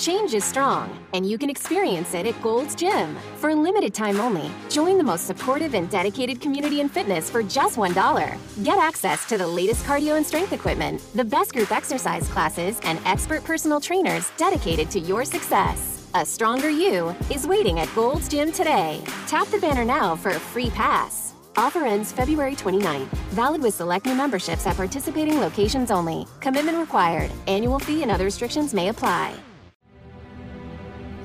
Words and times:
Change 0.00 0.32
is 0.32 0.44
strong, 0.44 0.98
and 1.12 1.28
you 1.28 1.36
can 1.36 1.50
experience 1.50 2.14
it 2.14 2.26
at 2.26 2.40
Gold's 2.40 2.74
Gym. 2.74 3.14
For 3.36 3.50
a 3.50 3.54
limited 3.54 3.92
time 3.92 4.18
only, 4.18 4.50
join 4.70 4.96
the 4.96 5.04
most 5.04 5.26
supportive 5.26 5.74
and 5.74 5.90
dedicated 5.90 6.40
community 6.40 6.80
in 6.80 6.88
fitness 6.88 7.28
for 7.28 7.42
just 7.42 7.76
$1. 7.76 8.64
Get 8.64 8.78
access 8.78 9.26
to 9.26 9.36
the 9.36 9.46
latest 9.46 9.84
cardio 9.84 10.16
and 10.16 10.24
strength 10.24 10.54
equipment, 10.54 11.02
the 11.14 11.22
best 11.22 11.52
group 11.52 11.70
exercise 11.70 12.26
classes, 12.28 12.80
and 12.84 12.98
expert 13.04 13.44
personal 13.44 13.78
trainers 13.78 14.32
dedicated 14.38 14.90
to 14.92 15.00
your 15.00 15.22
success. 15.22 16.08
A 16.14 16.24
stronger 16.24 16.70
you 16.70 17.14
is 17.30 17.46
waiting 17.46 17.80
at 17.80 17.94
Gold's 17.94 18.26
Gym 18.26 18.52
today. 18.52 19.02
Tap 19.26 19.48
the 19.48 19.58
banner 19.58 19.84
now 19.84 20.16
for 20.16 20.30
a 20.30 20.40
free 20.40 20.70
pass. 20.70 21.34
Offer 21.56 21.84
ends 21.84 22.10
February 22.10 22.54
29th. 22.54 23.08
Valid 23.36 23.60
with 23.60 23.74
select 23.74 24.06
new 24.06 24.14
memberships 24.14 24.66
at 24.66 24.76
participating 24.76 25.38
locations 25.40 25.90
only. 25.90 26.26
Commitment 26.40 26.78
required. 26.78 27.30
Annual 27.46 27.80
fee 27.80 28.00
and 28.00 28.10
other 28.10 28.24
restrictions 28.24 28.72
may 28.72 28.88
apply. 28.88 29.34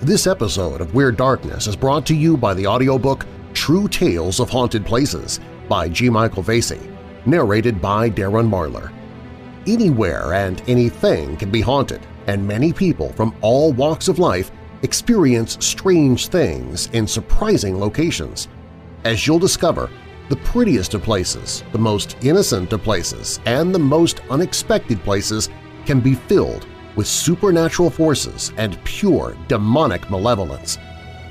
This 0.05 0.27
episode 0.27 0.81
of 0.81 0.93
Weird 0.93 1.17
Darkness 1.17 1.65
is 1.65 1.75
brought 1.75 2.05
to 2.05 2.13
you 2.13 2.37
by 2.37 2.53
the 2.53 2.67
audiobook 2.67 3.25
True 3.55 3.87
Tales 3.87 4.39
of 4.39 4.51
Haunted 4.51 4.85
Places 4.85 5.39
by 5.67 5.89
G. 5.89 6.11
Michael 6.11 6.43
Vasey, 6.43 6.95
narrated 7.25 7.81
by 7.81 8.11
Darren 8.11 8.47
Marlar. 8.47 8.93
Anywhere 9.65 10.33
and 10.33 10.61
anything 10.67 11.35
can 11.37 11.49
be 11.49 11.59
haunted, 11.59 12.05
and 12.27 12.47
many 12.47 12.71
people 12.71 13.13
from 13.13 13.35
all 13.41 13.73
walks 13.73 14.07
of 14.07 14.19
life 14.19 14.51
experience 14.83 15.57
strange 15.59 16.27
things 16.27 16.85
in 16.93 17.07
surprising 17.07 17.79
locations. 17.79 18.47
As 19.05 19.25
you'll 19.25 19.39
discover, 19.39 19.89
the 20.29 20.35
prettiest 20.35 20.93
of 20.93 21.01
places, 21.01 21.63
the 21.71 21.79
most 21.79 22.15
innocent 22.21 22.73
of 22.73 22.83
places, 22.83 23.39
and 23.47 23.73
the 23.73 23.79
most 23.79 24.21
unexpected 24.29 24.99
places 24.99 25.49
can 25.87 25.99
be 25.99 26.13
filled 26.13 26.67
with 26.95 27.07
supernatural 27.07 27.89
forces 27.89 28.51
and 28.57 28.81
pure 28.83 29.35
demonic 29.47 30.09
malevolence. 30.09 30.77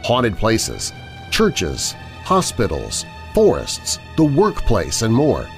Haunted 0.04 0.36
places, 0.36 0.92
churches, 1.30 1.92
hospitals, 2.24 3.04
forests, 3.34 3.98
the 4.16 4.24
workplace, 4.24 5.02
and 5.02 5.12
more. 5.12 5.48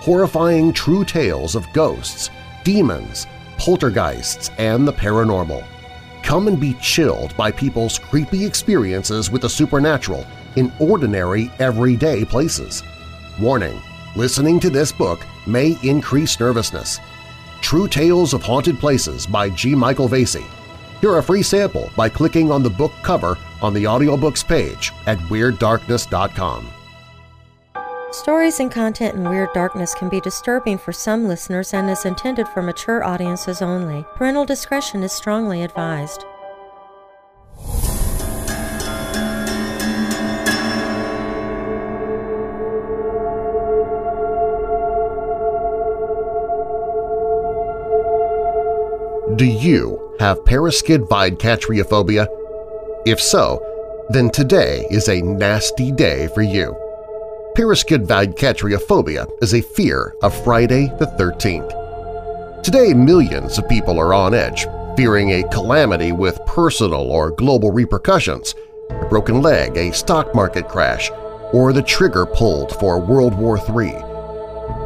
Horrifying 0.00 0.72
true 0.72 1.04
tales 1.04 1.54
of 1.54 1.70
ghosts, 1.72 2.30
demons, 2.64 3.26
poltergeists, 3.58 4.50
and 4.58 4.86
the 4.86 4.92
paranormal. 4.92 5.64
Come 6.22 6.48
and 6.48 6.60
be 6.60 6.74
chilled 6.74 7.36
by 7.36 7.50
people's 7.50 7.98
creepy 7.98 8.44
experiences 8.44 9.30
with 9.30 9.42
the 9.42 9.48
supernatural 9.48 10.26
in 10.56 10.72
ordinary, 10.78 11.50
everyday 11.58 12.24
places. 12.24 12.82
Warning, 13.40 13.80
listening 14.16 14.60
to 14.60 14.70
this 14.70 14.92
book 14.92 15.24
may 15.46 15.76
increase 15.82 16.40
nervousness. 16.40 16.98
True 17.60 17.88
Tales 17.88 18.34
of 18.34 18.42
Haunted 18.42 18.78
Places 18.78 19.26
by 19.26 19.50
G. 19.50 19.74
Michael 19.74 20.08
Vasey. 20.08 20.46
Hear 21.00 21.18
a 21.18 21.22
free 21.22 21.42
sample 21.42 21.90
by 21.96 22.08
clicking 22.08 22.50
on 22.50 22.62
the 22.62 22.70
book 22.70 22.92
cover 23.02 23.36
on 23.62 23.74
the 23.74 23.84
audiobooks 23.84 24.46
page 24.46 24.92
at 25.06 25.18
WeirdDarkness.com. 25.18 26.68
Stories 28.10 28.58
and 28.58 28.70
content 28.70 29.16
in 29.16 29.28
Weird 29.28 29.52
Darkness 29.52 29.94
can 29.94 30.08
be 30.08 30.20
disturbing 30.20 30.78
for 30.78 30.92
some 30.92 31.28
listeners 31.28 31.74
and 31.74 31.90
is 31.90 32.06
intended 32.06 32.48
for 32.48 32.62
mature 32.62 33.04
audiences 33.04 33.60
only. 33.60 34.02
Parental 34.14 34.46
discretion 34.46 35.02
is 35.02 35.12
strongly 35.12 35.62
advised. 35.62 36.24
Do 49.38 49.44
you 49.44 50.16
have 50.18 50.38
paraskevidekatriaphobia 50.38 52.26
If 53.06 53.20
so, 53.20 53.62
then 54.08 54.30
today 54.30 54.84
is 54.90 55.08
a 55.08 55.22
nasty 55.22 55.92
day 55.92 56.26
for 56.34 56.42
you. 56.42 56.74
Paraskevidekatriaphobia 57.56 59.30
is 59.40 59.54
a 59.54 59.60
fear 59.60 60.12
of 60.22 60.34
Friday 60.42 60.88
the 60.98 61.06
13th. 61.06 62.64
Today 62.64 62.92
millions 62.92 63.58
of 63.58 63.68
people 63.68 64.00
are 64.00 64.12
on 64.12 64.34
edge, 64.34 64.66
fearing 64.96 65.30
a 65.30 65.48
calamity 65.50 66.10
with 66.10 66.44
personal 66.44 67.12
or 67.12 67.30
global 67.30 67.70
repercussions, 67.70 68.56
a 68.90 69.06
broken 69.08 69.40
leg, 69.40 69.76
a 69.76 69.92
stock 69.92 70.34
market 70.34 70.66
crash, 70.66 71.12
or 71.52 71.72
the 71.72 71.82
trigger 71.82 72.26
pulled 72.26 72.72
for 72.80 72.98
World 72.98 73.38
War 73.38 73.56
III. 73.56 74.07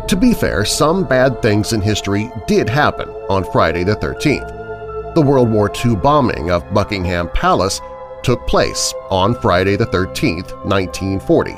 To 0.09 0.17
be 0.17 0.35
fair, 0.35 0.65
some 0.65 1.05
bad 1.05 1.41
things 1.41 1.73
in 1.73 1.81
history 1.81 2.31
did 2.47 2.69
happen 2.69 3.09
on 3.31 3.51
Friday 3.51 3.85
the 3.85 3.97
13th. 3.97 5.15
The 5.15 5.23
World 5.23 5.51
War 5.51 5.71
II 5.85 5.97
bombing 5.97 6.51
of 6.51 6.75
Buckingham 6.75 7.29
Palace 7.31 7.81
took 8.23 8.47
place 8.47 8.93
on 9.11 9.35
Friday 9.41 9.77
the 9.77 9.87
13th, 9.87 10.53
1940. 10.65 11.55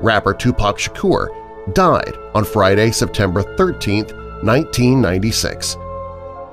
Rapper 0.00 0.34
Tupac 0.34 0.78
Shakur 0.78 1.28
died 1.74 2.14
on 2.34 2.44
Friday, 2.44 2.90
September 2.90 3.42
13, 3.56 4.06
1996. 4.42 5.76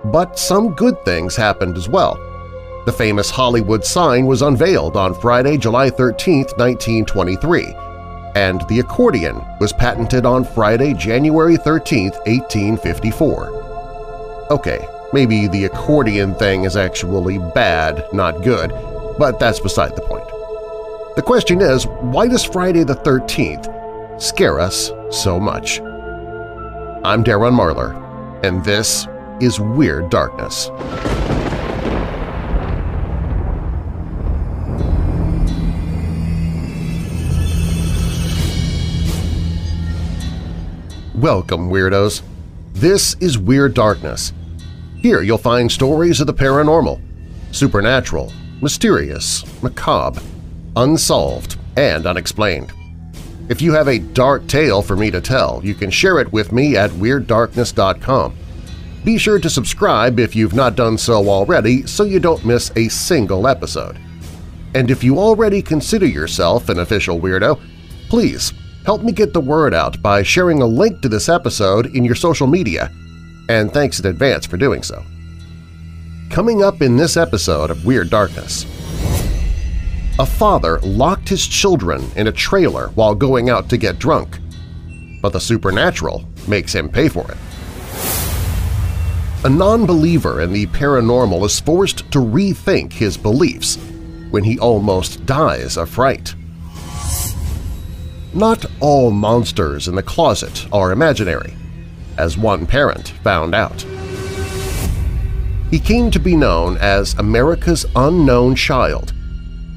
But 0.05 0.37
some 0.37 0.73
good 0.73 1.03
things 1.05 1.35
happened 1.35 1.77
as 1.77 1.87
well. 1.89 2.15
The 2.85 2.91
famous 2.91 3.29
Hollywood 3.29 3.85
sign 3.85 4.25
was 4.25 4.41
unveiled 4.41 4.97
on 4.97 5.13
Friday, 5.13 5.57
July 5.57 5.89
13, 5.89 6.45
1923, 6.57 7.73
and 8.35 8.67
the 8.67 8.79
accordion 8.79 9.41
was 9.59 9.73
patented 9.73 10.25
on 10.25 10.43
Friday, 10.43 10.93
January 10.93 11.57
13, 11.57 12.11
1854. 12.11 14.47
Okay, 14.51 14.87
maybe 15.13 15.47
the 15.47 15.65
accordion 15.65 16.33
thing 16.35 16.65
is 16.65 16.75
actually 16.75 17.37
bad, 17.53 18.05
not 18.13 18.43
good, 18.43 18.71
but 19.17 19.39
that's 19.39 19.59
beside 19.59 19.95
the 19.95 20.01
point. 20.01 20.27
The 21.15 21.21
question 21.21 21.61
is, 21.61 21.85
why 21.85 22.27
does 22.27 22.43
Friday 22.43 22.83
the 22.83 22.95
13th 22.95 24.21
scare 24.21 24.59
us 24.59 24.91
so 25.11 25.39
much? 25.39 25.79
I'm 27.05 27.23
Darren 27.23 27.53
Marlar, 27.53 27.93
and 28.43 28.65
this 28.65 29.07
is 29.39 29.59
Weird 29.59 30.09
Darkness. 30.09 30.69
Welcome, 41.23 41.69
Weirdos! 41.69 42.21
This 42.73 43.15
is 43.21 43.37
Weird 43.37 43.73
Darkness. 43.73 44.33
Here 44.97 45.21
you'll 45.21 45.37
find 45.37 45.71
stories 45.71 46.19
of 46.19 46.27
the 46.27 46.33
paranormal, 46.33 46.99
supernatural, 47.53 48.33
mysterious, 48.61 49.45
macabre, 49.63 50.21
unsolved, 50.75 51.57
and 51.77 52.05
unexplained. 52.05 52.73
If 53.47 53.61
you 53.61 53.71
have 53.71 53.87
a 53.87 53.99
dark 53.99 54.47
tale 54.47 54.81
for 54.81 54.97
me 54.97 55.09
to 55.11 55.21
tell, 55.21 55.61
you 55.63 55.73
can 55.73 55.89
share 55.89 56.19
it 56.19 56.33
with 56.33 56.51
me 56.51 56.75
at 56.75 56.91
WeirdDarkness.com. 56.91 58.35
Be 59.05 59.17
sure 59.17 59.39
to 59.39 59.49
subscribe 59.49 60.19
if 60.19 60.35
you've 60.35 60.53
not 60.53 60.75
done 60.75 60.97
so 60.97 61.29
already 61.29 61.87
so 61.87 62.03
you 62.03 62.19
don't 62.19 62.43
miss 62.43 62.69
a 62.75 62.89
single 62.89 63.47
episode. 63.47 63.97
And 64.75 64.91
if 64.91 65.05
you 65.05 65.19
already 65.19 65.61
consider 65.61 66.05
yourself 66.05 66.67
an 66.67 66.79
official 66.79 67.17
weirdo, 67.17 67.61
please 68.09 68.51
Help 68.85 69.01
me 69.01 69.13
get 69.13 69.31
the 69.31 69.39
word 69.39 69.73
out 69.73 70.01
by 70.01 70.23
sharing 70.23 70.61
a 70.61 70.65
link 70.65 71.01
to 71.01 71.07
this 71.07 71.29
episode 71.29 71.95
in 71.95 72.03
your 72.03 72.15
social 72.15 72.47
media, 72.47 72.91
and 73.47 73.71
thanks 73.71 73.99
in 73.99 74.05
advance 74.05 74.45
for 74.45 74.57
doing 74.57 74.83
so. 74.83 75.01
Coming 76.29 76.63
up 76.63 76.81
in 76.81 76.97
this 76.97 77.15
episode 77.15 77.71
of 77.71 77.85
Weird 77.85 78.09
Darkness… 78.09 78.65
A 80.19 80.25
father 80.25 80.79
locked 80.81 81.27
his 81.27 81.47
children 81.47 82.03
in 82.15 82.27
a 82.27 82.31
trailer 82.31 82.89
while 82.89 83.15
going 83.15 83.49
out 83.49 83.67
to 83.69 83.77
get 83.77 83.97
drunk, 83.97 84.37
but 85.21 85.33
the 85.33 85.39
supernatural 85.39 86.23
makes 86.47 86.75
him 86.75 86.87
pay 86.87 87.07
for 87.07 87.31
it. 87.31 87.37
A 89.45 89.49
non-believer 89.49 90.41
in 90.41 90.53
the 90.53 90.67
paranormal 90.67 91.43
is 91.45 91.59
forced 91.59 92.11
to 92.11 92.19
rethink 92.19 92.93
his 92.93 93.17
beliefs 93.17 93.77
when 94.29 94.43
he 94.43 94.59
almost 94.59 95.25
dies 95.25 95.77
of 95.77 95.89
fright. 95.89 96.35
Not 98.35 98.65
all 98.79 99.11
monsters 99.11 99.87
in 99.87 99.93
the 99.93 100.01
closet 100.01 100.65
are 100.73 100.91
imaginary, 100.91 101.55
as 102.17 102.35
one 102.35 102.65
parent 102.65 103.09
found 103.23 103.53
out. 103.53 103.85
He 105.69 105.79
came 105.79 106.09
to 106.09 106.19
be 106.19 106.35
known 106.35 106.77
as 106.77 107.13
America's 107.19 107.85
Unknown 107.95 108.55
Child. 108.55 109.13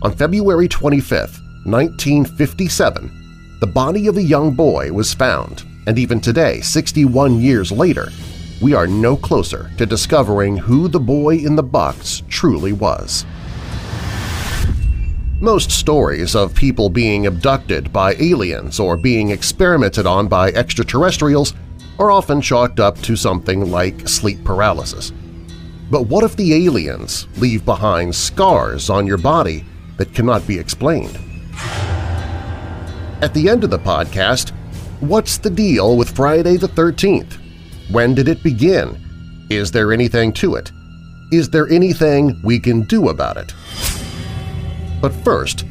On 0.00 0.10
February 0.10 0.68
25, 0.68 1.40
1957, 1.66 3.58
the 3.60 3.66
body 3.66 4.06
of 4.06 4.16
a 4.16 4.22
young 4.22 4.52
boy 4.52 4.90
was 4.90 5.12
found, 5.12 5.64
and 5.86 5.98
even 5.98 6.18
today, 6.18 6.62
61 6.62 7.40
years 7.40 7.70
later, 7.70 8.08
we 8.62 8.72
are 8.72 8.86
no 8.86 9.18
closer 9.18 9.70
to 9.76 9.84
discovering 9.84 10.56
who 10.56 10.88
the 10.88 11.00
boy 11.00 11.36
in 11.36 11.56
the 11.56 11.62
box 11.62 12.22
truly 12.30 12.72
was. 12.72 13.26
Most 15.40 15.70
stories 15.70 16.34
of 16.34 16.54
people 16.54 16.88
being 16.88 17.26
abducted 17.26 17.92
by 17.92 18.14
aliens 18.14 18.80
or 18.80 18.96
being 18.96 19.32
experimented 19.32 20.06
on 20.06 20.28
by 20.28 20.48
extraterrestrials 20.52 21.52
are 21.98 22.10
often 22.10 22.40
chalked 22.40 22.80
up 22.80 22.96
to 23.02 23.16
something 23.16 23.70
like 23.70 24.08
sleep 24.08 24.42
paralysis. 24.44 25.12
But 25.90 26.04
what 26.04 26.24
if 26.24 26.36
the 26.36 26.64
aliens 26.64 27.28
leave 27.36 27.66
behind 27.66 28.14
scars 28.14 28.88
on 28.88 29.06
your 29.06 29.18
body 29.18 29.62
that 29.98 30.14
cannot 30.14 30.46
be 30.46 30.58
explained? 30.58 31.18
At 33.20 33.34
the 33.34 33.50
end 33.50 33.62
of 33.62 33.68
the 33.68 33.78
podcast, 33.78 34.52
what's 35.00 35.36
the 35.36 35.50
deal 35.50 35.98
with 35.98 36.16
Friday 36.16 36.56
the 36.56 36.68
13th? 36.68 37.34
When 37.90 38.14
did 38.14 38.28
it 38.28 38.42
begin? 38.42 38.98
Is 39.50 39.70
there 39.70 39.92
anything 39.92 40.32
to 40.34 40.54
it? 40.54 40.72
Is 41.30 41.50
there 41.50 41.68
anything 41.68 42.40
we 42.42 42.58
can 42.58 42.84
do 42.84 43.10
about 43.10 43.36
it? 43.36 43.52
But 45.00 45.12
first, 45.12 45.64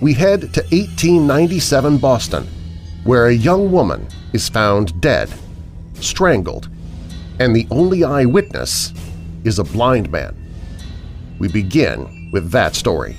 we 0.00 0.12
head 0.12 0.40
to 0.54 0.60
1897 0.60 1.98
Boston, 1.98 2.46
where 3.04 3.26
a 3.26 3.34
young 3.34 3.72
woman 3.72 4.06
is 4.32 4.48
found 4.48 5.00
dead, 5.00 5.32
strangled, 5.94 6.68
and 7.38 7.54
the 7.54 7.66
only 7.70 8.04
eyewitness 8.04 8.92
is 9.44 9.58
a 9.58 9.64
blind 9.64 10.10
man. 10.10 10.34
We 11.38 11.48
begin 11.48 12.30
with 12.32 12.50
that 12.50 12.74
story. 12.74 13.16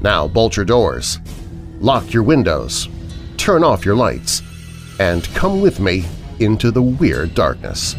Now 0.00 0.28
bolt 0.28 0.56
your 0.56 0.64
doors, 0.64 1.18
lock 1.80 2.12
your 2.12 2.22
windows, 2.22 2.88
turn 3.36 3.64
off 3.64 3.84
your 3.84 3.96
lights, 3.96 4.42
and 5.00 5.24
come 5.34 5.60
with 5.60 5.80
me 5.80 6.04
into 6.38 6.70
the 6.70 6.82
weird 6.82 7.34
darkness. 7.34 7.96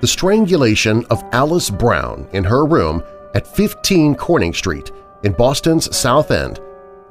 The 0.00 0.06
strangulation 0.06 1.04
of 1.06 1.24
Alice 1.32 1.70
Brown 1.70 2.28
in 2.32 2.44
her 2.44 2.64
room 2.64 3.02
at 3.34 3.46
15 3.46 4.14
Corning 4.14 4.54
Street 4.54 4.92
in 5.24 5.32
Boston's 5.32 5.94
South 5.96 6.30
End 6.30 6.60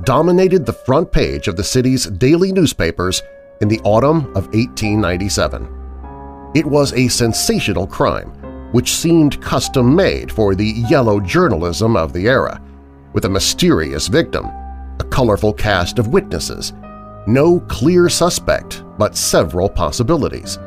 dominated 0.04 0.66
the 0.66 0.74
front 0.74 1.12
page 1.12 1.48
of 1.48 1.56
the 1.56 1.64
city's 1.64 2.06
daily 2.06 2.52
newspapers 2.52 3.22
in 3.62 3.68
the 3.68 3.80
autumn 3.84 4.26
of 4.36 4.46
1897. 4.54 6.52
It 6.56 6.66
was 6.66 6.94
a 6.94 7.08
sensational 7.08 7.88
crime 7.88 8.32
which 8.72 8.96
seemed 8.96 9.42
custom-made 9.42 10.32
for 10.32 10.54
the 10.54 10.84
yellow 10.90 11.20
journalism 11.20 11.96
of 11.96 12.14
the 12.14 12.28
era, 12.28 12.62
with 13.14 13.26
a 13.26 13.30
mysterious 13.30 14.08
victim, 14.08 14.46
a 15.00 15.08
colorful 15.10 15.54
cast 15.54 16.00
of 16.00 16.10
witnesses, 16.10 16.74
no 17.26 17.60
clear 17.62 18.10
suspect 18.10 18.84
but 18.98 19.16
several 19.16 19.70
possibilities. 19.70 20.58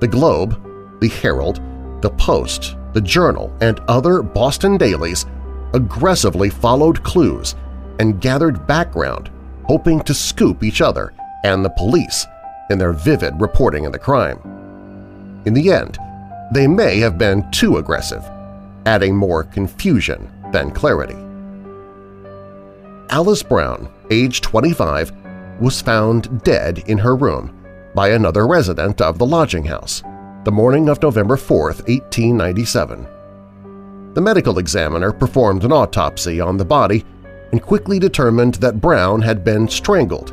The 0.00 0.08
Globe, 0.08 0.62
the 1.00 1.08
Herald, 1.08 1.60
the 2.02 2.10
Post, 2.10 2.76
the 2.92 3.00
Journal, 3.00 3.54
and 3.60 3.80
other 3.88 4.22
Boston 4.22 4.76
dailies 4.76 5.26
aggressively 5.74 6.50
followed 6.50 7.02
clues 7.02 7.54
and 7.98 8.20
gathered 8.20 8.66
background, 8.66 9.30
hoping 9.64 10.00
to 10.00 10.14
scoop 10.14 10.62
each 10.62 10.80
other 10.80 11.12
and 11.44 11.64
the 11.64 11.70
police 11.70 12.26
in 12.70 12.78
their 12.78 12.92
vivid 12.92 13.40
reporting 13.40 13.86
of 13.86 13.92
the 13.92 13.98
crime. 13.98 14.40
In 15.44 15.54
the 15.54 15.72
end, 15.72 15.98
they 16.52 16.66
may 16.66 16.98
have 16.98 17.18
been 17.18 17.50
too 17.50 17.76
aggressive, 17.76 18.24
adding 18.86 19.14
more 19.14 19.44
confusion 19.44 20.30
than 20.52 20.70
clarity. 20.70 21.16
Alice 23.10 23.42
Brown, 23.42 23.88
age 24.10 24.40
25, 24.40 25.12
was 25.60 25.80
found 25.80 26.42
dead 26.42 26.78
in 26.86 26.98
her 26.98 27.16
room 27.16 27.54
by 27.94 28.10
another 28.10 28.46
resident 28.46 29.00
of 29.00 29.18
the 29.18 29.26
lodging 29.26 29.64
house 29.64 30.02
the 30.44 30.52
morning 30.52 30.88
of 30.88 31.02
November 31.02 31.36
4, 31.36 31.64
1897. 31.64 33.08
The 34.14 34.20
medical 34.20 34.58
examiner 34.58 35.12
performed 35.12 35.64
an 35.64 35.72
autopsy 35.72 36.40
on 36.40 36.56
the 36.56 36.64
body 36.64 37.04
and 37.50 37.60
quickly 37.60 37.98
determined 37.98 38.54
that 38.54 38.80
Brown 38.80 39.20
had 39.20 39.42
been 39.42 39.68
strangled. 39.68 40.32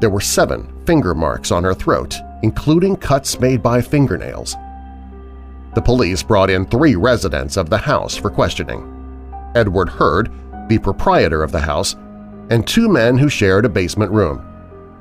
There 0.00 0.10
were 0.10 0.20
seven 0.20 0.72
finger 0.86 1.14
marks 1.14 1.50
on 1.50 1.64
her 1.64 1.74
throat, 1.74 2.16
including 2.42 2.96
cuts 2.96 3.40
made 3.40 3.62
by 3.62 3.82
fingernails. 3.82 4.54
The 5.74 5.82
police 5.82 6.22
brought 6.22 6.48
in 6.48 6.64
three 6.64 6.94
residents 6.94 7.56
of 7.56 7.68
the 7.68 7.78
house 7.78 8.16
for 8.16 8.30
questioning. 8.30 8.92
Edward 9.56 9.88
Hurd, 9.88 10.30
the 10.68 10.78
proprietor 10.78 11.42
of 11.42 11.50
the 11.52 11.60
house, 11.60 11.94
and 12.50 12.66
two 12.66 12.88
men 12.88 13.18
who 13.18 13.28
shared 13.28 13.64
a 13.64 13.68
basement 13.68 14.12
room, 14.12 14.40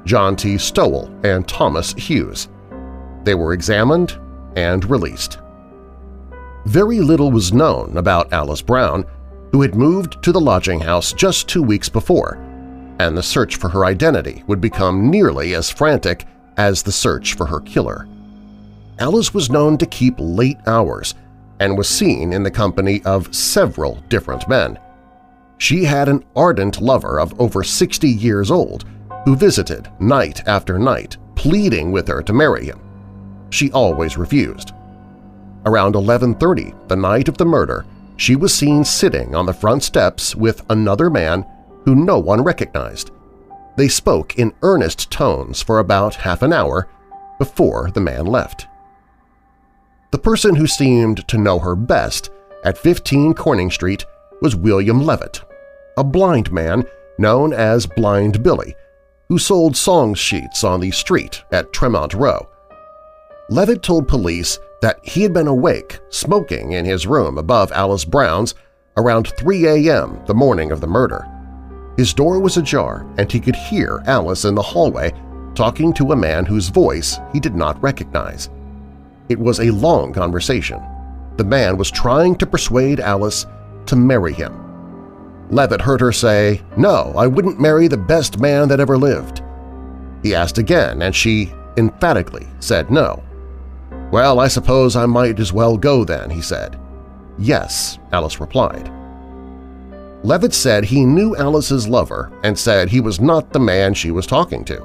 John 0.06 0.36
T. 0.36 0.58
Stowell 0.58 1.14
and 1.24 1.48
Thomas 1.48 1.94
Hughes. 1.94 2.50
They 3.26 3.34
were 3.34 3.54
examined 3.54 4.18
and 4.56 4.88
released. 4.90 5.40
Very 6.66 7.00
little 7.00 7.32
was 7.32 7.54
known 7.54 7.98
about 7.98 8.32
Alice 8.32 8.62
Brown, 8.62 9.04
who 9.52 9.64
had 9.64 9.76
moved 9.76 10.24
to 10.24 10.32
the 10.32 10.40
lodging 10.40 10.80
house 10.80 11.12
just 11.12 11.50
two 11.50 11.64
weeks 11.64 11.90
before, 11.90 12.36
and 13.00 13.18
the 13.18 13.24
search 13.24 13.56
for 13.56 13.68
her 13.70 13.84
identity 13.84 14.44
would 14.48 14.62
become 14.62 15.10
nearly 15.10 15.56
as 15.56 15.72
frantic 15.72 16.26
as 16.58 16.84
the 16.84 16.92
search 16.92 17.34
for 17.34 17.48
her 17.48 17.60
killer. 17.62 18.08
Alice 19.00 19.34
was 19.34 19.50
known 19.50 19.78
to 19.80 19.86
keep 19.88 20.16
late 20.20 20.60
hours 20.68 21.16
and 21.60 21.78
was 21.78 21.90
seen 21.90 22.32
in 22.32 22.44
the 22.44 22.52
company 22.52 23.02
of 23.06 23.34
several 23.34 23.96
different 24.08 24.48
men. 24.48 24.78
She 25.58 25.84
had 25.84 26.10
an 26.10 26.24
ardent 26.36 26.80
lover 26.80 27.20
of 27.20 27.40
over 27.40 27.64
60 27.64 28.08
years 28.08 28.52
old 28.52 28.86
who 29.26 29.36
visited 29.36 29.90
night 30.00 30.48
after 30.48 30.78
night, 30.78 31.18
pleading 31.36 31.92
with 31.92 32.08
her 32.08 32.22
to 32.22 32.34
marry 32.34 32.66
him 32.66 32.85
she 33.50 33.72
always 33.72 34.18
refused. 34.18 34.72
Around 35.66 35.96
11.30, 35.96 36.88
the 36.88 36.96
night 36.96 37.28
of 37.28 37.38
the 37.38 37.46
murder, 37.46 37.86
she 38.18 38.36
was 38.36 38.54
seen 38.54 38.84
sitting 38.84 39.36
on 39.36 39.46
the 39.46 39.54
front 39.54 39.84
steps 39.84 40.36
with 40.36 40.64
another 40.70 41.10
man 41.10 41.46
who 41.84 41.96
no 41.96 42.20
one 42.20 42.44
recognized. 42.44 43.12
They 43.78 43.88
spoke 43.88 44.38
in 44.38 44.54
earnest 44.62 45.12
tones 45.12 45.62
for 45.62 45.80
about 45.80 46.16
half 46.16 46.42
an 46.42 46.54
hour 46.54 46.88
before 47.40 47.92
the 47.92 48.02
man 48.02 48.26
left. 48.26 48.68
The 50.12 50.20
person 50.20 50.56
who 50.56 50.68
seemed 50.68 51.28
to 51.28 51.38
know 51.38 51.60
her 51.60 51.76
best 51.76 52.30
at 52.64 52.78
15 52.78 53.34
Corning 53.34 53.70
Street 53.70 54.06
was 54.42 54.56
William 54.56 55.02
Levitt, 55.02 55.42
a 55.98 56.04
blind 56.04 56.52
man 56.52 56.86
known 57.18 57.54
as 57.54 57.86
Blind 57.86 58.44
Billy, 58.44 58.76
who 59.30 59.38
sold 59.38 59.76
song 59.76 60.14
sheets 60.14 60.64
on 60.64 60.80
the 60.80 60.92
street 60.92 61.44
at 61.52 61.74
Tremont 61.74 62.14
Row. 62.14 62.48
Levitt 63.50 63.84
told 63.84 64.08
police 64.08 64.58
that 64.82 65.00
he 65.04 65.22
had 65.22 65.34
been 65.34 65.48
awake, 65.48 66.00
smoking 66.10 66.72
in 66.72 66.84
his 66.84 67.06
room 67.06 67.38
above 67.38 67.72
Alice 67.72 68.04
Brown's 68.04 68.56
around 68.98 69.28
3 69.38 69.68
a.m. 69.68 70.20
the 70.26 70.34
morning 70.34 70.72
of 70.72 70.82
the 70.82 70.88
murder. 70.88 71.28
His 71.96 72.14
door 72.14 72.40
was 72.40 72.58
ajar 72.58 73.06
and 73.18 73.32
he 73.32 73.40
could 73.40 73.56
hear 73.56 74.02
Alice 74.08 74.46
in 74.46 74.56
the 74.56 74.62
hallway 74.62 75.14
talking 75.54 75.94
to 75.94 76.12
a 76.12 76.16
man 76.16 76.46
whose 76.46 76.70
voice 76.70 77.20
he 77.32 77.40
did 77.40 77.56
not 77.56 77.82
recognize. 77.84 78.50
It 79.30 79.40
was 79.40 79.60
a 79.60 79.72
long 79.72 80.12
conversation. 80.12 80.82
The 81.38 81.44
man 81.44 81.78
was 81.78 81.92
trying 81.92 82.36
to 82.38 82.48
persuade 82.48 83.00
Alice 83.00 83.46
to 83.86 83.96
marry 83.96 84.34
him. 84.34 84.62
Levitt 85.52 85.82
heard 85.82 86.02
her 86.02 86.12
say, 86.12 86.62
no, 86.78 87.14
I 87.16 87.28
wouldn't 87.28 87.60
marry 87.60 87.88
the 87.88 87.98
best 87.98 88.40
man 88.40 88.68
that 88.70 88.80
ever 88.80 88.98
lived. 88.98 89.44
He 90.24 90.34
asked 90.34 90.58
again, 90.58 91.04
and 91.04 91.16
she 91.16 91.54
emphatically 91.78 92.48
said 92.60 92.90
no. 92.90 93.24
Well, 94.16 94.40
I 94.40 94.48
suppose 94.48 94.96
I 94.96 95.06
might 95.08 95.42
as 95.42 95.52
well 95.52 95.76
go 95.76 96.06
then, 96.06 96.30
he 96.30 96.42
said. 96.42 96.80
Yes, 97.38 98.00
Alice 98.14 98.40
replied. 98.40 98.90
Levitt 100.24 100.54
said 100.54 100.86
he 100.86 101.04
knew 101.04 101.36
Alice's 101.36 101.86
lover 101.86 102.32
and 102.42 102.58
said 102.58 102.88
he 102.88 103.02
was 103.02 103.20
not 103.20 103.52
the 103.52 103.60
man 103.60 103.94
she 103.94 104.12
was 104.12 104.26
talking 104.26 104.64
to. 104.64 104.82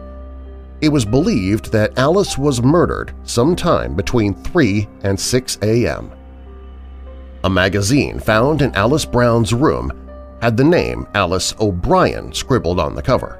It 0.80 0.88
was 0.88 1.04
believed 1.04 1.70
that 1.70 1.96
Alice 1.96 2.36
was 2.36 2.60
murdered 2.60 3.14
sometime 3.22 3.94
between 3.94 4.34
3 4.34 4.88
and 5.04 5.20
6 5.20 5.58
a.m. 5.62 6.10
A 7.44 7.48
magazine 7.48 8.18
found 8.18 8.62
in 8.62 8.74
Alice 8.74 9.04
Brown's 9.04 9.54
room 9.54 9.92
had 10.42 10.56
the 10.56 10.64
name 10.64 11.06
Alice 11.14 11.54
O'Brien 11.60 12.32
scribbled 12.32 12.80
on 12.80 12.96
the 12.96 13.02
cover. 13.02 13.38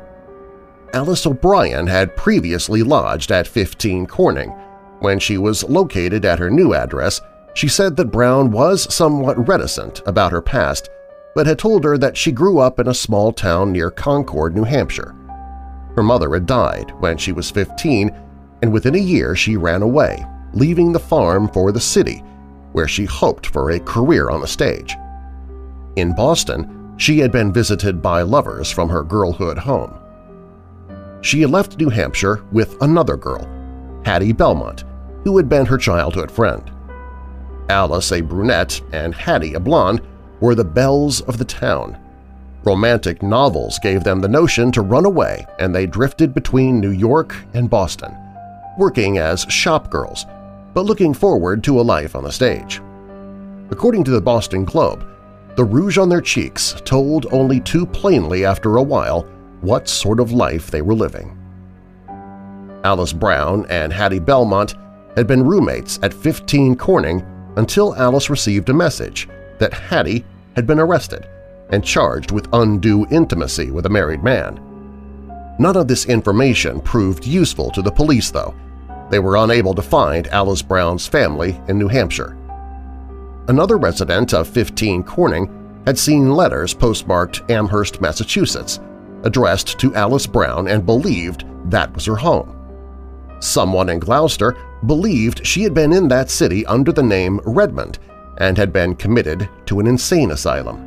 Alice 0.95 1.27
O'Brien 1.27 1.89
had 1.89 2.17
previously 2.17 2.85
lodged 2.85 3.33
at 3.33 3.49
15 3.49 4.07
Corning, 4.07 4.55
when 5.01 5.19
she 5.19 5.39
was 5.39 5.65
located 5.65 6.25
at 6.25 6.39
her 6.39 6.51
new 6.51 6.75
address, 6.75 7.21
she 7.55 7.69
said 7.69 7.97
that 7.97 8.13
Brown 8.13 8.51
was 8.51 8.93
somewhat 8.95 9.49
reticent 9.49 10.03
about 10.07 10.33
her 10.33 10.43
past, 10.43 10.89
but 11.35 11.47
had 11.47 11.59
told 11.59 11.85
her 11.85 11.99
that 11.99 12.17
she 12.17 12.33
grew 12.33 12.59
up 12.59 12.79
in 12.79 12.89
a 12.89 12.95
small 12.95 13.33
town 13.33 13.73
near 13.73 13.91
Concord, 13.91 14.55
New 14.55 14.65
Hampshire. 14.65 15.15
Her 15.97 16.03
mother 16.03 16.33
had 16.33 16.47
died 16.47 16.93
when 17.01 17.19
she 17.19 17.33
was 17.33 17.51
15, 17.51 18.11
and 18.63 18.73
within 18.73 18.95
a 18.95 18.99
year 18.99 19.35
she 19.35 19.57
ran 19.57 19.83
away, 19.83 20.25
leaving 20.53 20.93
the 20.93 20.99
farm 20.99 21.49
for 21.49 21.73
the 21.73 21.81
city, 21.81 22.23
where 22.73 22.89
she 22.89 23.05
hoped 23.05 23.47
for 23.47 23.71
a 23.71 23.81
career 23.81 24.31
on 24.31 24.41
the 24.41 24.47
stage. 24.47 24.95
In 25.97 26.15
Boston, 26.15 26.77
She 27.01 27.19
had 27.19 27.33
been 27.33 27.51
visited 27.51 28.03
by 28.03 28.21
lovers 28.21 28.71
from 28.71 28.91
her 28.91 29.03
girlhood 29.03 29.57
home. 29.57 29.99
She 31.23 31.41
had 31.41 31.49
left 31.49 31.79
New 31.79 31.89
Hampshire 31.89 32.45
with 32.53 32.77
another 32.83 33.17
girl, 33.17 33.49
Hattie 34.05 34.33
Belmont, 34.33 34.85
who 35.25 35.37
had 35.37 35.49
been 35.49 35.67
her 35.67 35.79
childhood 35.79 36.31
friend. 36.31 36.71
Alice, 37.69 38.13
a 38.13 38.21
brunette, 38.21 38.81
and 38.93 39.15
Hattie, 39.15 39.55
a 39.55 39.61
blonde, 39.61 40.01
were 40.41 40.55
the 40.55 40.65
belles 40.65 41.21
of 41.23 41.39
the 41.39 41.45
town. 41.45 41.99
Romantic 42.65 43.23
novels 43.23 43.79
gave 43.79 44.05
them 44.05 44.21
the 44.21 44.29
notion 44.29 44.71
to 44.73 44.83
run 44.83 45.07
away 45.07 45.47
and 45.59 45.75
they 45.75 45.87
drifted 45.87 46.35
between 46.35 46.81
New 46.81 46.91
York 46.91 47.35
and 47.55 47.71
Boston, 47.71 48.15
working 48.77 49.19
as 49.19 49.43
shop 49.45 49.91
girls, 49.91 50.27
but 50.75 50.85
looking 50.85 51.15
forward 51.15 51.65
to 51.65 51.81
a 51.81 51.83
life 51.83 52.15
on 52.15 52.25
the 52.25 52.33
stage. 52.33 52.81
According 53.71 54.05
to 54.05 54.11
the 54.11 54.21
Boston 54.21 54.65
Globe, 54.65 55.07
the 55.57 55.65
rouge 55.65 55.97
on 55.97 56.09
their 56.09 56.21
cheeks 56.21 56.75
told 56.85 57.27
only 57.33 57.61
too 57.61 57.87
plainly 57.87 58.45
after 58.45 58.77
a 58.77 58.83
while 58.83 59.23
what 59.61 59.89
sort 59.89 60.21
of 60.21 60.33
life 60.33 60.71
they 60.71 60.83
were 60.83 60.95
living. 60.95 61.37
Alice 62.85 63.13
Brown 63.13 63.67
and 63.69 63.93
Hattie 63.93 64.19
Belmont 64.19 64.75
had 65.17 65.27
been 65.27 65.45
roommates 65.45 65.99
at 66.03 66.15
15 66.15 66.77
Corning 66.77 67.25
until 67.57 67.95
Alice 67.97 68.31
received 68.31 68.69
a 68.69 68.75
message 68.75 69.29
that 69.59 69.73
Hattie 69.73 70.25
had 70.57 70.67
been 70.67 70.81
arrested 70.81 71.29
and 71.71 71.85
charged 71.85 72.33
with 72.33 72.49
undue 72.53 73.07
intimacy 73.11 73.71
with 73.71 73.87
a 73.87 73.91
married 73.91 74.23
man. 74.23 74.61
None 75.59 75.77
of 75.77 75.89
this 75.89 76.07
information 76.07 76.81
proved 76.81 77.27
useful 77.27 77.71
to 77.73 77.83
the 77.83 77.93
police, 77.93 78.31
though. 78.31 78.55
They 79.11 79.19
were 79.19 79.37
unable 79.37 79.75
to 79.75 79.83
find 79.83 80.27
Alice 80.29 80.63
Brown's 80.63 81.07
family 81.07 81.61
in 81.69 81.79
New 81.79 81.89
Hampshire. 81.89 82.37
Another 83.49 83.77
resident 83.77 84.33
of 84.33 84.49
15 84.49 85.03
Corning 85.03 85.83
had 85.87 85.99
seen 85.99 86.31
letters 86.31 86.73
postmarked 86.73 87.43
Amherst, 87.51 88.01
Massachusetts, 88.01 88.81
addressed 89.25 89.79
to 89.81 89.95
Alice 89.95 90.27
Brown 90.27 90.69
and 90.69 90.87
believed 90.87 91.45
that 91.71 91.93
was 91.95 92.07
her 92.07 92.17
home. 92.17 92.57
Someone 93.41 93.89
in 93.89 93.99
Gloucester 93.99 94.57
believed 94.87 95.47
she 95.47 95.63
had 95.63 95.75
been 95.75 95.93
in 95.93 96.09
that 96.09 96.31
city 96.31 96.65
under 96.67 96.93
the 96.93 97.03
name 97.03 97.41
Redmond 97.45 97.99
and 98.39 98.57
had 98.57 98.73
been 98.73 98.95
committed 98.95 99.49
to 99.67 99.81
an 99.81 99.87
insane 99.87 100.31
asylum. 100.31 100.87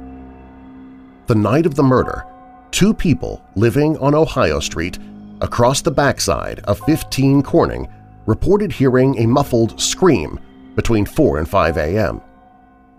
The 1.28 1.36
night 1.36 1.66
of 1.66 1.76
the 1.76 1.84
murder, 1.84 2.26
two 2.72 2.94
people 2.94 3.44
living 3.56 3.98
on 4.00 4.16
Ohio 4.16 4.60
Street 4.60 4.98
across 5.42 5.82
the 5.82 5.92
backside 5.92 6.60
of 6.62 6.80
15 6.82 7.44
Corning 7.44 7.88
reported 8.26 8.72
hearing 8.72 9.18
a 9.20 9.28
muffled 9.28 9.80
scream 9.80 10.40
between 10.76 11.06
4 11.06 11.38
and 11.38 11.48
5 11.48 11.78
a.m. 11.78 12.22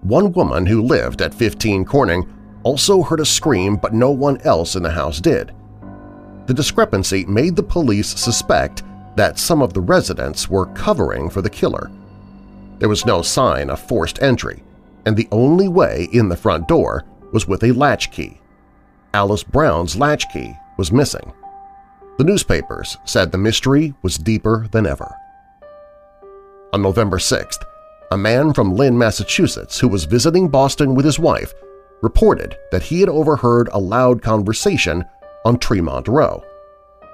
One 0.03 0.33
woman 0.33 0.67
who 0.67 0.83
lived 0.83 1.23
at 1.23 1.35
15 1.35 1.85
Corning 1.85 2.31
also 2.63 3.03
heard 3.03 3.21
a 3.21 3.25
scream 3.25 3.77
but 3.77 3.95
no 3.95 4.11
one 4.11 4.41
else 4.43 4.77
in 4.77 4.83
the 4.83 4.91
house 4.91 5.21
did. 5.21 5.53
The 6.47 6.55
discrepancy 6.55 7.25
made 7.25 7.57
the 7.57 7.63
police 7.63 8.09
suspect 8.09 8.83
that 9.17 9.39
some 9.39 9.63
of 9.63 9.73
the 9.73 9.81
residents 9.81 10.49
were 10.49 10.67
covering 10.67 11.31
for 11.31 11.43
the 11.43 11.51
killer. 11.51 11.91
There 12.79 12.89
was 12.89 13.07
no 13.07 13.23
sign 13.23 13.71
of 13.71 13.81
forced 13.81 14.23
entry, 14.23 14.63
and 15.07 15.17
the 15.17 15.29
only 15.31 15.69
way 15.69 16.09
in 16.13 16.29
the 16.29 16.37
front 16.37 16.69
door 16.69 17.05
was 17.33 17.47
with 17.47 17.63
a 17.65 17.73
latchkey. 17.73 18.41
Alice 19.13 19.45
Brown's 19.45 19.97
latchkey 19.97 20.57
was 20.77 20.93
missing. 20.93 21.33
The 22.19 22.25
newspapers 22.25 22.97
said 23.05 23.31
the 23.31 23.39
mystery 23.39 23.95
was 24.03 24.19
deeper 24.19 24.69
than 24.73 24.87
ever. 24.87 25.15
On 26.73 26.83
November 26.83 27.19
6th, 27.19 27.65
a 28.11 28.17
man 28.17 28.53
from 28.53 28.75
Lynn, 28.75 28.97
Massachusetts 28.97 29.79
who 29.79 29.89
was 29.89 30.05
visiting 30.05 30.49
Boston 30.49 30.95
with 30.95 31.05
his 31.05 31.19
wife 31.19 31.53
reported 32.03 32.57
that 32.71 32.83
he 32.83 33.01
had 33.01 33.09
overheard 33.09 33.69
a 33.73 33.79
loud 33.79 34.23
conversation 34.23 35.05
on 35.45 35.59
Tremont 35.59 36.07
Row. 36.09 36.45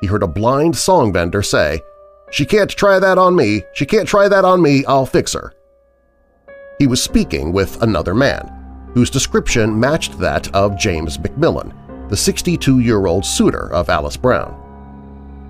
He 0.00 0.06
heard 0.06 0.22
a 0.22 0.28
blind 0.28 0.76
song 0.76 1.12
vendor 1.12 1.42
say, 1.42 1.80
she 2.30 2.46
can't 2.46 2.70
try 2.70 2.98
that 2.98 3.18
on 3.18 3.34
me. 3.34 3.62
She 3.74 3.86
can't 3.86 4.08
try 4.08 4.28
that 4.28 4.44
on 4.44 4.62
me. 4.62 4.84
I'll 4.86 5.06
fix 5.06 5.32
her. 5.32 5.52
He 6.78 6.86
was 6.86 7.02
speaking 7.02 7.52
with 7.52 7.82
another 7.82 8.14
man, 8.14 8.90
whose 8.94 9.10
description 9.10 9.78
matched 9.78 10.18
that 10.18 10.52
of 10.54 10.78
James 10.78 11.18
McMillan, 11.18 11.72
the 12.08 12.16
62-year-old 12.16 13.24
suitor 13.24 13.72
of 13.72 13.88
Alice 13.88 14.16
Brown. 14.16 14.56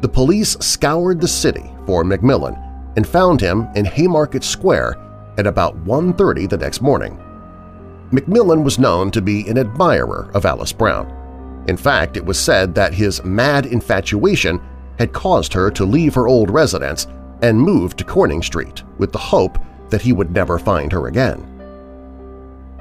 The 0.01 0.09
police 0.09 0.57
scoured 0.61 1.21
the 1.21 1.29
city 1.29 1.71
for 1.87 2.03
McMillan 2.03 2.57
and 2.97 3.07
found 3.07 3.41
him 3.41 3.69
in 3.77 3.85
Haymarket 3.85 4.43
Square 4.43 4.97
at 5.39 5.47
about 5.47 5.77
1.30 5.85 6.49
the 6.49 6.57
next 6.57 6.81
morning. 6.81 7.19
McMillan 8.11 8.65
was 8.65 8.79
known 8.79 9.11
to 9.13 9.23
be 9.23 9.47
an 9.49 9.59
admirer 9.59 10.31
of 10.35 10.45
Alice 10.45 10.73
Brown. 10.73 11.17
In 11.69 11.77
fact, 11.77 12.17
it 12.17 12.25
was 12.25 12.39
said 12.39 12.75
that 12.75 12.93
his 12.93 13.23
mad 13.23 13.67
infatuation 13.67 14.61
had 15.01 15.15
caused 15.15 15.55
her 15.55 15.71
to 15.71 15.87
leave 15.87 16.15
her 16.15 16.29
old 16.29 16.51
residence 16.51 17.07
and 17.41 17.59
move 17.59 17.97
to 17.97 18.05
Corning 18.05 18.43
Street 18.43 18.83
with 18.99 19.13
the 19.13 19.19
hope 19.19 19.59
that 19.89 20.03
he 20.03 20.13
would 20.13 20.31
never 20.31 20.59
find 20.59 20.93
her 20.93 21.07
again. 21.07 21.41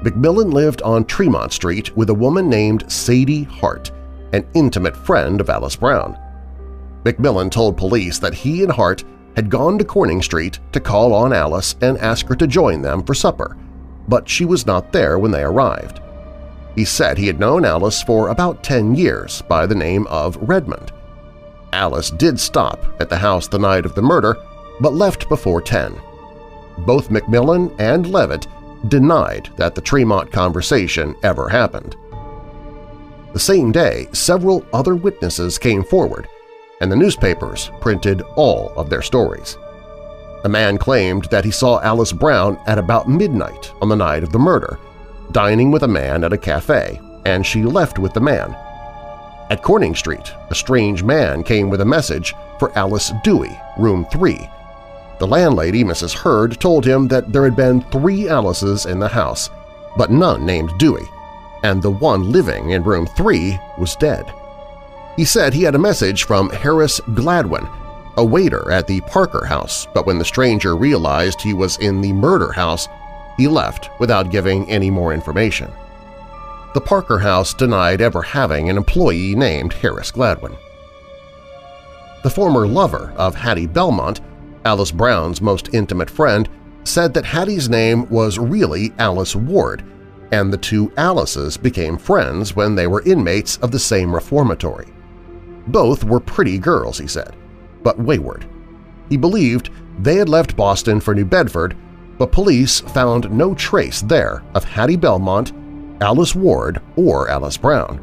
McMillan 0.02 0.52
lived 0.52 0.82
on 0.82 1.06
Tremont 1.06 1.50
Street 1.50 1.96
with 1.96 2.10
a 2.10 2.14
woman 2.14 2.50
named 2.50 2.84
Sadie 2.92 3.44
Hart, 3.44 3.90
an 4.34 4.46
intimate 4.52 4.94
friend 4.94 5.40
of 5.40 5.48
Alice 5.48 5.76
Brown. 5.76 6.18
McMillan 7.04 7.50
told 7.50 7.78
police 7.78 8.18
that 8.18 8.34
he 8.34 8.62
and 8.62 8.70
Hart 8.70 9.02
had 9.34 9.48
gone 9.48 9.78
to 9.78 9.84
Corning 9.84 10.20
Street 10.20 10.58
to 10.72 10.80
call 10.80 11.14
on 11.14 11.32
Alice 11.32 11.74
and 11.80 11.96
ask 11.98 12.26
her 12.26 12.36
to 12.36 12.46
join 12.46 12.82
them 12.82 13.02
for 13.02 13.14
supper, 13.14 13.56
but 14.08 14.28
she 14.28 14.44
was 14.44 14.66
not 14.66 14.92
there 14.92 15.18
when 15.18 15.30
they 15.30 15.42
arrived. 15.42 16.02
He 16.74 16.84
said 16.84 17.16
he 17.16 17.28
had 17.28 17.40
known 17.40 17.64
Alice 17.64 18.02
for 18.02 18.28
about 18.28 18.62
10 18.62 18.94
years 18.94 19.40
by 19.48 19.64
the 19.64 19.74
name 19.74 20.06
of 20.08 20.36
Redmond, 20.36 20.92
Alice 21.72 22.10
did 22.10 22.38
stop 22.38 22.84
at 23.00 23.08
the 23.08 23.16
house 23.18 23.48
the 23.48 23.58
night 23.58 23.84
of 23.86 23.94
the 23.94 24.02
murder, 24.02 24.36
but 24.80 24.94
left 24.94 25.28
before 25.28 25.60
10. 25.60 25.94
Both 26.78 27.10
McMillan 27.10 27.74
and 27.78 28.10
Levitt 28.10 28.46
denied 28.88 29.50
that 29.56 29.74
the 29.74 29.80
Tremont 29.80 30.32
conversation 30.32 31.14
ever 31.22 31.48
happened. 31.48 31.96
The 33.32 33.38
same 33.38 33.70
day, 33.70 34.08
several 34.12 34.64
other 34.72 34.96
witnesses 34.96 35.58
came 35.58 35.84
forward, 35.84 36.28
and 36.80 36.90
the 36.90 36.96
newspapers 36.96 37.70
printed 37.80 38.22
all 38.36 38.72
of 38.76 38.90
their 38.90 39.02
stories. 39.02 39.56
A 40.44 40.48
man 40.48 40.78
claimed 40.78 41.26
that 41.26 41.44
he 41.44 41.50
saw 41.50 41.80
Alice 41.80 42.12
Brown 42.12 42.58
at 42.66 42.78
about 42.78 43.08
midnight 43.08 43.72
on 43.82 43.88
the 43.88 43.96
night 43.96 44.22
of 44.22 44.32
the 44.32 44.38
murder, 44.38 44.78
dining 45.32 45.70
with 45.70 45.82
a 45.82 45.88
man 45.88 46.24
at 46.24 46.32
a 46.32 46.38
cafe, 46.38 46.98
and 47.26 47.46
she 47.46 47.62
left 47.62 47.98
with 47.98 48.14
the 48.14 48.20
man, 48.20 48.56
at 49.50 49.62
Corning 49.62 49.96
Street, 49.96 50.32
a 50.48 50.54
strange 50.54 51.02
man 51.02 51.42
came 51.42 51.68
with 51.68 51.80
a 51.80 51.84
message 51.84 52.34
for 52.60 52.76
Alice 52.78 53.12
Dewey, 53.24 53.60
room 53.76 54.06
3. 54.12 54.48
The 55.18 55.26
landlady, 55.26 55.82
Mrs. 55.82 56.14
Hurd, 56.14 56.58
told 56.60 56.86
him 56.86 57.08
that 57.08 57.32
there 57.32 57.44
had 57.44 57.56
been 57.56 57.82
three 57.82 58.28
Alices 58.28 58.86
in 58.86 59.00
the 59.00 59.08
house, 59.08 59.50
but 59.96 60.10
none 60.10 60.46
named 60.46 60.70
Dewey, 60.78 61.04
and 61.64 61.82
the 61.82 61.90
one 61.90 62.30
living 62.30 62.70
in 62.70 62.84
room 62.84 63.06
3 63.06 63.58
was 63.76 63.96
dead. 63.96 64.32
He 65.16 65.24
said 65.24 65.52
he 65.52 65.64
had 65.64 65.74
a 65.74 65.78
message 65.78 66.24
from 66.24 66.48
Harris 66.50 67.00
Gladwin, 67.14 67.68
a 68.16 68.24
waiter 68.24 68.70
at 68.70 68.86
the 68.86 69.00
Parker 69.02 69.44
House, 69.44 69.86
but 69.92 70.06
when 70.06 70.18
the 70.18 70.24
stranger 70.24 70.76
realized 70.76 71.42
he 71.42 71.54
was 71.54 71.76
in 71.78 72.00
the 72.00 72.12
murder 72.12 72.52
house, 72.52 72.86
he 73.36 73.48
left 73.48 73.90
without 73.98 74.30
giving 74.30 74.70
any 74.70 74.90
more 74.90 75.12
information 75.12 75.72
the 76.72 76.80
Parker 76.80 77.18
House 77.18 77.52
denied 77.52 78.00
ever 78.00 78.22
having 78.22 78.70
an 78.70 78.76
employee 78.76 79.34
named 79.34 79.72
Harris 79.72 80.10
Gladwin. 80.10 80.56
The 82.22 82.30
former 82.30 82.66
lover 82.66 83.12
of 83.16 83.34
Hattie 83.34 83.66
Belmont, 83.66 84.20
Alice 84.64 84.92
Brown's 84.92 85.40
most 85.40 85.74
intimate 85.74 86.10
friend, 86.10 86.48
said 86.84 87.12
that 87.14 87.24
Hattie's 87.24 87.68
name 87.68 88.08
was 88.08 88.38
really 88.38 88.92
Alice 88.98 89.34
Ward, 89.34 89.84
and 90.30 90.52
the 90.52 90.58
two 90.58 90.92
Alices 90.96 91.56
became 91.56 91.98
friends 91.98 92.54
when 92.54 92.74
they 92.74 92.86
were 92.86 93.02
inmates 93.02 93.56
of 93.58 93.72
the 93.72 93.78
same 93.78 94.14
reformatory. 94.14 94.86
Both 95.66 96.04
were 96.04 96.20
pretty 96.20 96.58
girls, 96.58 96.98
he 96.98 97.06
said, 97.06 97.34
but 97.82 97.98
wayward. 97.98 98.46
He 99.08 99.16
believed 99.16 99.70
they 99.98 100.16
had 100.16 100.28
left 100.28 100.56
Boston 100.56 101.00
for 101.00 101.14
New 101.14 101.24
Bedford, 101.24 101.76
but 102.16 102.32
police 102.32 102.80
found 102.80 103.30
no 103.30 103.54
trace 103.54 104.02
there 104.02 104.42
of 104.54 104.62
Hattie 104.62 104.96
Belmont 104.96 105.52
Alice 106.00 106.34
Ward 106.34 106.80
or 106.96 107.28
Alice 107.28 107.58
Brown. 107.58 108.00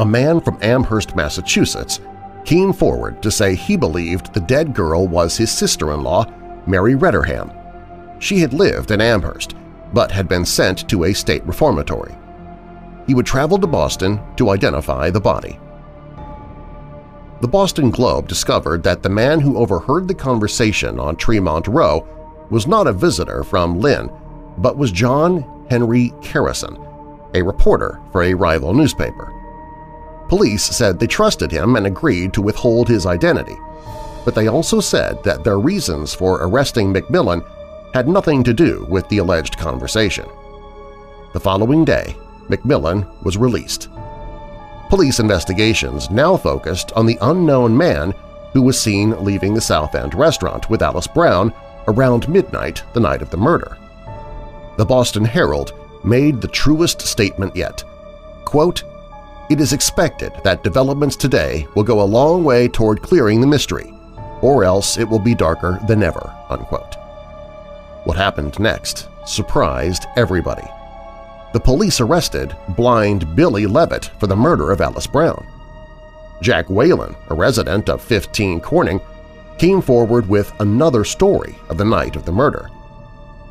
A 0.00 0.04
man 0.04 0.40
from 0.40 0.58
Amherst, 0.60 1.14
Massachusetts, 1.14 2.00
came 2.44 2.72
forward 2.72 3.22
to 3.22 3.30
say 3.30 3.54
he 3.54 3.76
believed 3.76 4.32
the 4.32 4.40
dead 4.40 4.74
girl 4.74 5.06
was 5.06 5.36
his 5.36 5.52
sister-in-law, 5.52 6.24
Mary 6.66 6.94
Redderham. 6.94 7.52
She 8.20 8.38
had 8.40 8.52
lived 8.52 8.90
in 8.90 9.00
Amherst, 9.00 9.54
but 9.92 10.10
had 10.10 10.28
been 10.28 10.44
sent 10.44 10.88
to 10.88 11.04
a 11.04 11.12
state 11.12 11.44
reformatory. 11.46 12.14
He 13.06 13.14
would 13.14 13.26
travel 13.26 13.58
to 13.58 13.66
Boston 13.66 14.20
to 14.36 14.50
identify 14.50 15.10
the 15.10 15.20
body. 15.20 15.58
The 17.40 17.48
Boston 17.48 17.90
Globe 17.90 18.26
discovered 18.26 18.82
that 18.82 19.04
the 19.04 19.08
man 19.08 19.40
who 19.40 19.58
overheard 19.58 20.08
the 20.08 20.14
conversation 20.14 20.98
on 20.98 21.14
Tremont 21.14 21.68
Row 21.68 22.06
was 22.50 22.66
not 22.66 22.88
a 22.88 22.92
visitor 22.92 23.44
from 23.44 23.78
Lynn, 23.78 24.10
but 24.58 24.76
was 24.76 24.90
John 24.90 25.57
Henry 25.70 26.12
Carrison, 26.22 26.78
a 27.34 27.42
reporter 27.42 28.00
for 28.12 28.22
a 28.22 28.34
rival 28.34 28.74
newspaper. 28.74 29.32
Police 30.28 30.64
said 30.64 30.98
they 30.98 31.06
trusted 31.06 31.50
him 31.50 31.76
and 31.76 31.86
agreed 31.86 32.32
to 32.34 32.42
withhold 32.42 32.88
his 32.88 33.06
identity, 33.06 33.56
but 34.24 34.34
they 34.34 34.48
also 34.48 34.80
said 34.80 35.22
that 35.24 35.44
their 35.44 35.58
reasons 35.58 36.14
for 36.14 36.42
arresting 36.42 36.92
McMillan 36.92 37.44
had 37.94 38.08
nothing 38.08 38.44
to 38.44 38.52
do 38.52 38.86
with 38.90 39.08
the 39.08 39.18
alleged 39.18 39.56
conversation. 39.56 40.26
The 41.32 41.40
following 41.40 41.84
day, 41.84 42.16
McMillan 42.48 43.06
was 43.22 43.36
released. 43.36 43.88
Police 44.88 45.20
investigations 45.20 46.10
now 46.10 46.36
focused 46.36 46.92
on 46.92 47.06
the 47.06 47.18
unknown 47.20 47.76
man 47.76 48.14
who 48.52 48.62
was 48.62 48.80
seen 48.80 49.22
leaving 49.24 49.54
the 49.54 49.60
South 49.60 49.94
End 49.94 50.14
restaurant 50.14 50.68
with 50.70 50.82
Alice 50.82 51.06
Brown 51.06 51.52
around 51.88 52.28
midnight 52.28 52.82
the 52.94 53.00
night 53.00 53.22
of 53.22 53.30
the 53.30 53.36
murder. 53.36 53.76
The 54.78 54.86
Boston 54.86 55.24
Herald 55.24 55.72
made 56.04 56.40
the 56.40 56.46
truest 56.46 57.00
statement 57.00 57.56
yet. 57.56 57.82
Quote, 58.44 58.84
It 59.50 59.60
is 59.60 59.72
expected 59.72 60.32
that 60.44 60.62
developments 60.62 61.16
today 61.16 61.66
will 61.74 61.82
go 61.82 62.00
a 62.00 62.04
long 62.04 62.44
way 62.44 62.68
toward 62.68 63.02
clearing 63.02 63.40
the 63.40 63.46
mystery, 63.48 63.92
or 64.40 64.62
else 64.62 64.96
it 64.96 65.08
will 65.08 65.18
be 65.18 65.34
darker 65.34 65.80
than 65.88 66.04
ever." 66.04 66.32
Unquote. 66.48 66.94
What 68.04 68.16
happened 68.16 68.56
next 68.60 69.08
surprised 69.26 70.06
everybody. 70.16 70.66
The 71.52 71.60
police 71.60 72.00
arrested 72.00 72.54
blind 72.76 73.34
Billy 73.34 73.66
Levitt 73.66 74.12
for 74.20 74.28
the 74.28 74.36
murder 74.36 74.70
of 74.70 74.80
Alice 74.80 75.08
Brown. 75.08 75.44
Jack 76.40 76.70
Whalen, 76.70 77.16
a 77.30 77.34
resident 77.34 77.88
of 77.88 78.00
15 78.00 78.60
Corning, 78.60 79.00
came 79.58 79.82
forward 79.82 80.28
with 80.28 80.52
another 80.60 81.02
story 81.02 81.58
of 81.68 81.78
the 81.78 81.84
night 81.84 82.14
of 82.14 82.24
the 82.24 82.30
murder. 82.30 82.70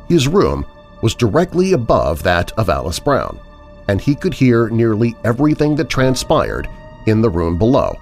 His 0.08 0.26
room 0.26 0.64
was 1.02 1.14
directly 1.14 1.72
above 1.72 2.22
that 2.22 2.52
of 2.52 2.68
Alice 2.68 2.98
Brown, 2.98 3.38
and 3.88 4.00
he 4.00 4.14
could 4.14 4.34
hear 4.34 4.68
nearly 4.68 5.16
everything 5.24 5.76
that 5.76 5.88
transpired 5.88 6.68
in 7.06 7.20
the 7.20 7.30
room 7.30 7.58
below, 7.58 7.96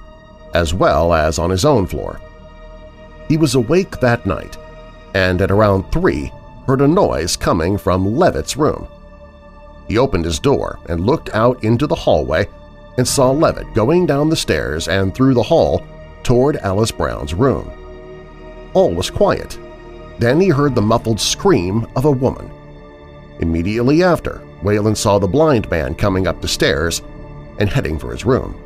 as 0.54 0.74
well 0.74 1.12
as 1.12 1.38
on 1.38 1.50
his 1.50 1.64
own 1.64 1.86
floor. 1.86 2.20
He 3.28 3.36
was 3.36 3.54
awake 3.54 4.00
that 4.00 4.26
night 4.26 4.56
and 5.16 5.40
at 5.40 5.50
around 5.50 5.90
3 5.92 6.30
heard 6.66 6.82
a 6.82 6.86
noise 6.86 7.36
coming 7.36 7.78
from 7.78 8.18
Levitt's 8.18 8.54
room. 8.54 8.86
He 9.88 9.96
opened 9.96 10.26
his 10.26 10.38
door 10.38 10.78
and 10.90 11.06
looked 11.06 11.30
out 11.34 11.64
into 11.64 11.86
the 11.86 11.94
hallway 11.94 12.46
and 12.98 13.08
saw 13.08 13.30
Levitt 13.30 13.72
going 13.72 14.04
down 14.04 14.28
the 14.28 14.36
stairs 14.36 14.88
and 14.88 15.14
through 15.14 15.32
the 15.32 15.42
hall 15.42 15.82
toward 16.22 16.58
Alice 16.58 16.90
Brown's 16.90 17.32
room. 17.32 17.70
All 18.74 18.92
was 18.92 19.08
quiet. 19.08 19.58
Then 20.18 20.38
he 20.38 20.48
heard 20.48 20.74
the 20.74 20.82
muffled 20.82 21.18
scream 21.18 21.86
of 21.96 22.04
a 22.04 22.10
woman. 22.10 22.50
Immediately 23.40 24.02
after, 24.02 24.38
Whalen 24.62 24.94
saw 24.94 25.18
the 25.18 25.26
blind 25.26 25.70
man 25.70 25.94
coming 25.94 26.26
up 26.26 26.40
the 26.40 26.48
stairs 26.48 27.02
and 27.58 27.68
heading 27.68 27.98
for 27.98 28.12
his 28.12 28.24
room. 28.24 28.60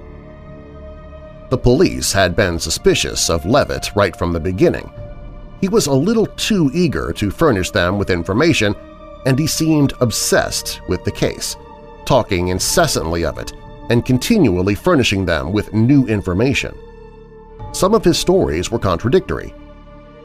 The 1.50 1.58
police 1.58 2.12
had 2.12 2.36
been 2.36 2.58
suspicious 2.58 3.28
of 3.28 3.44
Levitt 3.44 3.90
right 3.96 4.14
from 4.14 4.32
the 4.32 4.40
beginning. 4.40 4.92
He 5.60 5.68
was 5.68 5.86
a 5.86 5.92
little 5.92 6.26
too 6.26 6.70
eager 6.72 7.12
to 7.14 7.30
furnish 7.30 7.70
them 7.70 7.98
with 7.98 8.10
information, 8.10 8.74
and 9.26 9.38
he 9.38 9.46
seemed 9.46 9.92
obsessed 10.00 10.80
with 10.88 11.04
the 11.04 11.10
case, 11.10 11.56
talking 12.06 12.48
incessantly 12.48 13.24
of 13.24 13.38
it 13.38 13.52
and 13.90 14.06
continually 14.06 14.76
furnishing 14.76 15.26
them 15.26 15.52
with 15.52 15.74
new 15.74 16.06
information. 16.06 16.74
Some 17.72 17.92
of 17.92 18.04
his 18.04 18.18
stories 18.18 18.70
were 18.70 18.78
contradictory. 18.78 19.52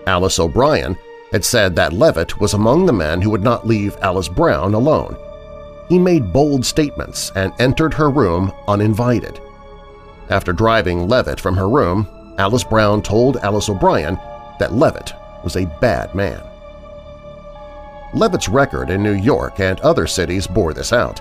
Alice 0.06 0.40
O'Brien 0.40 0.96
had 1.36 1.44
said 1.44 1.76
that 1.76 1.92
Levitt 1.92 2.40
was 2.40 2.54
among 2.54 2.86
the 2.86 2.94
men 2.94 3.22
who 3.22 3.30
would 3.30 3.44
not 3.44 3.68
leave 3.68 3.98
Alice 4.02 4.30
Brown 4.30 4.74
alone. 4.74 5.18
He 5.90 6.00
made 6.00 6.32
bold 6.32 6.66
statements 6.66 7.34
and 7.36 7.52
entered 7.60 7.94
her 7.94 8.10
room 8.10 8.54
uninvited. 8.70 9.42
After 10.30 10.54
driving 10.54 11.10
Levitt 11.10 11.42
from 11.42 11.58
her 11.58 11.68
room, 11.68 12.08
Alice 12.38 12.64
Brown 12.64 13.02
told 13.02 13.36
Alice 13.36 13.68
O'Brien 13.68 14.18
that 14.60 14.76
Levitt 14.76 15.12
was 15.44 15.58
a 15.58 15.66
bad 15.82 16.16
man. 16.16 16.42
Levitt's 18.14 18.48
record 18.48 18.90
in 18.90 19.04
New 19.04 19.12
York 19.12 19.60
and 19.60 19.78
other 19.82 20.08
cities 20.08 20.48
bore 20.48 20.74
this 20.74 20.94
out. 20.94 21.20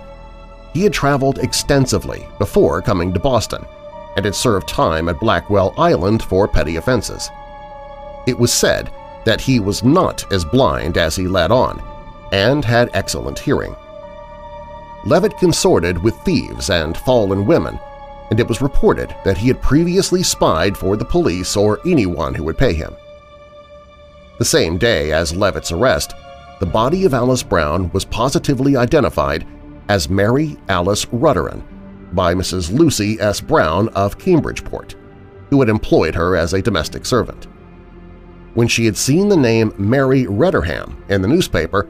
He 0.75 0.85
had 0.85 0.93
traveled 0.93 1.41
extensively 1.41 2.25
before 2.39 2.81
coming 2.81 3.13
to 3.15 3.19
Boston 3.19 3.67
and 4.15 4.25
had 4.25 4.37
served 4.37 4.69
time 4.69 5.09
at 5.09 5.19
Blackwell 5.19 5.75
Island 5.77 6.23
for 6.23 6.47
petty 6.47 6.77
offenses. 6.77 7.29
It 8.29 8.39
was 8.39 8.53
said 8.53 8.93
that 9.25 9.41
he 9.41 9.61
was 9.61 9.83
not 9.83 10.31
as 10.33 10.45
blind 10.45 10.99
as 10.99 11.17
he 11.17 11.27
led 11.27 11.51
on 11.51 11.83
and 12.33 12.65
had 12.65 12.91
excellent 12.95 13.39
hearing. 13.39 13.75
Levitt 15.07 15.37
consorted 15.39 16.03
with 16.03 16.17
thieves 16.21 16.71
and 16.71 16.97
fallen 16.99 17.45
women, 17.47 17.79
and 18.31 18.41
it 18.41 18.49
was 18.49 18.63
reported 18.63 19.15
that 19.25 19.37
he 19.37 19.49
had 19.49 19.61
previously 19.61 20.23
spied 20.23 20.77
for 20.77 20.97
the 20.97 21.05
police 21.05 21.57
or 21.57 21.81
anyone 21.87 22.35
who 22.35 22.45
would 22.45 22.59
pay 22.59 22.73
him. 22.73 22.95
The 24.39 24.45
same 24.45 24.79
day 24.79 25.13
as 25.13 25.37
Levitt's 25.37 25.71
arrest, 25.73 26.15
the 26.59 26.67
body 26.67 27.05
of 27.05 27.15
Alice 27.15 27.43
Brown 27.43 27.91
was 27.93 28.05
positively 28.05 28.77
identified 28.77 29.47
as 29.89 30.09
Mary 30.09 30.57
Alice 30.69 31.07
Rudderham 31.13 31.63
by 32.13 32.35
Mrs. 32.35 32.77
Lucy 32.77 33.21
S. 33.21 33.41
Brown 33.41 33.89
of 33.91 34.19
Cambridgeport, 34.19 34.95
who 35.51 35.61
had 35.61 35.69
employed 35.69 36.15
her 36.15 36.37
as 36.37 36.53
a 36.53 36.63
domestic 36.63 37.05
servant. 37.05 37.47
When 38.55 38.69
she 38.69 38.87
had 38.87 38.97
seen 38.97 39.29
the 39.29 39.37
name 39.37 39.75
Mary 39.77 40.27
Redderham 40.27 40.97
in 41.09 41.23
the 41.23 41.29
newspaper, 41.29 41.89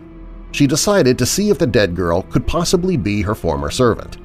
she 0.50 0.66
decided 0.66 1.18
to 1.18 1.27
see 1.27 1.50
if 1.50 1.59
the 1.59 1.66
dead 1.66 1.94
girl 1.94 2.22
could 2.22 2.46
possibly 2.46 2.96
be 2.96 3.22
her 3.22 3.35
former 3.35 3.70
servant. 3.70 4.18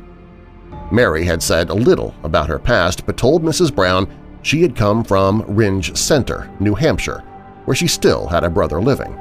Mary 0.91 1.25
had 1.25 1.43
said 1.43 1.69
a 1.69 1.73
little 1.73 2.15
about 2.23 2.47
her 2.47 2.59
past 2.59 3.05
but 3.05 3.17
told 3.17 3.43
Mrs. 3.43 3.73
Brown 3.73 4.07
she 4.41 4.61
had 4.61 4.75
come 4.75 5.03
from 5.03 5.43
Rindge 5.43 5.97
Center, 5.97 6.49
New 6.59 6.75
Hampshire, 6.75 7.23
where 7.65 7.75
she 7.75 7.87
still 7.87 8.27
had 8.27 8.43
a 8.43 8.49
brother 8.49 8.81
living. 8.81 9.13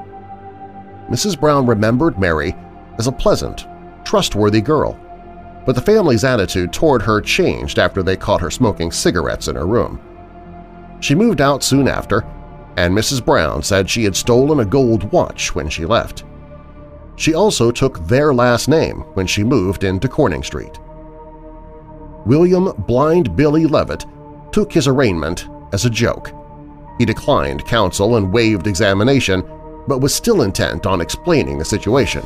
Mrs. 1.11 1.39
Brown 1.39 1.67
remembered 1.67 2.19
Mary 2.19 2.55
as 2.99 3.07
a 3.07 3.13
pleasant, 3.13 3.67
trustworthy 4.05 4.61
girl, 4.61 4.99
but 5.67 5.75
the 5.75 5.83
family's 5.83 6.25
attitude 6.25 6.73
toward 6.73 7.03
her 7.03 7.21
changed 7.21 7.79
after 7.79 8.03
they 8.03 8.17
caught 8.17 8.41
her 8.41 8.51
smoking 8.51 8.93
cigarettes 8.93 9.49
in 9.49 9.57
her 9.57 9.67
room. 9.67 10.01
She 11.01 11.15
moved 11.15 11.41
out 11.41 11.63
soon 11.63 11.89
after, 11.89 12.25
and 12.79 12.97
Mrs. 12.97 13.25
Brown 13.25 13.61
said 13.61 13.91
she 13.91 14.05
had 14.05 14.15
stolen 14.15 14.61
a 14.61 14.65
gold 14.65 15.11
watch 15.11 15.53
when 15.53 15.69
she 15.69 15.85
left. 15.85 16.23
She 17.17 17.35
also 17.35 17.73
took 17.73 17.99
their 18.07 18.33
last 18.33 18.69
name 18.69 19.01
when 19.15 19.27
she 19.27 19.43
moved 19.43 19.83
into 19.83 20.07
Corning 20.07 20.45
Street. 20.45 20.79
William 22.25 22.73
Blind 22.87 23.35
Billy 23.35 23.67
Levitt 23.67 24.07
took 24.53 24.73
his 24.73 24.87
arraignment 24.87 25.49
as 25.73 25.87
a 25.87 25.91
joke. 25.91 26.31
He 26.99 27.05
declined 27.05 27.67
counsel 27.67 28.15
and 28.15 28.33
waived 28.33 28.69
examination, 28.69 29.43
but 29.89 29.99
was 29.99 30.15
still 30.15 30.43
intent 30.43 30.87
on 30.87 31.01
explaining 31.01 31.59
the 31.59 31.65
situation. 31.65 32.23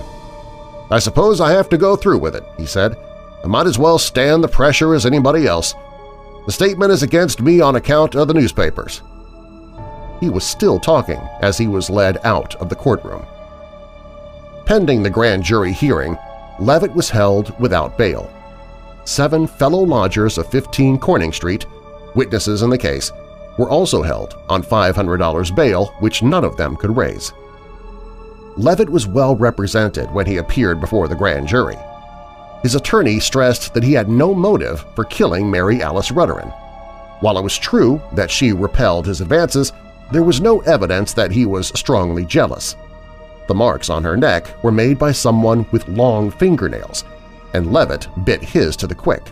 I 0.90 0.98
suppose 0.98 1.40
I 1.40 1.52
have 1.52 1.70
to 1.70 1.78
go 1.78 1.96
through 1.96 2.18
with 2.18 2.36
it, 2.36 2.44
he 2.58 2.66
said. 2.66 2.94
I 3.42 3.46
might 3.46 3.66
as 3.66 3.78
well 3.78 3.98
stand 3.98 4.44
the 4.44 4.48
pressure 4.48 4.94
as 4.94 5.06
anybody 5.06 5.46
else. 5.46 5.74
The 6.44 6.52
statement 6.52 6.92
is 6.92 7.02
against 7.02 7.40
me 7.40 7.62
on 7.62 7.76
account 7.76 8.14
of 8.14 8.28
the 8.28 8.34
newspapers. 8.34 9.00
He 10.22 10.30
was 10.30 10.44
still 10.44 10.78
talking 10.78 11.20
as 11.40 11.58
he 11.58 11.66
was 11.66 11.90
led 11.90 12.24
out 12.24 12.54
of 12.62 12.68
the 12.68 12.76
courtroom. 12.76 13.26
Pending 14.66 15.02
the 15.02 15.10
grand 15.10 15.42
jury 15.42 15.72
hearing, 15.72 16.16
Levitt 16.60 16.94
was 16.94 17.10
held 17.10 17.58
without 17.58 17.98
bail. 17.98 18.30
Seven 19.04 19.48
fellow 19.48 19.80
lodgers 19.80 20.38
of 20.38 20.46
15 20.46 21.00
Corning 21.00 21.32
Street, 21.32 21.66
witnesses 22.14 22.62
in 22.62 22.70
the 22.70 22.78
case, 22.78 23.10
were 23.58 23.68
also 23.68 24.00
held 24.00 24.38
on 24.48 24.62
$500 24.62 25.56
bail 25.56 25.86
which 25.98 26.22
none 26.22 26.44
of 26.44 26.56
them 26.56 26.76
could 26.76 26.96
raise. 26.96 27.32
Levitt 28.56 28.88
was 28.88 29.08
well 29.08 29.34
represented 29.34 30.08
when 30.12 30.26
he 30.26 30.36
appeared 30.36 30.80
before 30.80 31.08
the 31.08 31.16
grand 31.16 31.48
jury. 31.48 31.78
His 32.62 32.76
attorney 32.76 33.18
stressed 33.18 33.74
that 33.74 33.82
he 33.82 33.92
had 33.92 34.08
no 34.08 34.32
motive 34.34 34.84
for 34.94 35.04
killing 35.04 35.50
Mary 35.50 35.82
Alice 35.82 36.12
Rudderham. 36.12 36.50
While 37.18 37.38
it 37.38 37.42
was 37.42 37.58
true 37.58 38.00
that 38.12 38.30
she 38.30 38.52
repelled 38.52 39.04
his 39.04 39.20
advances, 39.20 39.72
there 40.12 40.22
was 40.22 40.40
no 40.40 40.60
evidence 40.60 41.12
that 41.14 41.32
he 41.32 41.46
was 41.46 41.68
strongly 41.74 42.24
jealous. 42.24 42.76
The 43.48 43.54
marks 43.54 43.90
on 43.90 44.04
her 44.04 44.16
neck 44.16 44.62
were 44.62 44.72
made 44.72 44.98
by 44.98 45.12
someone 45.12 45.66
with 45.72 45.88
long 45.88 46.30
fingernails, 46.30 47.04
and 47.54 47.72
Levitt 47.72 48.08
bit 48.24 48.42
his 48.42 48.76
to 48.76 48.86
the 48.86 48.94
quick. 48.94 49.30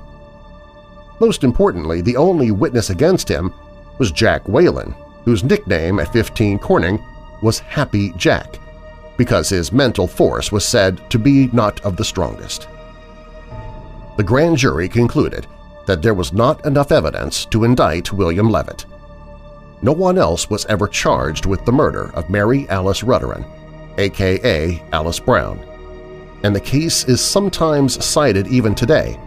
Most 1.21 1.45
importantly, 1.45 2.01
the 2.01 2.16
only 2.16 2.51
witness 2.51 2.90
against 2.90 3.29
him 3.29 3.53
was 3.99 4.11
Jack 4.11 4.49
Whalen, 4.49 4.95
whose 5.25 5.45
nickname 5.45 6.01
at 6.01 6.12
15 6.12 6.59
Corning 6.59 7.03
was 7.43 7.59
Happy 7.59 8.12
Jack, 8.16 8.59
because 9.19 9.49
his 9.49 9.73
mental 9.73 10.07
force 10.07 10.51
was 10.51 10.66
said 10.66 11.11
to 11.11 11.19
be 11.19 11.49
not 11.49 11.81
of 11.83 11.97
the 11.97 12.05
strongest. 12.05 12.69
The 14.16 14.25
grand 14.25 14.57
jury 14.57 14.88
concluded 14.88 15.47
that 15.87 16.03
there 16.03 16.14
was 16.14 16.33
not 16.33 16.64
enough 16.64 16.93
evidence 16.93 17.45
to 17.47 17.64
indict 17.64 18.12
William 18.12 18.51
Levitt. 18.51 18.87
No 19.83 19.93
one 19.93 20.19
else 20.19 20.51
was 20.51 20.66
ever 20.66 20.87
charged 20.87 21.47
with 21.47 21.64
the 21.64 21.73
murder 21.73 22.11
of 22.14 22.29
Mary 22.29 22.69
Alice 22.69 23.03
Rudderham, 23.03 23.45
a.k.a. 23.99 24.83
Alice 24.93 25.21
Brown. 25.21 25.59
and 26.43 26.55
the 26.57 26.61
case 26.61 27.05
is 27.05 27.21
sometimes 27.21 28.03
cited 28.05 28.47
even 28.47 28.75
today 28.75 29.19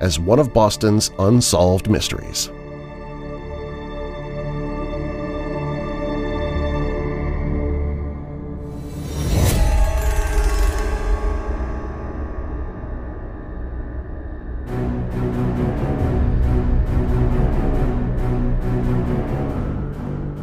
as 0.00 0.18
one 0.18 0.38
of 0.38 0.52
Boston's 0.52 1.10
unsolved 1.18 1.90
mysteries. 1.90 2.50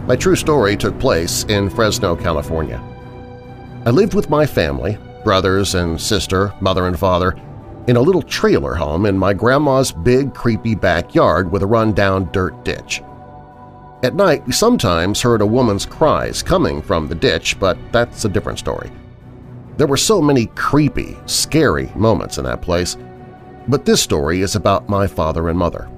My 0.08 0.15
true 0.15 0.38
story 0.38 0.78
took 0.78 0.98
place 1.00 1.43
in 1.50 1.70
Fresno, 1.70 2.15
California. 2.15 2.82
I 3.86 3.89
lived 3.89 4.13
with 4.13 4.30
my 4.30 4.46
family, 4.46 4.98
brothers 5.26 5.76
and 5.76 6.00
sister, 6.00 6.54
mother 6.62 6.88
and 6.88 6.98
father, 6.98 7.36
in 7.88 7.98
a 7.98 8.02
little 8.02 8.22
trailer 8.22 8.74
home 8.74 9.06
in 9.06 9.17
my 9.17 9.34
grandma's 9.34 9.91
big, 9.91 10.34
creepy 10.34 10.76
backyard 10.76 11.52
with 11.52 11.62
a 11.62 11.67
run-down 11.67 12.32
dirt 12.32 12.63
ditch. 12.63 13.02
At 14.02 14.15
night, 14.15 14.48
we 14.48 14.54
sometimes 14.54 15.22
heard 15.22 15.41
a 15.41 15.46
woman's 15.46 15.86
cries 15.86 16.41
coming 16.41 16.82
from 16.82 17.10
the 17.10 17.15
ditch, 17.15 17.60
but 17.60 17.78
that's 17.91 18.24
a 18.24 18.30
different 18.30 18.60
story. 18.60 18.89
There 19.76 19.88
were 19.88 19.98
so 19.98 20.22
many 20.22 20.46
creepy, 20.56 21.17
scary 21.26 21.91
moments 21.96 22.38
in 22.38 22.46
that 22.46 22.62
place, 22.62 22.96
but 23.67 23.84
this 23.84 24.02
story 24.02 24.39
is 24.39 24.56
about 24.56 24.88
my 24.88 25.06
father 25.06 25.50
and 25.50 25.60
mother. 25.60 25.89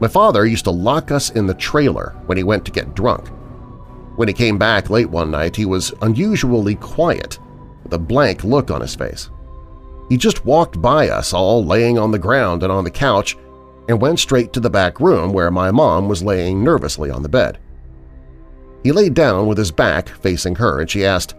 My 0.00 0.08
father 0.08 0.46
used 0.46 0.64
to 0.64 0.70
lock 0.70 1.10
us 1.10 1.30
in 1.30 1.46
the 1.46 1.54
trailer 1.54 2.14
when 2.26 2.38
he 2.38 2.44
went 2.44 2.64
to 2.66 2.72
get 2.72 2.94
drunk. 2.94 3.28
When 4.16 4.28
he 4.28 4.34
came 4.34 4.58
back 4.58 4.90
late 4.90 5.10
one 5.10 5.30
night, 5.30 5.56
he 5.56 5.64
was 5.64 5.92
unusually 6.02 6.76
quiet, 6.76 7.38
with 7.82 7.92
a 7.92 7.98
blank 7.98 8.44
look 8.44 8.70
on 8.70 8.80
his 8.80 8.94
face. 8.94 9.30
He 10.08 10.16
just 10.16 10.44
walked 10.44 10.80
by 10.80 11.08
us 11.08 11.32
all 11.32 11.64
laying 11.64 11.98
on 11.98 12.10
the 12.10 12.18
ground 12.18 12.62
and 12.62 12.72
on 12.72 12.84
the 12.84 12.90
couch 12.90 13.36
and 13.88 14.00
went 14.00 14.18
straight 14.18 14.52
to 14.52 14.60
the 14.60 14.70
back 14.70 15.00
room 15.00 15.32
where 15.32 15.50
my 15.50 15.70
mom 15.70 16.08
was 16.08 16.22
laying 16.22 16.62
nervously 16.62 17.10
on 17.10 17.22
the 17.22 17.28
bed. 17.28 17.58
He 18.84 18.92
laid 18.92 19.14
down 19.14 19.46
with 19.46 19.58
his 19.58 19.70
back 19.70 20.08
facing 20.08 20.54
her 20.56 20.80
and 20.80 20.88
she 20.88 21.04
asked, 21.04 21.34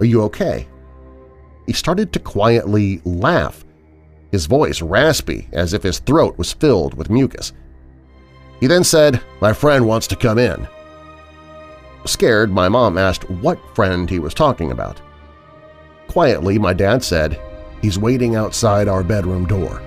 "'Are 0.00 0.06
you 0.06 0.22
okay?' 0.22 0.68
He 1.66 1.72
started 1.72 2.12
to 2.12 2.18
quietly 2.18 3.00
laugh, 3.04 3.64
his 4.32 4.46
voice 4.46 4.80
raspy 4.80 5.48
as 5.52 5.72
if 5.72 5.82
his 5.82 5.98
throat 5.98 6.38
was 6.38 6.52
filled 6.52 6.94
with 6.94 7.10
mucus. 7.10 7.52
He 8.60 8.66
then 8.66 8.84
said, 8.84 9.22
my 9.40 9.52
friend 9.52 9.86
wants 9.86 10.06
to 10.08 10.16
come 10.16 10.38
in. 10.38 10.68
Scared, 12.04 12.50
my 12.50 12.68
mom 12.68 12.98
asked 12.98 13.28
what 13.28 13.58
friend 13.74 14.08
he 14.08 14.18
was 14.18 14.34
talking 14.34 14.70
about. 14.70 15.00
Quietly, 16.08 16.58
my 16.58 16.72
dad 16.72 17.02
said, 17.02 17.40
he's 17.82 17.98
waiting 17.98 18.36
outside 18.36 18.88
our 18.88 19.02
bedroom 19.02 19.46
door. 19.46 19.82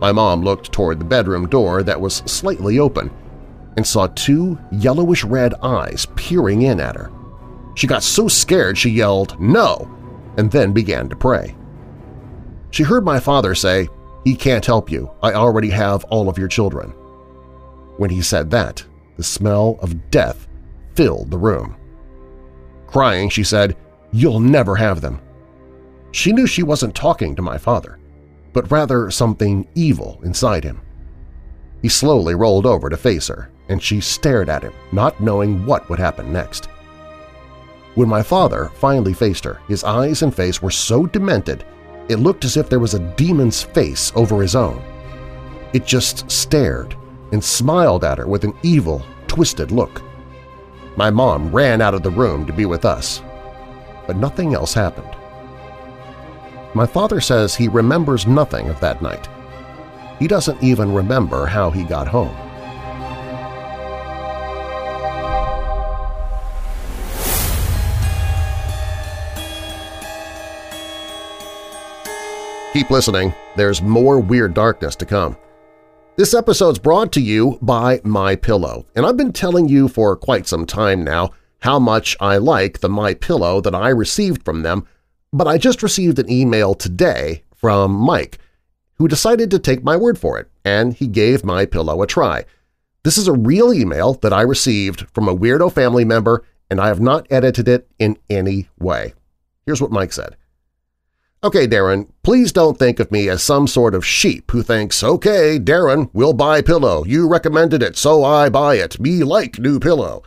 My 0.00 0.12
mom 0.12 0.42
looked 0.42 0.70
toward 0.70 1.00
the 1.00 1.04
bedroom 1.04 1.48
door 1.48 1.82
that 1.82 2.00
was 2.00 2.16
slightly 2.26 2.78
open 2.78 3.10
and 3.76 3.86
saw 3.86 4.06
two 4.08 4.58
yellowish-red 4.70 5.54
eyes 5.62 6.06
peering 6.16 6.62
in 6.62 6.80
at 6.80 6.96
her. 6.96 7.10
She 7.74 7.86
got 7.86 8.02
so 8.02 8.28
scared 8.28 8.76
she 8.76 8.90
yelled, 8.90 9.40
no, 9.40 9.88
and 10.36 10.50
then 10.50 10.72
began 10.72 11.08
to 11.08 11.16
pray. 11.16 11.56
She 12.70 12.82
heard 12.82 13.04
my 13.04 13.18
father 13.18 13.54
say, 13.54 13.88
he 14.24 14.36
can't 14.36 14.66
help 14.66 14.90
you, 14.90 15.10
I 15.22 15.32
already 15.32 15.70
have 15.70 16.04
all 16.04 16.28
of 16.28 16.38
your 16.38 16.48
children. 16.48 16.92
When 17.98 18.10
he 18.10 18.22
said 18.22 18.50
that, 18.52 18.82
the 19.16 19.24
smell 19.24 19.78
of 19.82 20.10
death 20.10 20.48
filled 20.94 21.30
the 21.30 21.38
room. 21.38 21.76
Crying, 22.86 23.28
she 23.28 23.44
said, 23.44 23.76
You'll 24.12 24.40
never 24.40 24.76
have 24.76 25.00
them. 25.00 25.20
She 26.12 26.32
knew 26.32 26.46
she 26.46 26.62
wasn't 26.62 26.94
talking 26.94 27.36
to 27.36 27.42
my 27.42 27.58
father, 27.58 27.98
but 28.52 28.70
rather 28.70 29.10
something 29.10 29.68
evil 29.74 30.20
inside 30.22 30.64
him. 30.64 30.80
He 31.82 31.88
slowly 31.88 32.34
rolled 32.34 32.66
over 32.66 32.88
to 32.88 32.96
face 32.96 33.28
her, 33.28 33.50
and 33.68 33.82
she 33.82 34.00
stared 34.00 34.48
at 34.48 34.62
him, 34.62 34.72
not 34.92 35.20
knowing 35.20 35.66
what 35.66 35.88
would 35.90 35.98
happen 35.98 36.32
next. 36.32 36.66
When 37.96 38.08
my 38.08 38.22
father 38.22 38.70
finally 38.74 39.12
faced 39.12 39.44
her, 39.44 39.60
his 39.68 39.84
eyes 39.84 40.22
and 40.22 40.34
face 40.34 40.62
were 40.62 40.70
so 40.70 41.04
demented 41.04 41.64
it 42.08 42.20
looked 42.20 42.44
as 42.44 42.56
if 42.56 42.70
there 42.70 42.78
was 42.78 42.94
a 42.94 43.14
demon's 43.16 43.62
face 43.62 44.12
over 44.14 44.40
his 44.40 44.54
own. 44.54 44.82
It 45.74 45.84
just 45.84 46.30
stared 46.30 46.96
and 47.32 47.42
smiled 47.42 48.04
at 48.04 48.18
her 48.18 48.26
with 48.26 48.44
an 48.44 48.54
evil, 48.62 49.04
twisted 49.26 49.70
look. 49.70 50.02
My 50.96 51.10
mom 51.10 51.54
ran 51.54 51.80
out 51.80 51.94
of 51.94 52.02
the 52.02 52.10
room 52.10 52.46
to 52.46 52.52
be 52.52 52.66
with 52.66 52.84
us, 52.84 53.22
but 54.06 54.16
nothing 54.16 54.54
else 54.54 54.74
happened. 54.74 55.14
My 56.74 56.86
father 56.86 57.20
says 57.20 57.54
he 57.54 57.68
remembers 57.68 58.26
nothing 58.26 58.68
of 58.68 58.80
that 58.80 59.00
night. 59.02 59.28
He 60.18 60.26
doesn't 60.26 60.62
even 60.62 60.92
remember 60.92 61.46
how 61.46 61.70
he 61.70 61.84
got 61.84 62.08
home. 62.08 62.36
Keep 72.72 72.90
listening. 72.90 73.34
There's 73.56 73.80
more 73.80 74.20
Weird 74.20 74.54
Darkness 74.54 74.94
to 74.96 75.06
come. 75.06 75.36
This 76.18 76.34
episode's 76.34 76.80
brought 76.80 77.12
to 77.12 77.20
you 77.20 77.60
by 77.62 78.00
My 78.02 78.34
Pillow, 78.34 78.86
and 78.96 79.06
I've 79.06 79.16
been 79.16 79.32
telling 79.32 79.68
you 79.68 79.86
for 79.86 80.16
quite 80.16 80.48
some 80.48 80.66
time 80.66 81.04
now 81.04 81.30
how 81.60 81.78
much 81.78 82.16
I 82.18 82.38
like 82.38 82.80
the 82.80 82.88
My 82.88 83.14
Pillow 83.14 83.60
that 83.60 83.72
I 83.72 83.90
received 83.90 84.44
from 84.44 84.64
them, 84.64 84.84
but 85.32 85.46
I 85.46 85.58
just 85.58 85.80
received 85.80 86.18
an 86.18 86.28
email 86.28 86.74
today 86.74 87.44
from 87.54 87.92
Mike, 87.92 88.38
who 88.94 89.06
decided 89.06 89.48
to 89.52 89.60
take 89.60 89.84
my 89.84 89.96
word 89.96 90.18
for 90.18 90.40
it, 90.40 90.50
and 90.64 90.92
he 90.92 91.06
gave 91.06 91.44
My 91.44 91.64
Pillow 91.64 92.02
a 92.02 92.06
try. 92.08 92.44
This 93.04 93.16
is 93.16 93.28
a 93.28 93.32
real 93.32 93.72
email 93.72 94.14
that 94.14 94.32
I 94.32 94.40
received 94.40 95.06
from 95.14 95.28
a 95.28 95.36
Weirdo 95.36 95.72
family 95.72 96.04
member, 96.04 96.42
and 96.68 96.80
I 96.80 96.88
have 96.88 97.00
not 97.00 97.28
edited 97.30 97.68
it 97.68 97.88
in 98.00 98.18
any 98.28 98.68
way. 98.80 99.14
Here's 99.66 99.80
what 99.80 99.92
Mike 99.92 100.12
said. 100.12 100.34
Okay, 101.44 101.68
Darren, 101.68 102.08
please 102.24 102.50
don't 102.50 102.76
think 102.76 102.98
of 102.98 103.12
me 103.12 103.28
as 103.28 103.44
some 103.44 103.68
sort 103.68 103.94
of 103.94 104.04
sheep 104.04 104.50
who 104.50 104.60
thinks, 104.60 105.04
okay, 105.04 105.56
Darren, 105.60 106.10
we'll 106.12 106.32
buy 106.32 106.60
pillow. 106.60 107.04
You 107.04 107.28
recommended 107.28 107.80
it, 107.80 107.96
so 107.96 108.24
I 108.24 108.48
buy 108.48 108.74
it. 108.74 108.98
Me 108.98 109.22
like 109.22 109.60
new 109.60 109.78
pillow. 109.78 110.24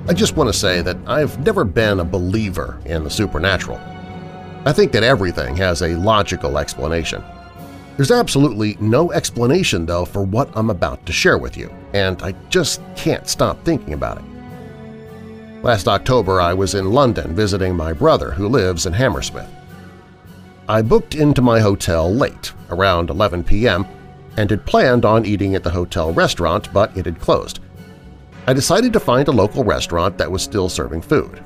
I 0.09 0.15
just 0.15 0.37
want 0.37 0.49
to 0.49 0.57
say 0.57 0.83
that 0.83 0.97
I've 1.05 1.37
never 1.45 1.65
been 1.65 1.99
a 1.99 2.05
believer 2.05 2.79
in 2.85 3.03
the 3.03 3.11
supernatural. 3.11 3.81
I 4.65 4.73
think 4.73 4.93
that 4.93 5.03
everything 5.03 5.57
has 5.57 5.83
a 5.83 5.97
logical 5.97 6.59
explanation. 6.59 7.25
There's 7.97 8.13
absolutely 8.13 8.77
no 8.79 9.11
explanation, 9.11 9.85
though, 9.85 10.05
for 10.05 10.23
what 10.23 10.49
I'm 10.55 10.71
about 10.71 11.05
to 11.07 11.13
share 11.13 11.39
with 11.39 11.57
you, 11.57 11.75
and 11.93 12.23
I 12.23 12.33
just 12.51 12.81
can't 12.95 13.27
stop 13.29 13.65
thinking 13.65 13.95
about 13.95 14.19
it. 14.19 15.65
Last 15.65 15.89
October 15.89 16.41
I 16.41 16.55
was 16.55 16.77
in 16.77 16.93
London 16.93 17.35
visiting 17.35 17.75
my 17.75 17.93
brother 17.93 18.31
who 18.31 18.49
lives 18.49 18.87
in 18.87 18.93
Hammersmith. 18.93 19.51
I 20.69 20.83
booked 20.83 21.17
into 21.17 21.43
my 21.43 21.59
hotel 21.59 22.15
late, 22.15 22.53
around 22.71 23.11
11 23.11 23.43
p.m., 23.43 23.85
and 24.37 24.51
had 24.51 24.67
planned 24.67 25.05
on 25.05 25.27
eating 25.27 25.57
at 25.57 25.65
the 25.65 25.71
hotel 25.71 26.13
restaurant, 26.13 26.73
but 26.73 26.97
it 26.97 27.07
had 27.07 27.19
closed. 27.19 27.59
I 28.49 28.53
decided 28.53 28.93
to 28.93 29.01
find 29.01 29.27
a 29.27 29.33
local 29.33 29.65
restaurant 29.65 30.17
that 30.19 30.31
was 30.31 30.41
still 30.41 30.69
serving 30.69 31.03
food. 31.03 31.43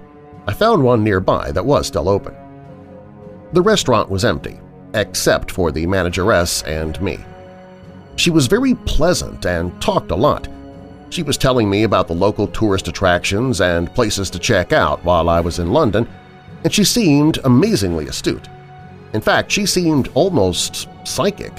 I 0.46 0.52
found 0.52 0.84
one 0.84 1.02
nearby 1.02 1.50
that 1.52 1.64
was 1.64 1.86
still 1.86 2.10
open. 2.10 2.34
The 3.54 3.62
restaurant 3.62 4.10
was 4.10 4.22
empty, 4.22 4.60
except 4.92 5.50
for 5.50 5.72
the 5.72 5.86
manageress 5.86 6.62
and 6.64 7.00
me. 7.00 7.18
She 8.16 8.30
was 8.30 8.48
very 8.48 8.74
pleasant 8.74 9.46
and 9.46 9.80
talked 9.80 10.10
a 10.10 10.16
lot. 10.16 10.46
She 11.08 11.22
was 11.22 11.38
telling 11.38 11.70
me 11.70 11.84
about 11.84 12.06
the 12.06 12.14
local 12.14 12.46
tourist 12.46 12.86
attractions 12.86 13.62
and 13.62 13.94
places 13.94 14.28
to 14.30 14.38
check 14.38 14.74
out 14.74 15.02
while 15.02 15.30
I 15.30 15.40
was 15.40 15.58
in 15.58 15.72
London, 15.72 16.06
and 16.64 16.72
she 16.72 16.84
seemed 16.84 17.38
amazingly 17.44 18.08
astute. 18.08 18.46
In 19.14 19.22
fact, 19.22 19.50
she 19.50 19.64
seemed 19.64 20.10
almost 20.12 20.86
psychic, 21.04 21.54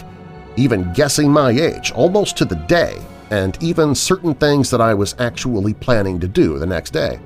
even 0.55 0.93
guessing 0.93 1.31
my 1.31 1.49
age 1.49 1.91
almost 1.93 2.37
to 2.37 2.45
the 2.45 2.55
day 2.67 3.01
and 3.31 3.57
even 3.63 3.95
certain 3.95 4.35
things 4.35 4.69
that 4.69 4.81
I 4.81 4.93
was 4.93 5.15
actually 5.17 5.73
planning 5.73 6.19
to 6.19 6.27
do 6.27 6.59
the 6.59 6.65
next 6.65 6.91
day. 6.91 7.19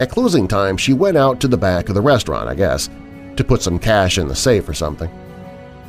At 0.00 0.10
closing 0.10 0.48
time, 0.48 0.78
she 0.78 0.94
went 0.94 1.18
out 1.18 1.38
to 1.40 1.48
the 1.48 1.58
back 1.58 1.90
of 1.90 1.94
the 1.94 2.00
restaurant, 2.00 2.48
I 2.48 2.54
guess, 2.54 2.88
to 3.36 3.44
put 3.44 3.62
some 3.62 3.78
cash 3.78 4.16
in 4.16 4.26
the 4.26 4.34
safe 4.34 4.66
or 4.66 4.74
something. 4.74 5.10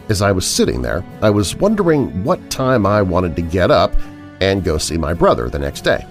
As 0.09 0.21
I 0.21 0.33
was 0.33 0.45
sitting 0.45 0.81
there, 0.81 1.05
I 1.21 1.29
was 1.29 1.55
wondering 1.55 2.23
what 2.25 2.49
time 2.49 2.85
I 2.85 3.01
wanted 3.01 3.35
to 3.37 3.41
get 3.41 3.71
up 3.71 3.93
and 4.41 4.63
go 4.63 4.77
see 4.77 4.97
my 4.97 5.13
brother 5.13 5.47
the 5.49 5.59
next 5.59 5.81
day. 5.81 6.05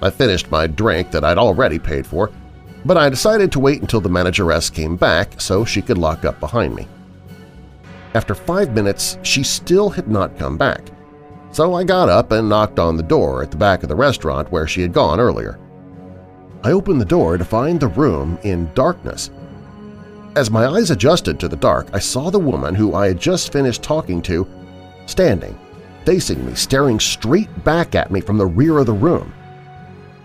I 0.00 0.10
finished 0.10 0.50
my 0.50 0.68
drink 0.68 1.10
that 1.10 1.24
I'd 1.24 1.38
already 1.38 1.80
paid 1.80 2.06
for, 2.06 2.30
but 2.84 2.96
I 2.96 3.08
decided 3.08 3.50
to 3.52 3.60
wait 3.60 3.80
until 3.80 4.00
the 4.00 4.08
manageress 4.08 4.70
came 4.70 4.96
back 4.96 5.40
so 5.40 5.64
she 5.64 5.82
could 5.82 5.98
lock 5.98 6.24
up 6.24 6.38
behind 6.38 6.76
me. 6.76 6.86
After 8.14 8.34
five 8.34 8.72
minutes, 8.72 9.18
she 9.22 9.42
still 9.42 9.90
had 9.90 10.06
not 10.06 10.38
come 10.38 10.56
back, 10.56 10.91
so 11.52 11.74
I 11.74 11.84
got 11.84 12.08
up 12.08 12.32
and 12.32 12.48
knocked 12.48 12.78
on 12.78 12.96
the 12.96 13.02
door 13.02 13.42
at 13.42 13.50
the 13.50 13.56
back 13.56 13.82
of 13.82 13.88
the 13.88 13.94
restaurant 13.94 14.50
where 14.50 14.66
she 14.66 14.82
had 14.82 14.92
gone 14.92 15.20
earlier. 15.20 15.58
I 16.64 16.72
opened 16.72 17.00
the 17.00 17.04
door 17.04 17.36
to 17.36 17.44
find 17.44 17.78
the 17.78 17.88
room 17.88 18.38
in 18.42 18.72
darkness. 18.74 19.30
As 20.34 20.50
my 20.50 20.66
eyes 20.66 20.90
adjusted 20.90 21.38
to 21.40 21.48
the 21.48 21.56
dark, 21.56 21.88
I 21.92 21.98
saw 21.98 22.30
the 22.30 22.38
woman 22.38 22.74
who 22.74 22.94
I 22.94 23.08
had 23.08 23.20
just 23.20 23.52
finished 23.52 23.82
talking 23.82 24.22
to 24.22 24.46
standing, 25.06 25.58
facing 26.06 26.44
me, 26.46 26.54
staring 26.54 26.98
straight 26.98 27.64
back 27.64 27.94
at 27.94 28.10
me 28.10 28.22
from 28.22 28.38
the 28.38 28.46
rear 28.46 28.78
of 28.78 28.86
the 28.86 28.92
room. 28.92 29.34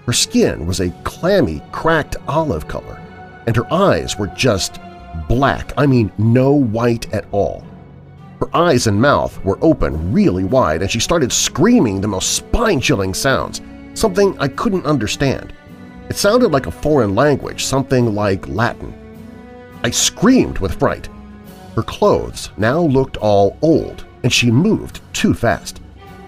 Her 0.06 0.14
skin 0.14 0.66
was 0.66 0.80
a 0.80 0.92
clammy, 1.04 1.62
cracked 1.74 2.16
olive 2.30 2.70
color, 2.70 3.02
and 3.48 3.56
her 3.56 3.72
eyes 3.74 4.18
were 4.18 4.28
just 4.28 4.80
black, 5.28 5.74
I 5.78 5.86
mean 5.86 6.12
no 6.18 6.54
white 6.54 7.14
at 7.14 7.26
all. 7.34 7.67
Her 8.40 8.56
eyes 8.56 8.86
and 8.88 9.02
mouth 9.02 9.44
were 9.44 9.58
open 9.62 10.14
really 10.14 10.44
wide 10.44 10.82
and 10.82 10.92
she 10.92 11.00
started 11.00 11.32
screaming 11.32 12.00
the 12.00 12.08
most 12.08 12.34
spine-chilling 12.34 13.14
sounds, 13.14 13.62
something 13.96 14.38
I 14.40 14.48
couldn't 14.48 14.86
understand. 14.86 15.54
It 16.10 16.18
sounded 16.18 16.52
like 16.52 16.68
a 16.68 16.72
foreign 16.72 17.16
language, 17.16 17.66
something 17.66 18.14
like 18.14 18.48
Latin. 18.48 18.94
I 19.84 19.90
screamed 19.90 20.60
with 20.60 20.80
fright. 20.80 21.10
Her 21.76 21.84
clothes 21.84 22.52
now 22.58 22.80
looked 22.80 23.18
all 23.18 23.58
old, 23.62 24.06
and 24.24 24.32
she 24.32 24.52
moved 24.52 25.02
too 25.14 25.34
fast. 25.34 25.82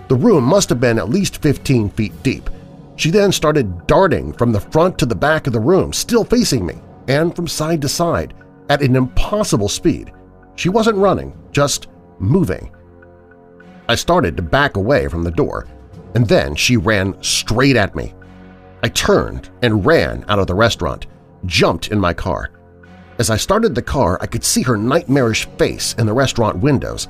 The 0.08 0.16
room 0.16 0.44
must 0.44 0.70
have 0.70 0.80
been 0.80 0.98
at 0.98 1.10
least 1.10 1.42
15 1.42 1.90
feet 1.92 2.24
deep. 2.24 2.50
She 2.96 3.12
then 3.12 3.32
started 3.32 3.88
darting 3.88 4.34
from 4.34 4.52
the 4.52 4.60
front 4.60 4.98
to 5.00 5.06
the 5.06 5.16
back 5.16 5.48
of 5.48 5.54
the 5.54 5.60
room, 5.60 5.94
still 5.94 6.24
facing 6.24 6.66
me, 6.66 6.76
and 7.08 7.36
from 7.36 7.48
side 7.48 7.82
to 7.84 7.90
side, 7.90 8.34
at 8.70 8.82
an 8.82 8.96
impossible 8.96 9.70
speed. 9.70 10.12
She 10.56 10.70
wasn't 10.70 10.98
running, 10.98 11.34
just 11.52 11.88
moving. 12.20 12.72
I 13.88 13.96
started 13.96 14.38
to 14.38 14.44
back 14.44 14.78
away 14.78 15.08
from 15.08 15.24
the 15.24 15.32
door, 15.32 15.68
and 16.16 16.28
then 16.28 16.56
she 16.56 16.78
ran 16.78 17.22
straight 17.24 17.76
at 17.76 17.96
me. 17.96 18.14
I 18.84 18.90
turned 18.90 19.50
and 19.62 19.86
ran 19.86 20.26
out 20.28 20.40
of 20.40 20.48
the 20.48 20.56
restaurant, 20.56 21.08
jumped 21.46 21.90
in 21.90 22.00
my 22.00 22.14
car. 22.14 22.52
As 23.18 23.30
I 23.30 23.38
started 23.38 23.76
the 23.76 23.82
car, 23.82 24.18
I 24.22 24.28
could 24.28 24.44
see 24.44 24.62
her 24.62 24.78
nightmarish 24.78 25.46
face 25.58 25.94
in 25.98 26.06
the 26.06 26.14
restaurant 26.14 26.60
windows, 26.60 27.08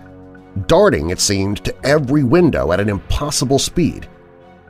darting, 0.68 1.12
it 1.12 1.20
seemed, 1.20 1.64
to 1.66 1.86
every 1.86 2.24
window 2.24 2.72
at 2.72 2.80
an 2.80 2.90
impossible 2.90 3.60
speed. 3.60 4.08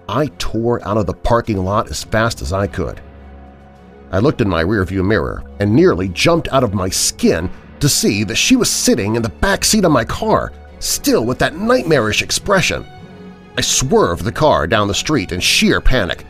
I 0.10 0.28
tore 0.40 0.86
out 0.88 0.98
of 0.98 1.06
the 1.06 1.14
parking 1.14 1.64
lot 1.64 1.90
as 1.90 2.04
fast 2.04 2.42
as 2.42 2.52
I 2.52 2.68
could. 2.68 3.02
I 4.12 4.20
looked 4.20 4.42
in 4.42 4.50
my 4.50 4.64
rearview 4.64 5.06
mirror 5.06 5.44
and 5.60 5.74
nearly 5.74 6.10
jumped 6.10 6.48
out 6.50 6.64
of 6.64 6.74
my 6.74 6.90
skin 6.90 7.50
to 7.82 7.90
see 7.90 8.24
that 8.24 8.36
she 8.36 8.56
was 8.56 8.70
sitting 8.70 9.16
in 9.16 9.22
the 9.22 9.30
back 9.30 9.64
seat 9.64 9.86
of 9.86 9.92
my 9.92 10.06
car, 10.06 10.52
still 10.80 11.26
with 11.26 11.40
that 11.40 11.56
nightmarish 11.56 12.22
expression. 12.22 12.86
I 13.58 13.62
swerved 13.62 14.24
the 14.24 14.32
car 14.32 14.68
down 14.68 14.88
the 14.88 14.94
street 14.94 15.32
in 15.32 15.40
sheer 15.40 15.82
panic. 15.82 16.26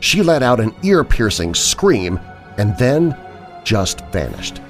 She 0.00 0.22
let 0.22 0.42
out 0.42 0.60
an 0.60 0.74
ear-piercing 0.82 1.54
scream 1.54 2.20
and 2.56 2.76
then 2.78 3.16
just 3.64 4.00
vanished. 4.06 4.60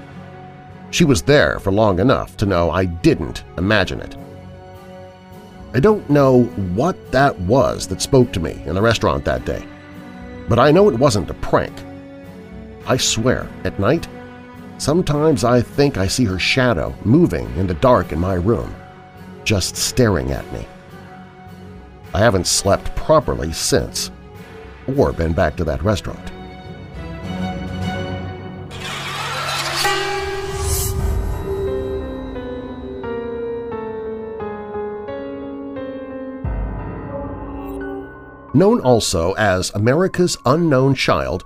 She 0.91 1.05
was 1.05 1.23
there 1.23 1.59
for 1.59 1.71
long 1.71 1.99
enough 1.99 2.37
to 2.39 2.47
know 2.47 2.71
I 2.71 2.87
didn't 2.87 3.45
imagine 3.59 4.01
it. 4.01 4.17
I 5.75 5.81
don't 5.81 6.09
know 6.09 6.45
what 6.75 7.13
that 7.13 7.39
was 7.41 7.87
that 7.89 8.01
spoke 8.01 8.33
to 8.33 8.41
me 8.41 8.63
in 8.65 8.75
the 8.75 8.81
restaurant 8.81 9.25
that 9.27 9.45
day, 9.45 9.63
but 10.49 10.59
I 10.59 10.71
know 10.71 10.89
it 10.89 10.99
wasn't 10.99 11.31
a 11.31 11.35
prank. 11.35 11.75
I 12.87 12.97
swear, 12.97 13.47
at 13.65 13.79
night, 13.79 14.09
Sometimes 14.79 15.43
I 15.43 15.61
think 15.61 15.99
I 15.99 16.07
see 16.07 16.25
her 16.27 16.39
shadow 16.39 16.95
moving 17.05 17.53
in 17.57 17.67
the 17.67 17.75
dark 17.75 18.13
in 18.13 18.21
my 18.21 18.35
room, 18.35 18.73
just 19.43 19.77
staring 19.77 20.31
at 20.31 20.51
me. 20.53 20.65
I 22.15 22.21
haven't 22.21 22.47
slept 22.47 22.95
properly 22.95 23.53
since, 23.53 24.13
or 24.97 25.13
been 25.13 25.33
back 25.33 25.57
to 25.57 25.65
that 25.65 25.83
restaurant. 25.83 26.33
Known 38.55 38.81
also 38.81 39.33
as 39.33 39.71
America's 39.75 40.37
Unknown 40.47 40.95
Child, 40.95 41.45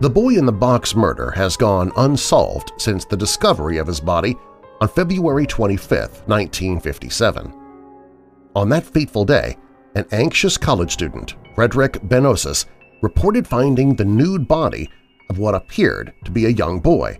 the 0.00 0.10
boy-in-the-box 0.10 0.94
murder 0.96 1.30
has 1.30 1.56
gone 1.56 1.92
unsolved 1.96 2.72
since 2.78 3.04
the 3.04 3.16
discovery 3.16 3.78
of 3.78 3.86
his 3.86 4.00
body 4.00 4.36
on 4.80 4.88
February 4.88 5.46
25, 5.46 5.98
1957. 6.26 7.54
On 8.56 8.68
that 8.68 8.84
fateful 8.84 9.24
day, 9.24 9.56
an 9.94 10.04
anxious 10.10 10.56
college 10.56 10.92
student, 10.92 11.36
Frederick 11.54 11.94
Benonis, 12.02 12.66
reported 13.02 13.46
finding 13.46 13.94
the 13.94 14.04
nude 14.04 14.48
body 14.48 14.90
of 15.30 15.38
what 15.38 15.54
appeared 15.54 16.12
to 16.24 16.30
be 16.30 16.46
a 16.46 16.50
young 16.50 16.80
boy, 16.80 17.18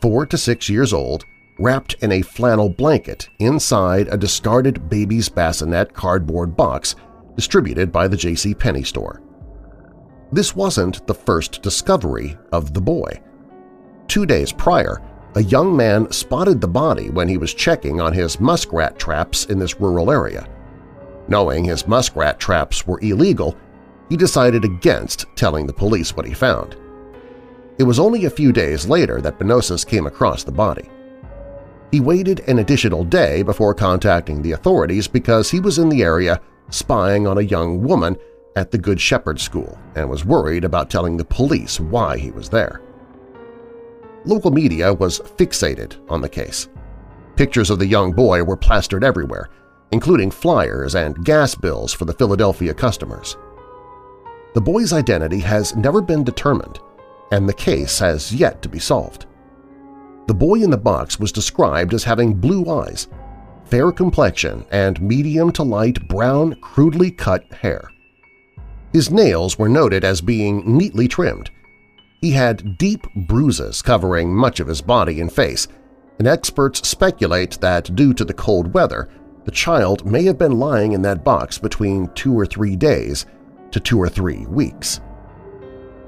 four 0.00 0.24
to 0.26 0.38
six 0.38 0.68
years 0.68 0.92
old, 0.92 1.24
wrapped 1.58 1.94
in 2.02 2.12
a 2.12 2.22
flannel 2.22 2.68
blanket 2.68 3.28
inside 3.40 4.08
a 4.08 4.16
discarded 4.16 4.88
baby's 4.88 5.28
bassinet 5.28 5.92
cardboard 5.92 6.56
box 6.56 6.94
distributed 7.34 7.90
by 7.90 8.06
the 8.06 8.16
J.C. 8.16 8.54
Penney 8.54 8.84
store. 8.84 9.22
This 10.32 10.56
wasn't 10.56 11.06
the 11.06 11.14
first 11.14 11.60
discovery 11.60 12.38
of 12.52 12.72
the 12.72 12.80
boy. 12.80 13.20
Two 14.08 14.24
days 14.24 14.50
prior, 14.50 15.02
a 15.34 15.42
young 15.42 15.76
man 15.76 16.10
spotted 16.10 16.58
the 16.58 16.68
body 16.68 17.10
when 17.10 17.28
he 17.28 17.36
was 17.36 17.52
checking 17.52 18.00
on 18.00 18.14
his 18.14 18.40
muskrat 18.40 18.98
traps 18.98 19.44
in 19.46 19.58
this 19.58 19.78
rural 19.78 20.10
area. 20.10 20.48
Knowing 21.28 21.64
his 21.64 21.86
muskrat 21.86 22.40
traps 22.40 22.86
were 22.86 23.00
illegal, 23.02 23.56
he 24.08 24.16
decided 24.16 24.64
against 24.64 25.26
telling 25.36 25.66
the 25.66 25.72
police 25.72 26.16
what 26.16 26.26
he 26.26 26.32
found. 26.32 26.76
It 27.78 27.84
was 27.84 27.98
only 27.98 28.24
a 28.24 28.30
few 28.30 28.52
days 28.52 28.86
later 28.86 29.20
that 29.20 29.38
Benonis 29.38 29.86
came 29.86 30.06
across 30.06 30.44
the 30.44 30.52
body. 30.52 30.88
He 31.90 32.00
waited 32.00 32.40
an 32.48 32.58
additional 32.58 33.04
day 33.04 33.42
before 33.42 33.74
contacting 33.74 34.40
the 34.40 34.52
authorities 34.52 35.08
because 35.08 35.50
he 35.50 35.60
was 35.60 35.78
in 35.78 35.90
the 35.90 36.02
area 36.02 36.40
spying 36.70 37.26
on 37.26 37.36
a 37.36 37.42
young 37.42 37.82
woman 37.82 38.16
at 38.56 38.70
the 38.70 38.78
Good 38.78 39.00
Shepherd 39.00 39.40
School 39.40 39.78
and 39.94 40.08
was 40.08 40.24
worried 40.24 40.64
about 40.64 40.90
telling 40.90 41.16
the 41.16 41.24
police 41.24 41.80
why 41.80 42.18
he 42.18 42.30
was 42.30 42.48
there. 42.48 42.82
Local 44.24 44.50
media 44.50 44.92
was 44.92 45.20
fixated 45.20 45.96
on 46.08 46.20
the 46.20 46.28
case. 46.28 46.68
Pictures 47.36 47.70
of 47.70 47.78
the 47.78 47.86
young 47.86 48.12
boy 48.12 48.42
were 48.42 48.56
plastered 48.56 49.02
everywhere, 49.02 49.48
including 49.90 50.30
flyers 50.30 50.94
and 50.94 51.24
gas 51.24 51.54
bills 51.54 51.92
for 51.92 52.04
the 52.04 52.12
Philadelphia 52.12 52.74
customers. 52.74 53.36
The 54.54 54.60
boy's 54.60 54.92
identity 54.92 55.38
has 55.40 55.74
never 55.74 56.00
been 56.00 56.24
determined, 56.24 56.78
and 57.30 57.48
the 57.48 57.54
case 57.54 57.98
has 57.98 58.32
yet 58.32 58.60
to 58.62 58.68
be 58.68 58.78
solved. 58.78 59.26
The 60.26 60.34
boy 60.34 60.56
in 60.56 60.70
the 60.70 60.76
box 60.76 61.18
was 61.18 61.32
described 61.32 61.94
as 61.94 62.04
having 62.04 62.34
blue 62.34 62.70
eyes, 62.70 63.08
fair 63.64 63.90
complexion, 63.90 64.64
and 64.70 65.00
medium 65.00 65.50
to 65.52 65.62
light 65.62 66.06
brown, 66.06 66.54
crudely 66.60 67.10
cut 67.10 67.50
hair. 67.52 67.91
His 68.92 69.10
nails 69.10 69.58
were 69.58 69.68
noted 69.68 70.04
as 70.04 70.20
being 70.20 70.76
neatly 70.76 71.08
trimmed. 71.08 71.50
He 72.20 72.30
had 72.30 72.76
deep 72.78 73.06
bruises 73.14 73.82
covering 73.82 74.34
much 74.34 74.60
of 74.60 74.68
his 74.68 74.82
body 74.82 75.20
and 75.20 75.32
face, 75.32 75.66
and 76.18 76.28
experts 76.28 76.86
speculate 76.86 77.58
that 77.60 77.94
due 77.96 78.12
to 78.14 78.24
the 78.24 78.34
cold 78.34 78.74
weather, 78.74 79.08
the 79.44 79.50
child 79.50 80.06
may 80.06 80.24
have 80.24 80.38
been 80.38 80.58
lying 80.58 80.92
in 80.92 81.02
that 81.02 81.24
box 81.24 81.58
between 81.58 82.08
two 82.14 82.38
or 82.38 82.46
three 82.46 82.76
days 82.76 83.26
to 83.72 83.80
two 83.80 83.98
or 83.98 84.08
three 84.08 84.46
weeks. 84.46 85.00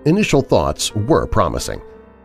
Initial 0.05 0.43
thoughts 0.43 0.95
were 0.95 1.27
promising, 1.27 1.81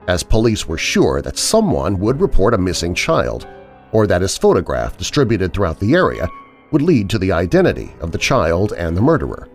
as 0.07 0.21
police 0.21 0.67
were 0.67 0.77
sure 0.77 1.21
that 1.21 1.37
someone 1.37 1.97
would 1.99 2.19
report 2.19 2.53
a 2.53 2.57
missing 2.57 2.93
child 2.93 3.47
or 3.91 4.05
that 4.05 4.21
his 4.21 4.37
photograph 4.37 4.97
distributed 4.97 5.53
throughout 5.53 5.79
the 5.79 5.95
area 5.95 6.27
would 6.71 6.81
lead 6.81 7.09
to 7.09 7.17
the 7.17 7.31
identity 7.31 7.91
of 8.01 8.11
the 8.11 8.17
child 8.17 8.73
and 8.73 8.95
the 8.95 9.01
murderer. 9.01 9.47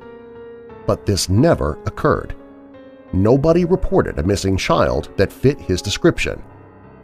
But 0.87 1.07
this 1.07 1.29
never 1.29 1.79
occurred. 1.87 2.35
Nobody 3.13 3.65
reported 3.65 4.19
a 4.19 4.25
missing 4.25 4.57
child 4.57 5.09
that 5.17 5.33
fit 5.33 5.61
his 5.61 5.81
description, 5.81 6.43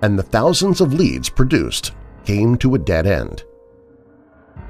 and 0.03 0.19
the 0.19 0.23
thousands 0.23 0.81
of 0.81 0.93
leads 0.93 1.29
produced 1.29 1.93
came 2.25 2.57
to 2.57 2.75
a 2.75 2.79
dead 2.79 3.07
end. 3.07 3.45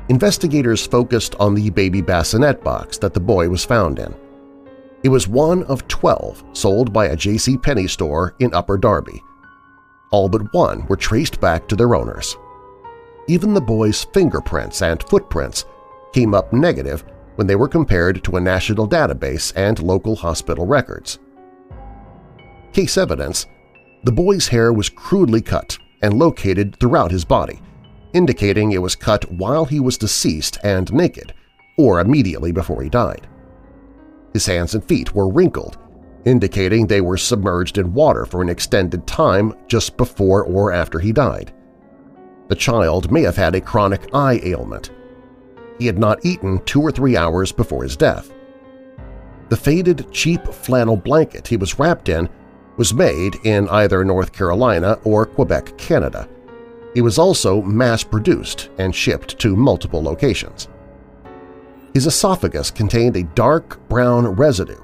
Investigators 0.09 0.87
focused 0.87 1.35
on 1.37 1.55
the 1.55 1.70
baby 1.70 2.01
bassinet 2.01 2.62
box 2.62 2.99
that 2.99 3.14
the 3.14 3.20
boy 3.20 3.49
was 3.49 3.64
found 3.64 3.99
in. 3.99 4.14
It 5.03 5.09
was 5.09 5.29
one 5.29 5.62
of 5.64 5.87
12 5.88 6.44
sold 6.53 6.92
by 6.92 7.07
a 7.07 7.16
J.C. 7.16 7.57
Penney 7.57 7.87
store 7.87 8.35
in 8.38 8.53
Upper 8.53 8.77
Darby. 8.77 9.23
All 10.11 10.29
but 10.29 10.53
one 10.53 10.87
were 10.88 10.96
traced 10.96 11.40
back 11.40 11.66
to 11.68 11.77
their 11.77 11.94
owners. 11.94 12.37
Even 13.29 13.55
the 13.55 13.61
boy's 13.61 14.05
fingerprints 14.12 14.83
and 14.83 15.03
footprints 15.05 15.64
came 16.12 16.35
up 16.35 16.53
negative 16.53 17.05
when 17.37 17.47
they 17.47 17.57
were 17.57 17.69
compared 17.69 18.23
to 18.25 18.37
a 18.37 18.40
national 18.40 18.88
database 18.88 19.53
and 19.57 19.83
local 19.83 20.16
hospital 20.16 20.66
records. 20.66 21.19
Case 22.73 22.97
evidence 22.97 23.47
the 24.05 24.12
boy's 24.12 24.49
hair 24.49 24.73
was 24.73 24.88
crudely 24.88 25.43
cut 25.43 25.77
and 26.03 26.19
located 26.19 26.77
throughout 26.81 27.11
his 27.11 27.25
body, 27.25 27.61
indicating 28.14 28.73
it 28.73 28.81
was 28.81 28.95
cut 28.95 29.31
while 29.31 29.66
he 29.66 29.79
was 29.79 29.99
deceased 29.99 30.59
and 30.64 30.90
naked, 30.93 31.35
or 31.77 32.01
immediately 32.01 32.51
before 32.51 32.83
he 32.83 32.88
died. 32.88 33.29
His 34.33 34.47
hands 34.47 34.75
and 34.75 34.85
feet 34.85 35.14
were 35.14 35.29
wrinkled, 35.29 35.77
indicating 36.25 36.87
they 36.87 37.01
were 37.01 37.16
submerged 37.16 37.77
in 37.77 37.93
water 37.93 38.25
for 38.25 38.40
an 38.40 38.49
extended 38.49 39.07
time 39.07 39.53
just 39.66 39.97
before 39.97 40.45
or 40.45 40.73
after 40.73 40.99
he 40.99 41.12
died. 41.12 41.53
The 42.49 42.57
child 42.57 43.12
may 43.12 43.23
have 43.23 43.37
had 43.37 43.55
a 43.55 43.61
chronic 43.61 44.14
eye 44.14 44.40
ailment. 44.43 44.90
He 45.81 45.87
had 45.87 45.99
not 45.99 46.25
eaten 46.25 46.62
two 46.66 46.83
or 46.83 46.93
three 46.93 47.16
hours 47.16 47.51
before 47.51 47.83
his 47.83 47.97
death. 47.97 48.31
The 49.49 49.57
faded, 49.57 50.12
cheap 50.12 50.45
flannel 50.47 50.97
blanket 50.97 51.49
he 51.49 51.57
was 51.57 51.79
wrapped 51.79 52.11
in 52.11 52.29
was 52.77 52.93
made 52.93 53.37
in 53.45 53.66
either 53.71 54.05
North 54.05 54.31
Carolina 54.31 54.99
or 55.05 55.25
Quebec, 55.25 55.77
Canada. 55.79 56.29
It 56.95 57.01
was 57.01 57.19
also 57.19 57.62
mass-produced 57.62 58.69
and 58.79 58.95
shipped 58.95 59.38
to 59.38 59.57
multiple 59.57 60.03
locations. 60.03 60.69
His 61.95 62.07
esophagus 62.07 62.71
contained 62.71 63.16
a 63.16 63.23
dark 63.23 63.81
brown 63.88 64.27
residue, 64.27 64.83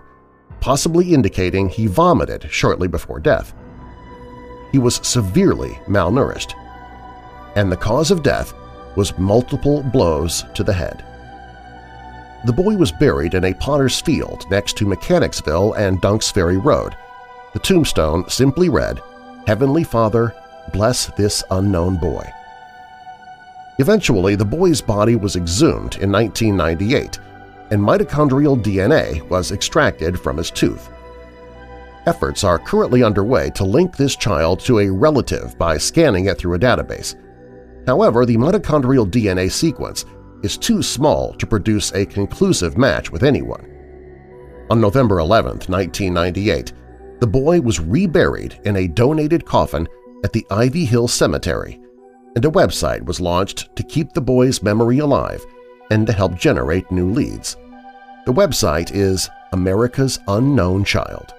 possibly 0.60 1.12
indicating 1.12 1.68
he 1.68 1.86
vomited 1.86 2.50
shortly 2.50 2.88
before 2.88 3.20
death. 3.20 3.54
He 4.72 4.78
was 4.78 4.96
severely 5.06 5.78
malnourished, 5.86 6.54
and 7.54 7.70
the 7.70 7.76
cause 7.76 8.10
of 8.10 8.22
death 8.22 8.54
was 8.96 9.16
multiple 9.18 9.82
blows 9.82 10.44
to 10.54 10.64
the 10.64 10.72
head. 10.72 11.04
The 12.44 12.52
boy 12.52 12.76
was 12.76 12.92
buried 12.92 13.34
in 13.34 13.44
a 13.44 13.54
potter's 13.54 14.00
field 14.00 14.44
next 14.50 14.76
to 14.78 14.86
Mechanicsville 14.86 15.74
and 15.74 16.00
Dunks 16.00 16.32
Ferry 16.32 16.58
Road, 16.58 16.96
the 17.56 17.60
tombstone 17.60 18.28
simply 18.28 18.68
read, 18.68 19.00
Heavenly 19.46 19.82
Father, 19.82 20.34
bless 20.74 21.06
this 21.06 21.42
unknown 21.50 21.96
boy. 21.96 22.22
Eventually, 23.78 24.34
the 24.34 24.44
boy's 24.44 24.82
body 24.82 25.16
was 25.16 25.36
exhumed 25.36 25.96
in 25.96 26.12
1998 26.12 27.18
and 27.70 27.80
mitochondrial 27.80 28.62
DNA 28.62 29.26
was 29.30 29.52
extracted 29.52 30.20
from 30.20 30.36
his 30.36 30.50
tooth. 30.50 30.90
Efforts 32.04 32.44
are 32.44 32.58
currently 32.58 33.02
underway 33.02 33.48
to 33.52 33.64
link 33.64 33.96
this 33.96 34.16
child 34.16 34.60
to 34.60 34.80
a 34.80 34.90
relative 34.90 35.56
by 35.56 35.78
scanning 35.78 36.26
it 36.26 36.36
through 36.36 36.56
a 36.56 36.58
database. 36.58 37.14
However, 37.86 38.26
the 38.26 38.36
mitochondrial 38.36 39.10
DNA 39.10 39.50
sequence 39.50 40.04
is 40.42 40.58
too 40.58 40.82
small 40.82 41.32
to 41.34 41.46
produce 41.46 41.92
a 41.92 42.04
conclusive 42.06 42.76
match 42.76 43.10
with 43.10 43.22
anyone. 43.22 43.72
On 44.70 44.80
November 44.80 45.20
11, 45.20 45.50
1998, 45.68 46.72
the 47.20 47.26
boy 47.26 47.60
was 47.60 47.80
reburied 47.80 48.60
in 48.64 48.76
a 48.76 48.88
donated 48.88 49.44
coffin 49.46 49.88
at 50.24 50.32
the 50.32 50.46
Ivy 50.50 50.84
Hill 50.84 51.08
Cemetery, 51.08 51.80
and 52.34 52.44
a 52.44 52.50
website 52.50 53.04
was 53.04 53.20
launched 53.20 53.74
to 53.76 53.82
keep 53.82 54.12
the 54.12 54.20
boy's 54.20 54.62
memory 54.62 54.98
alive 54.98 55.44
and 55.90 56.06
to 56.06 56.12
help 56.12 56.34
generate 56.34 56.90
new 56.90 57.10
leads. 57.10 57.56
The 58.26 58.32
website 58.32 58.90
is 58.92 59.30
America's 59.52 60.18
Unknown 60.26 60.84
Child. 60.84 61.32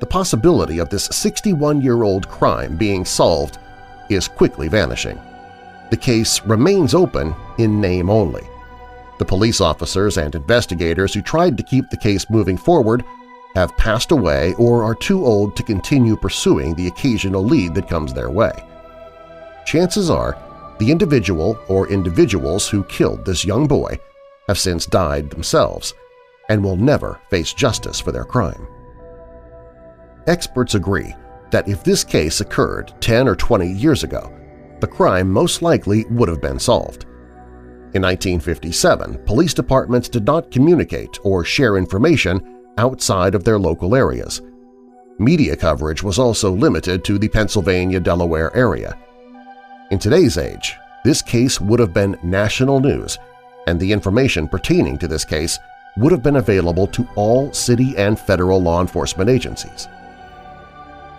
The 0.00 0.06
possibility 0.06 0.78
of 0.78 0.90
this 0.90 1.08
61-year-old 1.08 2.28
crime 2.28 2.76
being 2.76 3.04
solved 3.04 3.58
is 4.10 4.28
quickly 4.28 4.68
vanishing. 4.68 5.18
The 5.90 5.96
case 5.96 6.40
remains 6.42 6.94
open 6.94 7.34
in 7.58 7.80
name 7.80 8.10
only. 8.10 8.46
The 9.18 9.24
police 9.24 9.60
officers 9.60 10.16
and 10.16 10.34
investigators 10.34 11.12
who 11.12 11.20
tried 11.20 11.56
to 11.56 11.62
keep 11.62 11.90
the 11.90 11.96
case 11.96 12.30
moving 12.30 12.56
forward 12.56 13.04
have 13.54 13.76
passed 13.76 14.12
away 14.12 14.54
or 14.54 14.84
are 14.84 14.94
too 14.94 15.24
old 15.24 15.56
to 15.56 15.62
continue 15.62 16.16
pursuing 16.16 16.74
the 16.74 16.86
occasional 16.86 17.44
lead 17.44 17.74
that 17.74 17.88
comes 17.88 18.14
their 18.14 18.30
way. 18.30 18.52
Chances 19.66 20.10
are 20.10 20.38
the 20.78 20.90
individual 20.90 21.58
or 21.68 21.88
individuals 21.88 22.68
who 22.68 22.84
killed 22.84 23.24
this 23.24 23.44
young 23.44 23.66
boy 23.66 23.98
have 24.48 24.58
since 24.58 24.86
died 24.86 25.28
themselves 25.30 25.92
and 26.48 26.62
will 26.64 26.76
never 26.76 27.20
face 27.28 27.52
justice 27.52 28.00
for 28.00 28.12
their 28.12 28.24
crime. 28.24 28.66
Experts 30.26 30.74
agree 30.74 31.14
that 31.50 31.68
if 31.68 31.82
this 31.84 32.04
case 32.04 32.40
occurred 32.40 32.92
10 33.00 33.28
or 33.28 33.36
20 33.36 33.70
years 33.72 34.04
ago, 34.04 34.32
the 34.80 34.86
crime 34.86 35.30
most 35.30 35.62
likely 35.62 36.04
would 36.06 36.28
have 36.28 36.40
been 36.40 36.58
solved. 36.58 37.04
In 37.92 38.02
1957, 38.02 39.24
police 39.24 39.52
departments 39.52 40.08
did 40.08 40.24
not 40.24 40.50
communicate 40.50 41.18
or 41.24 41.44
share 41.44 41.76
information 41.76 42.62
outside 42.78 43.34
of 43.34 43.44
their 43.44 43.58
local 43.58 43.94
areas. 43.94 44.40
Media 45.18 45.56
coverage 45.56 46.02
was 46.02 46.18
also 46.18 46.50
limited 46.50 47.04
to 47.04 47.18
the 47.18 47.28
Pennsylvania-Delaware 47.28 48.56
area. 48.56 48.96
In 49.90 49.98
today's 49.98 50.38
age, 50.38 50.76
this 51.04 51.20
case 51.20 51.60
would 51.60 51.80
have 51.80 51.92
been 51.92 52.18
national 52.22 52.80
news, 52.80 53.18
and 53.66 53.78
the 53.78 53.92
information 53.92 54.48
pertaining 54.48 54.96
to 54.98 55.08
this 55.08 55.24
case 55.24 55.58
would 55.96 56.12
have 56.12 56.22
been 56.22 56.36
available 56.36 56.86
to 56.86 57.06
all 57.16 57.52
city 57.52 57.94
and 57.96 58.18
federal 58.18 58.62
law 58.62 58.80
enforcement 58.80 59.28
agencies. 59.28 59.88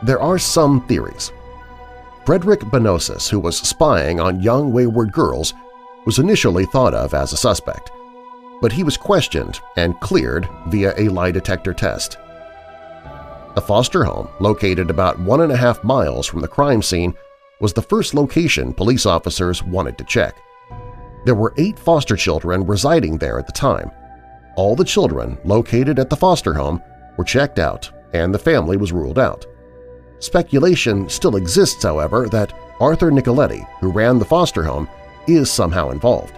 There 0.04 0.22
are 0.22 0.38
some 0.38 0.86
theories. 0.88 1.32
Frederick 2.26 2.62
Benonis, 2.62 3.30
who 3.30 3.40
was 3.40 3.58
spying 3.58 4.20
on 4.20 4.42
young 4.42 4.72
wayward 4.72 5.12
girls, 5.12 5.54
was 6.06 6.20
initially 6.20 6.66
thought 6.66 6.94
of 6.94 7.14
as 7.14 7.34
a 7.34 7.38
suspect 7.38 7.92
but 8.62 8.72
he 8.72 8.84
was 8.84 8.96
questioned 8.96 9.60
and 9.76 10.00
cleared 10.00 10.48
via 10.68 10.94
a 10.98 11.10
lie 11.10 11.32
detector 11.32 11.74
test. 11.74 12.18
A 13.58 13.62
foster 13.62 14.06
home 14.06 14.30
located 14.40 14.90
about 14.90 15.20
one 15.20 15.42
and 15.42 15.52
a 15.52 15.58
half 15.58 15.84
miles 15.84 16.28
from 16.28 16.40
the 16.40 16.48
crime 16.48 16.82
scene 16.82 17.14
was 17.60 17.74
the 17.74 17.82
first 17.82 18.14
location 18.14 18.74
police 18.74 19.06
officers 19.06 19.64
wanted 19.64 19.98
to 19.98 20.06
check. 20.06 20.38
There 21.26 21.36
were 21.36 21.54
eight 21.58 21.78
foster 21.78 22.16
children 22.16 22.66
residing 22.66 23.18
there 23.18 23.38
at 23.38 23.46
the 23.46 23.52
time. 23.52 23.92
All 24.56 24.76
the 24.76 24.86
children 24.86 25.38
located 25.44 26.00
at 26.00 26.10
the 26.10 26.16
foster 26.16 26.54
home 26.54 26.82
were 27.18 27.24
checked 27.24 27.60
out 27.60 27.92
and 28.14 28.34
the 28.34 28.40
family 28.40 28.78
was 28.78 28.92
ruled 28.92 29.20
out. 29.20 29.46
Speculation 30.22 31.10
still 31.10 31.36
exists, 31.36 31.84
however, 31.84 32.30
that 32.30 32.54
Arthur 32.80 33.12
Nicoletti, 33.12 33.68
who 33.80 33.92
ran 33.92 34.18
the 34.18 34.26
foster 34.26 34.64
home, 34.64 34.88
is 35.28 35.52
somehow 35.52 35.90
involved 35.92 36.34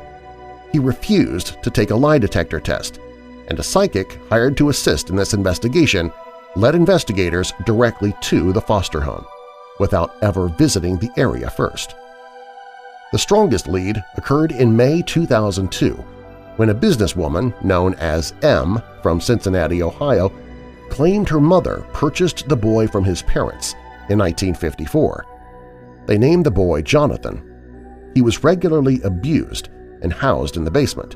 he 0.73 0.79
refused 0.79 1.61
to 1.63 1.69
take 1.69 1.91
a 1.91 1.95
lie 1.95 2.17
detector 2.17 2.59
test, 2.59 2.99
and 3.47 3.59
a 3.59 3.63
psychic 3.63 4.19
hired 4.27 4.57
to 4.57 4.69
assist 4.69 5.09
in 5.09 5.15
this 5.15 5.35
investigation 5.35 6.11
led 6.55 6.75
investigators 6.75 7.53
directly 7.65 8.13
to 8.21 8.51
the 8.51 8.61
foster 8.61 8.99
home, 8.99 9.25
without 9.79 10.15
ever 10.23 10.47
visiting 10.49 10.97
the 10.97 11.11
area 11.15 11.49
first. 11.49 11.95
The 13.11 13.19
strongest 13.19 13.67
lead 13.67 14.03
occurred 14.17 14.51
in 14.51 14.75
May 14.75 15.03
2002 15.03 15.93
when 16.55 16.69
a 16.69 16.75
businesswoman 16.75 17.63
known 17.63 17.95
as 17.95 18.33
M 18.43 18.81
from 19.01 19.19
Cincinnati, 19.19 19.81
Ohio, 19.81 20.31
claimed 20.93 21.27
her 21.27 21.39
mother 21.39 21.87
purchased 21.91 22.47
the 22.47 22.55
boy 22.55 22.85
from 22.87 23.03
his 23.03 23.23
parents 23.23 23.73
in 24.09 24.19
1954. 24.19 25.25
They 26.05 26.19
named 26.19 26.45
the 26.45 26.51
boy 26.51 26.83
Jonathan. 26.83 28.11
He 28.13 28.21
was 28.21 28.43
regularly 28.43 29.01
abused 29.01 29.69
and 30.03 30.13
housed 30.13 30.55
in 30.55 30.63
the 30.63 30.69
basement. 30.69 31.15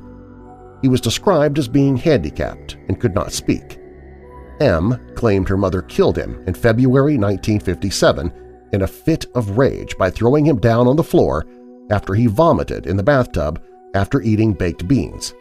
He 0.81 0.87
was 0.87 0.99
described 0.99 1.59
as 1.59 1.67
being 1.67 1.95
handicapped 1.95 2.75
and 2.87 2.99
could 2.99 3.13
not 3.13 3.31
speak. 3.31 3.79
M 4.59 4.99
claimed 5.13 5.47
her 5.47 5.57
mother 5.57 5.83
killed 5.83 6.17
him 6.17 6.43
in 6.47 6.55
February 6.55 7.15
1957 7.15 8.33
in 8.73 8.81
a 8.81 8.87
fit 8.87 9.27
of 9.35 9.59
rage 9.59 9.95
by 9.99 10.09
throwing 10.09 10.43
him 10.43 10.57
down 10.57 10.87
on 10.87 10.95
the 10.95 11.03
floor 11.03 11.45
after 11.91 12.15
he 12.15 12.25
vomited 12.25 12.87
in 12.87 12.97
the 12.97 13.03
bathtub 13.03 13.63
after 13.93 14.23
eating 14.23 14.53
baked 14.53 14.87
beans. 14.87 15.35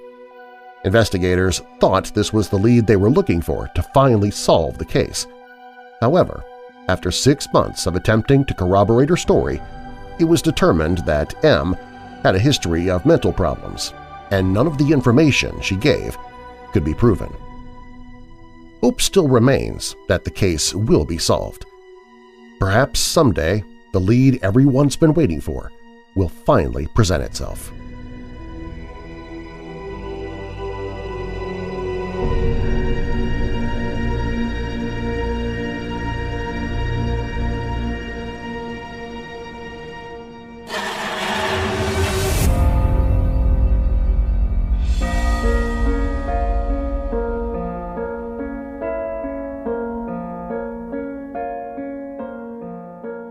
Investigators 0.87 1.63
thought 1.81 2.15
this 2.15 2.33
was 2.33 2.49
the 2.49 2.57
lead 2.57 2.87
they 2.87 2.97
were 2.97 3.11
looking 3.11 3.43
for 3.43 3.69
to 3.75 3.83
finally 3.93 4.31
solve 4.31 4.79
the 4.79 4.85
case. 4.85 5.27
However, 6.01 6.45
after 6.89 7.11
six 7.11 7.49
months 7.53 7.87
of 7.87 7.97
attempting 7.97 8.45
to 8.45 8.55
corroborate 8.55 9.09
her 9.09 9.17
story, 9.17 9.61
it 10.21 10.25
was 10.25 10.41
determined 10.41 10.99
that 10.99 11.45
M 11.45 11.73
had 12.23 12.37
a 12.37 12.39
history 12.39 12.89
of 12.89 13.05
mental 13.05 13.33
problems, 13.33 13.93
and 14.31 14.53
none 14.53 14.69
of 14.69 14.79
the 14.79 14.93
information 14.93 15.61
she 15.61 15.75
gave 15.75 16.17
could 16.73 16.85
be 16.85 16.95
proven. 16.95 17.33
Hope 18.81 19.01
still 19.01 19.27
remains 19.27 19.97
that 20.07 20.23
the 20.23 20.31
case 20.31 20.73
will 20.73 21.05
be 21.05 21.19
solved. 21.19 21.67
Perhaps 22.61 23.01
someday 23.01 23.65
the 23.93 24.01
lead 24.01 24.39
everyone's 24.43 24.95
been 24.95 25.15
waiting 25.15 25.41
for 25.41 25.73
will 26.15 26.29
finally 26.29 26.87
present 26.95 27.25
itself. 27.25 27.73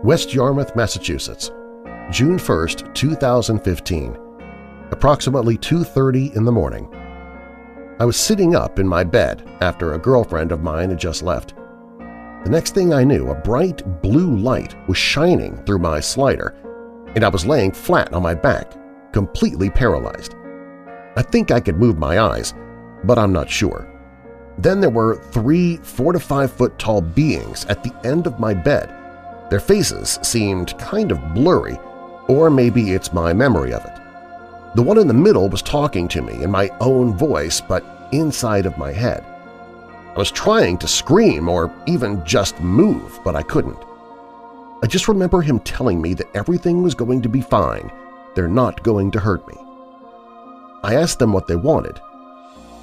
West 0.06 0.32
Yarmouth, 0.32 0.76
Massachusetts, 0.76 1.50
June 2.12 2.38
1, 2.38 2.68
2015, 2.94 4.16
approximately 4.92 5.58
2.30 5.58 6.36
in 6.36 6.44
the 6.44 6.52
morning. 6.52 6.88
I 7.98 8.04
was 8.04 8.16
sitting 8.16 8.54
up 8.54 8.78
in 8.78 8.86
my 8.86 9.02
bed 9.02 9.42
after 9.60 9.94
a 9.94 9.98
girlfriend 9.98 10.52
of 10.52 10.62
mine 10.62 10.90
had 10.90 11.00
just 11.00 11.24
left. 11.24 11.56
The 12.44 12.50
next 12.50 12.72
thing 12.72 12.94
I 12.94 13.02
knew, 13.02 13.30
a 13.30 13.34
bright 13.34 14.00
blue 14.00 14.36
light 14.36 14.76
was 14.86 14.96
shining 14.96 15.56
through 15.64 15.80
my 15.80 15.98
slider, 15.98 16.54
and 17.16 17.24
I 17.24 17.28
was 17.28 17.44
laying 17.44 17.72
flat 17.72 18.12
on 18.12 18.22
my 18.22 18.34
back, 18.34 18.74
completely 19.12 19.70
paralyzed. 19.70 20.36
I 21.16 21.22
think 21.22 21.50
I 21.50 21.58
could 21.58 21.78
move 21.78 21.98
my 21.98 22.20
eyes, 22.20 22.54
but 23.02 23.18
I'm 23.18 23.32
not 23.32 23.50
sure. 23.50 23.92
Then 24.56 24.80
there 24.80 24.88
were 24.88 25.16
three 25.16 25.78
four 25.78 26.12
to 26.12 26.20
five 26.20 26.52
foot 26.52 26.78
tall 26.78 27.00
beings 27.00 27.64
at 27.64 27.82
the 27.82 27.92
end 28.04 28.28
of 28.28 28.38
my 28.38 28.54
bed 28.54 28.95
their 29.50 29.60
faces 29.60 30.18
seemed 30.22 30.78
kind 30.78 31.12
of 31.12 31.34
blurry, 31.34 31.78
or 32.28 32.50
maybe 32.50 32.92
it's 32.92 33.12
my 33.12 33.32
memory 33.32 33.72
of 33.72 33.84
it. 33.84 33.96
The 34.74 34.82
one 34.82 34.98
in 34.98 35.08
the 35.08 35.14
middle 35.14 35.48
was 35.48 35.62
talking 35.62 36.08
to 36.08 36.22
me 36.22 36.42
in 36.42 36.50
my 36.50 36.68
own 36.80 37.16
voice 37.16 37.60
but 37.60 37.84
inside 38.12 38.66
of 38.66 38.78
my 38.78 38.92
head. 38.92 39.24
I 40.14 40.18
was 40.18 40.30
trying 40.30 40.78
to 40.78 40.88
scream 40.88 41.48
or 41.48 41.72
even 41.86 42.24
just 42.24 42.60
move, 42.60 43.20
but 43.24 43.36
I 43.36 43.42
couldn't. 43.42 43.78
I 44.82 44.86
just 44.86 45.08
remember 45.08 45.40
him 45.40 45.60
telling 45.60 46.00
me 46.00 46.14
that 46.14 46.34
everything 46.34 46.82
was 46.82 46.94
going 46.94 47.22
to 47.22 47.28
be 47.28 47.40
fine, 47.40 47.90
they're 48.34 48.48
not 48.48 48.82
going 48.82 49.10
to 49.12 49.20
hurt 49.20 49.46
me. 49.48 49.54
I 50.82 50.94
asked 50.94 51.18
them 51.18 51.32
what 51.32 51.46
they 51.46 51.56
wanted. 51.56 52.00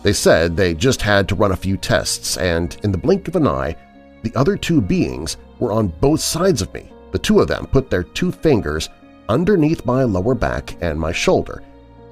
They 0.02 0.14
said 0.14 0.58
they 0.58 0.74
just 0.74 1.02
had 1.02 1.30
to 1.30 1.36
run 1.36 1.52
a 1.52 1.56
few 1.56 1.78
tests 1.78 2.38
and, 2.38 2.76
in 2.84 2.92
the 2.92 2.98
blink 2.98 3.28
of 3.28 3.36
an 3.36 3.48
eye, 3.48 3.76
the 4.24 4.36
other 4.36 4.58
two 4.58 4.82
beings 4.82 5.38
were 5.60 5.72
on 5.72 5.88
both 5.88 6.20
sides 6.20 6.62
of 6.62 6.74
me. 6.74 6.92
The 7.12 7.20
two 7.20 7.40
of 7.40 7.48
them 7.48 7.68
put 7.68 7.90
their 7.90 8.04
two 8.04 8.32
fingers 8.32 8.90
underneath 9.30 9.86
my 9.86 10.04
lower 10.04 10.34
back 10.34 10.76
and 10.82 11.00
my 11.00 11.12
shoulder, 11.12 11.62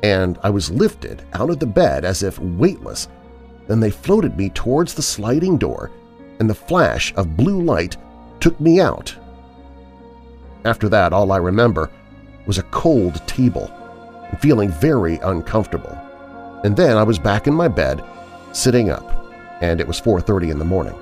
and 0.03 0.38
I 0.43 0.49
was 0.49 0.70
lifted 0.70 1.24
out 1.34 1.49
of 1.49 1.59
the 1.59 1.66
bed 1.66 2.05
as 2.05 2.24
if 2.24 2.39
weightless. 2.39 3.07
Then 3.68 3.80
they 3.80 3.89
floated 3.89 4.38
me 4.38 4.49
towards 4.49 4.93
the 4.93 5.01
sliding 5.01 5.57
door, 5.57 5.91
and 6.39 6.49
the 6.49 6.55
flash 6.55 7.14
of 7.16 7.38
blue 7.38 7.62
light 7.62 7.97
took 8.39 8.59
me 8.59 8.80
out. 8.80 9.16
After 10.66 10.89
that, 10.89 11.14
all 11.14 11.32
I 11.32 11.38
remember 11.38 11.89
was 12.45 12.57
a 12.57 12.64
cold 12.64 13.26
table 13.28 13.72
and 14.30 14.39
feeling 14.39 14.70
very 14.70 15.18
uncomfortable. 15.18 15.97
And 16.64 16.76
then 16.76 16.97
I 16.97 17.03
was 17.03 17.18
back 17.18 17.47
in 17.47 17.53
my 17.53 17.68
bed, 17.68 18.03
sitting 18.51 18.89
up, 18.89 19.26
and 19.62 19.80
it 19.80 19.88
was 19.88 20.01
4.30 20.01 20.51
in 20.51 20.59
the 20.59 20.66
morning. 20.66 20.95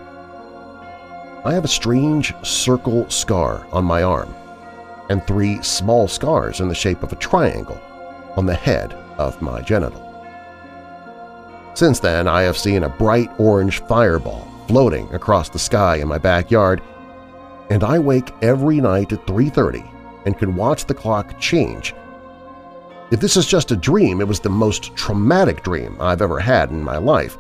I 1.46 1.54
have 1.54 1.64
a 1.64 1.70
strange 1.70 2.34
circle 2.46 3.10
scar 3.10 3.66
on 3.72 3.86
my 3.86 4.04
arm 4.04 4.36
and 5.10 5.26
three 5.26 5.64
small 5.64 6.10
scars 6.10 6.60
in 6.60 6.68
the 6.68 6.76
shape 6.76 7.02
of 7.02 7.14
a 7.14 7.16
triangle 7.16 7.80
on 8.36 8.46
the 8.46 8.54
head 8.54 8.92
of 9.18 9.42
my 9.42 9.62
genital. 9.62 10.06
Since 11.76 12.02
then, 12.02 12.28
I 12.28 12.42
have 12.42 12.58
seen 12.58 12.84
a 12.84 12.90
bright 12.90 13.32
orange 13.40 13.80
fireball 13.84 14.52
floating 14.68 15.08
across 15.14 15.48
the 15.48 15.58
sky 15.58 15.96
in 15.96 16.10
my 16.10 16.18
backyard, 16.18 16.82
and 17.70 17.86
I 17.86 18.00
wake 18.00 18.34
every 18.42 18.82
night 18.82 19.14
at 19.14 19.26
3.30 19.26 19.90
and 20.26 20.38
can 20.38 20.58
watch 20.58 20.88
the 20.88 20.94
clock 20.94 21.40
change. 21.40 21.96
If 23.12 23.22
this 23.22 23.38
is 23.38 23.46
just 23.46 23.72
a 23.72 23.78
dream, 23.78 24.20
it 24.20 24.28
was 24.28 24.42
the 24.42 24.50
most 24.50 24.94
traumatic 24.94 25.64
dream 25.64 25.96
I've 26.02 26.22
ever 26.22 26.40
had 26.40 26.70
in 26.70 26.84
my 26.84 26.98
life, 26.98 27.38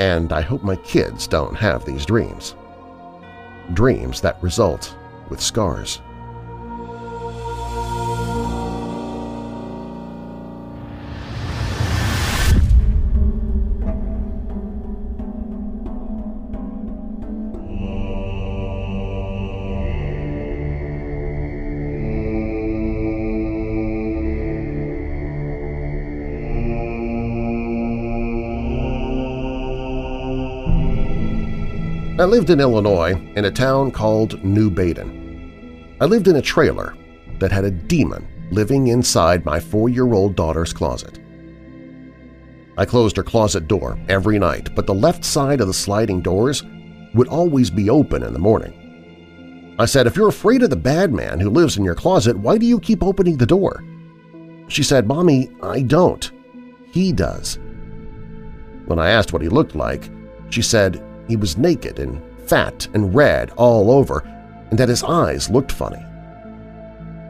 and 0.00 0.34
I 0.34 0.42
hope 0.42 0.62
my 0.62 0.76
kids 0.76 1.26
don't 1.26 1.54
have 1.54 1.86
these 1.86 2.04
dreams 2.04 2.56
dreams 3.72 4.20
that 4.20 4.42
result 4.42 4.96
with 5.30 5.40
scars. 5.40 6.00
I 32.24 32.26
lived 32.26 32.48
in 32.48 32.58
Illinois 32.58 33.12
in 33.36 33.44
a 33.44 33.50
town 33.50 33.90
called 33.90 34.42
New 34.42 34.70
Baden. 34.70 35.94
I 36.00 36.06
lived 36.06 36.26
in 36.26 36.36
a 36.36 36.40
trailer 36.40 36.96
that 37.38 37.52
had 37.52 37.64
a 37.64 37.70
demon 37.70 38.26
living 38.50 38.86
inside 38.86 39.44
my 39.44 39.60
four-year-old 39.60 40.34
daughter's 40.34 40.72
closet. 40.72 41.20
I 42.78 42.86
closed 42.86 43.18
her 43.18 43.22
closet 43.22 43.68
door 43.68 43.98
every 44.08 44.38
night, 44.38 44.74
but 44.74 44.86
the 44.86 44.94
left 44.94 45.22
side 45.22 45.60
of 45.60 45.66
the 45.66 45.74
sliding 45.74 46.22
doors 46.22 46.62
would 47.12 47.28
always 47.28 47.68
be 47.68 47.90
open 47.90 48.22
in 48.22 48.32
the 48.32 48.38
morning. 48.38 49.74
I 49.78 49.84
said, 49.84 50.06
if 50.06 50.16
you're 50.16 50.28
afraid 50.28 50.62
of 50.62 50.70
the 50.70 50.76
bad 50.76 51.12
man 51.12 51.40
who 51.40 51.50
lives 51.50 51.76
in 51.76 51.84
your 51.84 51.94
closet, 51.94 52.38
why 52.38 52.56
do 52.56 52.64
you 52.64 52.80
keep 52.80 53.02
opening 53.02 53.36
the 53.36 53.44
door? 53.44 53.84
She 54.68 54.82
said, 54.82 55.06
Mommy, 55.06 55.50
I 55.62 55.82
don't. 55.82 56.32
He 56.90 57.12
does. 57.12 57.58
When 58.86 58.98
I 58.98 59.10
asked 59.10 59.34
what 59.34 59.42
he 59.42 59.50
looked 59.50 59.74
like, 59.74 60.08
she 60.48 60.62
said, 60.62 61.03
he 61.28 61.36
was 61.36 61.56
naked 61.56 61.98
and 61.98 62.22
fat 62.46 62.86
and 62.94 63.14
red 63.14 63.50
all 63.56 63.90
over, 63.90 64.20
and 64.70 64.78
that 64.78 64.88
his 64.88 65.02
eyes 65.02 65.50
looked 65.50 65.72
funny. 65.72 66.04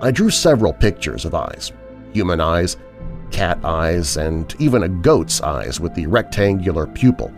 I 0.00 0.10
drew 0.10 0.30
several 0.30 0.72
pictures 0.72 1.24
of 1.24 1.34
eyes– 1.34 1.72
human 2.12 2.40
eyes, 2.40 2.76
cat 3.30 3.58
eyes, 3.64 4.16
and 4.16 4.54
even 4.58 4.82
a 4.82 4.88
goat's 4.88 5.40
eyes 5.40 5.80
with 5.80 5.94
the 5.94 6.06
rectangular 6.06 6.86
pupil. 6.86 7.28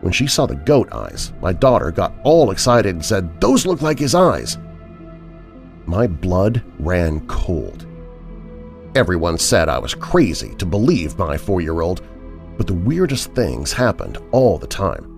When 0.00 0.12
she 0.12 0.26
saw 0.26 0.46
the 0.46 0.54
goat 0.54 0.92
eyes, 0.92 1.32
my 1.42 1.52
daughter 1.52 1.90
got 1.90 2.14
all 2.22 2.50
excited 2.50 2.94
and 2.94 3.04
said, 3.04 3.40
those 3.40 3.66
look 3.66 3.82
like 3.82 3.98
his 3.98 4.14
eyes. 4.14 4.56
My 5.86 6.06
blood 6.06 6.62
ran 6.78 7.26
cold. 7.26 7.86
Everyone 8.94 9.36
said 9.38 9.68
I 9.68 9.78
was 9.78 9.94
crazy 9.94 10.54
to 10.54 10.66
believe 10.66 11.18
my 11.18 11.36
four-year-old, 11.36 12.02
but 12.56 12.66
the 12.66 12.74
weirdest 12.74 13.32
things 13.32 13.72
happened 13.72 14.18
all 14.32 14.58
the 14.58 14.66
time. 14.66 15.17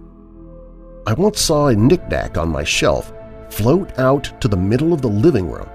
I 1.07 1.15
once 1.15 1.41
saw 1.41 1.69
a 1.69 1.75
knickknack 1.75 2.37
on 2.37 2.51
my 2.51 2.63
shelf 2.63 3.13
float 3.49 3.99
out 3.99 4.33
to 4.41 4.49
the 4.49 4.57
middle 4.57 4.93
of 4.93 5.01
the 5.01 5.09
living 5.09 5.51
room. 5.51 5.69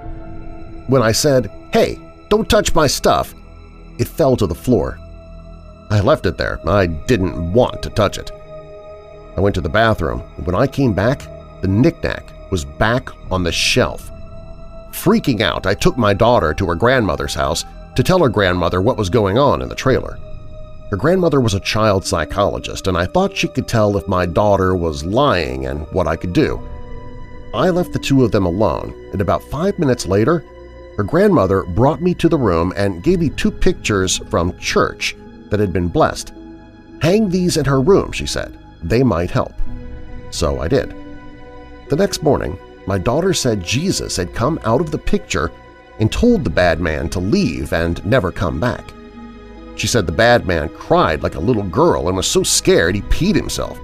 When 0.88 1.02
I 1.02 1.12
said, 1.12 1.52
hey, 1.74 2.00
don't 2.30 2.50
touch 2.50 2.76
my 2.76 2.88
stuff, 2.88 3.34
it 3.98 4.08
fell 4.08 4.38
to 4.38 4.46
the 4.46 4.54
floor. 4.54 5.00
I 5.90 6.00
left 6.00 6.26
it 6.26 6.38
there. 6.38 6.60
I 6.68 6.86
didn't 6.88 7.54
want 7.54 7.82
to 7.84 7.90
touch 7.90 8.18
it. 8.18 8.32
I 9.36 9.42
went 9.42 9.56
to 9.56 9.62
the 9.62 9.70
bathroom, 9.70 10.22
and 10.38 10.46
when 10.46 10.56
I 10.56 10.68
came 10.68 10.94
back, 10.94 11.28
the 11.62 11.68
knickknack 11.68 12.32
was 12.52 12.64
back 12.64 13.10
on 13.32 13.44
the 13.44 13.52
shelf. 13.52 14.12
Freaking 14.92 15.42
out, 15.42 15.66
I 15.66 15.74
took 15.74 15.98
my 15.98 16.14
daughter 16.14 16.54
to 16.54 16.68
her 16.68 16.76
grandmother's 16.76 17.34
house 17.34 17.66
to 17.96 18.04
tell 18.04 18.20
her 18.20 18.30
grandmother 18.30 18.82
what 18.82 18.98
was 18.98 19.10
going 19.10 19.38
on 19.38 19.62
in 19.62 19.70
the 19.70 19.76
trailer. 19.76 20.18
Her 20.92 20.98
grandmother 20.98 21.42
was 21.42 21.56
a 21.56 21.60
child 21.60 22.06
psychologist, 22.06 22.88
and 22.88 22.98
I 22.98 23.06
thought 23.06 23.36
she 23.36 23.48
could 23.48 23.68
tell 23.68 23.98
if 23.98 24.08
my 24.08 24.26
daughter 24.26 24.76
was 24.76 25.04
lying 25.04 25.66
and 25.66 25.88
what 25.92 26.08
I 26.08 26.16
could 26.16 26.34
do. 26.34 26.62
I 27.54 27.70
left 27.70 27.94
the 27.94 28.00
two 28.00 28.24
of 28.24 28.32
them 28.32 28.46
alone, 28.46 28.94
and 29.12 29.22
about 29.22 29.44
five 29.44 29.80
minutes 29.80 30.06
later, 30.06 30.44
her 30.98 31.04
grandmother 31.04 31.64
brought 31.64 32.02
me 32.02 32.14
to 32.16 32.30
the 32.30 32.38
room 32.38 32.72
and 32.76 33.04
gave 33.04 33.20
me 33.20 33.30
two 33.30 33.52
pictures 33.52 34.18
from 34.30 34.58
church 34.60 35.16
that 35.50 35.60
had 35.60 35.74
been 35.74 35.88
blessed. 35.88 36.34
Hang 37.02 37.30
these 37.30 37.58
in 37.58 37.66
her 37.66 37.82
room, 37.82 38.12
she 38.12 38.26
said. 38.26 38.58
They 38.84 39.04
might 39.04 39.32
help. 39.32 39.54
So 40.32 40.62
I 40.62 40.68
did. 40.68 40.96
The 41.90 41.96
next 41.96 42.24
morning, 42.24 42.58
my 42.88 42.98
daughter 42.98 43.34
said 43.34 43.64
Jesus 43.64 44.16
had 44.18 44.34
come 44.34 44.60
out 44.64 44.82
of 44.82 44.92
the 44.92 44.98
picture 44.98 45.52
and 46.00 46.12
told 46.12 46.44
the 46.44 46.50
bad 46.50 46.80
man 46.80 47.10
to 47.10 47.20
leave 47.20 47.74
and 47.74 48.06
never 48.06 48.32
come 48.32 48.60
back. 48.60 48.94
She 49.76 49.88
said 49.88 50.06
the 50.06 50.12
bad 50.12 50.46
man 50.48 50.70
cried 50.70 51.24
like 51.24 51.36
a 51.36 51.40
little 51.40 51.64
girl 51.64 52.08
and 52.08 52.18
was 52.18 52.28
so 52.28 52.44
scared 52.44 52.96
he 52.96 53.02
peed 53.02 53.36
himself. 53.36 53.80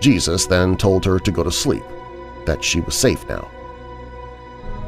Jesus 0.00 0.46
then 0.46 0.76
told 0.76 1.04
her 1.04 1.18
to 1.18 1.30
go 1.30 1.42
to 1.42 1.52
sleep, 1.52 1.84
that 2.46 2.64
she 2.64 2.80
was 2.80 2.94
safe 2.94 3.28
now. 3.28 3.48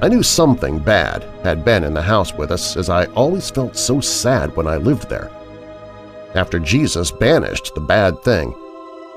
I 0.00 0.09
knew 0.09 0.22
something 0.22 0.80
bad 0.80 1.22
had 1.44 1.64
been 1.64 1.84
in 1.84 1.94
the 1.94 2.03
house 2.03 2.34
with 2.34 2.50
us 2.50 2.76
as 2.76 2.88
I 2.88 3.05
always 3.07 3.50
felt 3.50 3.76
so 3.76 4.00
sad 4.00 4.57
when 4.57 4.66
I 4.66 4.76
lived 4.76 5.09
there. 5.09 5.30
After 6.34 6.59
Jesus 6.59 7.11
banished 7.11 7.74
the 7.74 7.80
bad 7.80 8.20
thing, 8.22 8.55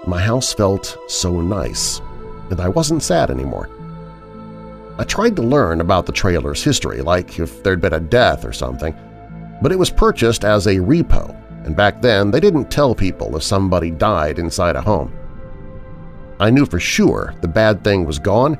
my 0.05 0.21
house 0.21 0.53
felt 0.53 0.97
so 1.07 1.41
nice, 1.41 2.01
and 2.51 2.59
I 2.59 2.67
wasn't 2.67 3.01
sad 3.01 3.31
anymore. 3.31 3.69
I 4.99 5.05
tried 5.05 5.36
to 5.38 5.41
learn 5.41 5.81
about 5.81 6.05
the 6.05 6.11
trailer's 6.11 6.63
history, 6.63 7.01
like 7.01 7.39
if 7.39 7.63
there'd 7.63 7.81
been 7.81 7.93
a 7.93 7.99
death 7.99 8.45
or 8.45 8.53
something, 8.53 8.95
but 9.62 9.72
it 9.72 9.80
was 9.80 9.89
purchased 9.89 10.43
as 10.43 10.68
a 10.68 10.76
repo, 10.76 11.36
and 11.66 11.76
back 11.76 12.01
then 12.01 12.32
they 12.32 12.39
didn't 12.39 12.72
tell 12.72 12.93
people 12.93 13.36
if 13.36 13.43
somebody 13.43 13.91
died 13.91 14.39
inside 14.39 14.76
a 14.76 14.82
home. 14.82 15.14
I 16.39 16.49
knew 16.49 16.66
for 16.66 16.80
sure 16.80 17.34
the 17.41 17.47
bad 17.47 17.84
thing 17.84 18.06
was 18.06 18.20
gone 18.20 18.56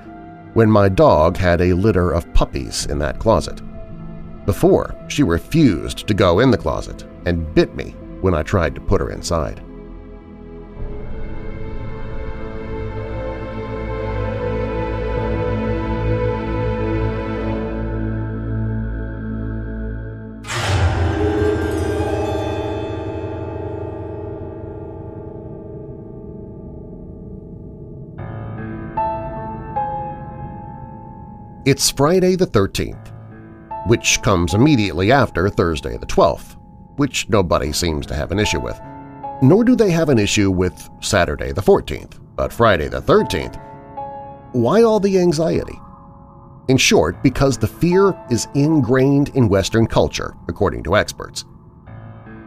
when 0.54 0.72
my 0.72 0.88
dog 0.88 1.36
had 1.36 1.60
a 1.60 1.74
litter 1.74 2.12
of 2.12 2.34
puppies 2.34 2.86
in 2.86 2.98
that 3.00 3.20
closet. 3.20 3.62
Before, 4.46 4.96
she 5.10 5.24
refused 5.24 6.08
to 6.08 6.14
go 6.14 6.40
in 6.40 6.52
the 6.52 6.58
closet 6.58 7.06
and 7.26 7.54
bit 7.54 7.76
me 7.76 7.92
when 8.22 8.34
I 8.34 8.44
tried 8.44 8.76
to 8.76 8.82
put 8.82 9.02
her 9.02 9.12
inside. 9.12 9.62
It's 31.66 31.90
Friday 31.90 32.36
the 32.36 32.46
13th, 32.46 33.12
which 33.88 34.22
comes 34.22 34.54
immediately 34.54 35.12
after 35.12 35.50
Thursday 35.50 35.98
the 35.98 36.06
12th, 36.06 36.58
which 36.98 37.28
nobody 37.28 37.74
seems 37.74 38.06
to 38.06 38.14
have 38.14 38.32
an 38.32 38.38
issue 38.38 38.60
with. 38.60 38.80
Nor 39.42 39.64
do 39.64 39.76
they 39.76 39.90
have 39.90 40.10
an 40.10 40.20
issue 40.20 40.52
with 40.52 40.88
Saturday 41.02 41.54
the 41.54 41.64
14th, 41.64 42.20
but 42.36 42.54
Friday 42.54 42.88
the 42.88 43.02
13th. 43.02 43.60
Why 44.52 44.84
all 44.84 45.00
the 45.00 45.18
anxiety? 45.18 45.82
In 46.68 46.78
short, 46.78 47.24
because 47.24 47.58
the 47.58 47.66
fear 47.66 48.16
is 48.30 48.48
ingrained 48.54 49.30
in 49.30 49.50
Western 49.50 49.88
culture, 49.88 50.36
according 50.48 50.84
to 50.84 50.96
experts. 50.96 51.46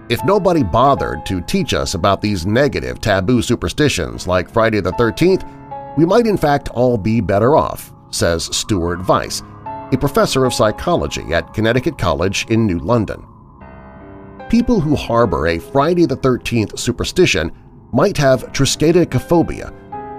If 0.09 0.25
nobody 0.25 0.63
bothered 0.63 1.27
to 1.27 1.41
teach 1.41 1.75
us 1.75 1.95
about 1.95 2.21
these 2.21 2.47
negative 2.47 3.01
taboo 3.01 3.43
superstitions 3.43 4.29
like 4.29 4.49
Friday 4.49 4.79
the 4.79 4.93
13th, 4.93 5.97
we 5.99 6.07
might 6.07 6.29
in 6.29 6.37
fact 6.37 6.69
all 6.69 6.97
be 6.97 7.21
better 7.21 7.57
off 7.57 7.93
says 8.11 8.45
Stuart 8.45 9.01
Vyse, 9.01 9.43
a 9.93 9.99
professor 9.99 10.45
of 10.45 10.55
psychology 10.55 11.33
at 11.33 11.53
Connecticut 11.55 11.99
College 11.99 12.47
in 12.51 12.67
New 12.67 12.79
London. 12.79 13.27
People 14.49 14.81
who 14.81 14.97
harbor 14.97 15.47
a 15.47 15.59
Friday 15.59 16.07
the 16.07 16.17
13th 16.17 16.79
superstition 16.79 17.53
might 17.93 18.17
have 18.17 18.53
triskaidekaphobia, 18.53 19.75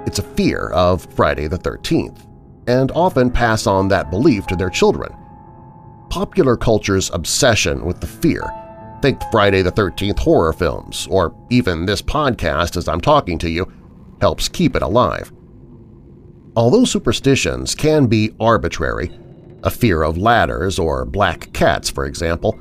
it's 0.07 0.19
a 0.19 0.23
fear 0.23 0.69
of 0.69 1.05
Friday 1.13 1.47
the 1.47 1.57
13th, 1.57 2.25
and 2.67 2.91
often 2.91 3.29
pass 3.29 3.67
on 3.67 3.87
that 3.87 4.09
belief 4.09 4.47
to 4.47 4.55
their 4.55 4.69
children. 4.69 5.11
Popular 6.09 6.57
culture's 6.57 7.11
obsession 7.11 7.85
with 7.85 7.99
the 8.01 8.07
fear 8.07 8.43
think 9.01 9.21
Friday 9.31 9.61
the 9.61 9.71
13th 9.71 10.19
horror 10.19 10.53
films, 10.53 11.07
or 11.09 11.33
even 11.49 11.85
this 11.85 12.01
podcast 12.01 12.77
as 12.77 12.87
I'm 12.87 13.01
talking 13.01 13.37
to 13.39 13.49
you, 13.49 13.71
helps 14.21 14.49
keep 14.49 14.75
it 14.75 14.81
alive. 14.81 15.31
Although 16.55 16.85
superstitions 16.85 17.75
can 17.75 18.07
be 18.07 18.31
arbitrary, 18.39 19.11
a 19.63 19.69
fear 19.69 20.03
of 20.03 20.17
ladders 20.17 20.79
or 20.79 21.05
black 21.05 21.51
cats, 21.53 21.89
for 21.89 22.05
example, 22.05 22.59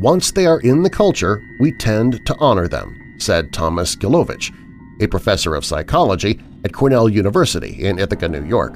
once 0.00 0.30
they 0.30 0.46
are 0.46 0.60
in 0.60 0.82
the 0.82 0.90
culture, 0.90 1.42
we 1.60 1.72
tend 1.72 2.24
to 2.26 2.36
honor 2.38 2.68
them, 2.68 2.96
said 3.18 3.52
Thomas 3.52 3.96
Gilovich, 3.96 4.52
a 5.00 5.08
professor 5.08 5.54
of 5.54 5.64
psychology 5.64 6.40
at 6.64 6.72
Cornell 6.72 7.08
University 7.08 7.84
in 7.84 7.98
Ithaca, 7.98 8.28
New 8.28 8.44
York. 8.44 8.74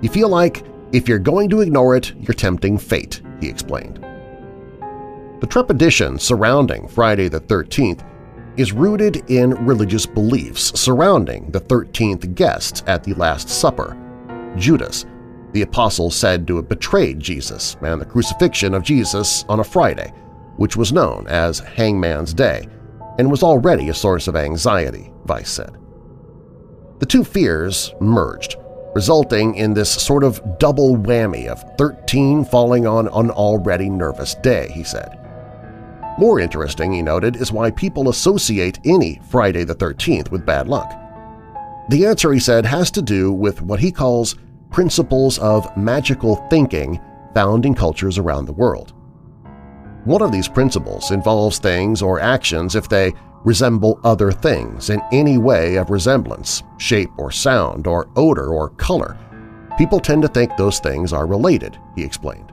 You 0.00 0.08
feel 0.08 0.28
like 0.28 0.64
if 0.92 1.08
you're 1.08 1.18
going 1.18 1.50
to 1.50 1.60
ignore 1.60 1.96
it, 1.96 2.14
you're 2.16 2.34
tempting 2.34 2.78
fate, 2.78 3.20
he 3.40 3.48
explained. 3.48 4.04
The 5.40 5.46
trepidation 5.46 6.18
surrounding 6.18 6.88
Friday 6.88 7.28
the 7.28 7.40
13th 7.40 8.04
is 8.58 8.72
rooted 8.72 9.30
in 9.30 9.50
religious 9.64 10.04
beliefs 10.04 10.78
surrounding 10.78 11.48
the 11.52 11.60
13th 11.60 12.34
guest 12.34 12.82
at 12.88 13.04
the 13.04 13.14
Last 13.14 13.48
Supper, 13.48 13.96
Judas, 14.56 15.06
the 15.52 15.62
apostle 15.62 16.10
said 16.10 16.46
to 16.46 16.56
have 16.56 16.68
betrayed 16.68 17.20
Jesus 17.20 17.76
and 17.82 18.00
the 18.00 18.06
crucifixion 18.06 18.74
of 18.74 18.82
Jesus 18.82 19.44
on 19.48 19.60
a 19.60 19.64
Friday, 19.64 20.12
which 20.56 20.76
was 20.76 20.92
known 20.92 21.26
as 21.28 21.60
Hangman's 21.60 22.34
Day 22.34 22.66
and 23.18 23.30
was 23.30 23.44
already 23.44 23.88
a 23.88 23.94
source 23.94 24.26
of 24.26 24.36
anxiety, 24.36 25.12
Vyse 25.24 25.46
said. 25.46 25.76
The 26.98 27.06
two 27.06 27.22
fears 27.22 27.94
merged, 28.00 28.56
resulting 28.94 29.54
in 29.54 29.72
this 29.72 29.90
sort 29.90 30.24
of 30.24 30.58
double 30.58 30.96
whammy 30.96 31.46
of 31.46 31.62
13 31.78 32.44
falling 32.44 32.86
on 32.86 33.06
an 33.06 33.30
already 33.30 33.88
nervous 33.88 34.34
day, 34.34 34.68
he 34.74 34.82
said. 34.82 35.27
More 36.18 36.40
interesting, 36.40 36.92
he 36.92 37.00
noted, 37.00 37.36
is 37.36 37.52
why 37.52 37.70
people 37.70 38.08
associate 38.08 38.80
any 38.84 39.20
Friday 39.30 39.62
the 39.62 39.74
13th 39.74 40.32
with 40.32 40.44
bad 40.44 40.68
luck. 40.68 40.90
The 41.90 42.06
answer, 42.06 42.32
he 42.32 42.40
said, 42.40 42.66
has 42.66 42.90
to 42.90 43.02
do 43.02 43.32
with 43.32 43.62
what 43.62 43.78
he 43.78 43.92
calls 43.92 44.34
principles 44.70 45.38
of 45.38 45.74
magical 45.76 46.36
thinking 46.50 47.00
found 47.34 47.64
in 47.64 47.72
cultures 47.72 48.18
around 48.18 48.46
the 48.46 48.52
world. 48.52 48.94
One 50.04 50.20
of 50.20 50.32
these 50.32 50.48
principles 50.48 51.12
involves 51.12 51.58
things 51.58 52.02
or 52.02 52.18
actions 52.18 52.74
if 52.74 52.88
they 52.88 53.14
resemble 53.44 54.00
other 54.02 54.32
things 54.32 54.90
in 54.90 55.00
any 55.12 55.38
way 55.38 55.76
of 55.76 55.90
resemblance, 55.90 56.64
shape 56.78 57.10
or 57.16 57.30
sound 57.30 57.86
or 57.86 58.10
odor 58.16 58.48
or 58.48 58.70
color. 58.70 59.16
People 59.78 60.00
tend 60.00 60.22
to 60.22 60.28
think 60.28 60.56
those 60.56 60.80
things 60.80 61.12
are 61.12 61.26
related, 61.26 61.78
he 61.94 62.02
explained. 62.02 62.52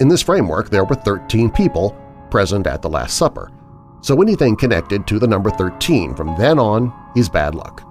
In 0.00 0.08
this 0.08 0.22
framework, 0.22 0.70
there 0.70 0.84
were 0.84 0.94
13 0.94 1.50
people 1.50 1.94
present 2.30 2.66
at 2.66 2.82
the 2.82 2.88
Last 2.88 3.16
Supper, 3.16 3.50
so 4.00 4.22
anything 4.22 4.56
connected 4.56 5.06
to 5.06 5.18
the 5.18 5.26
number 5.26 5.50
13 5.50 6.14
from 6.14 6.36
then 6.38 6.58
on 6.58 6.92
is 7.16 7.28
bad 7.28 7.54
luck. 7.54 7.84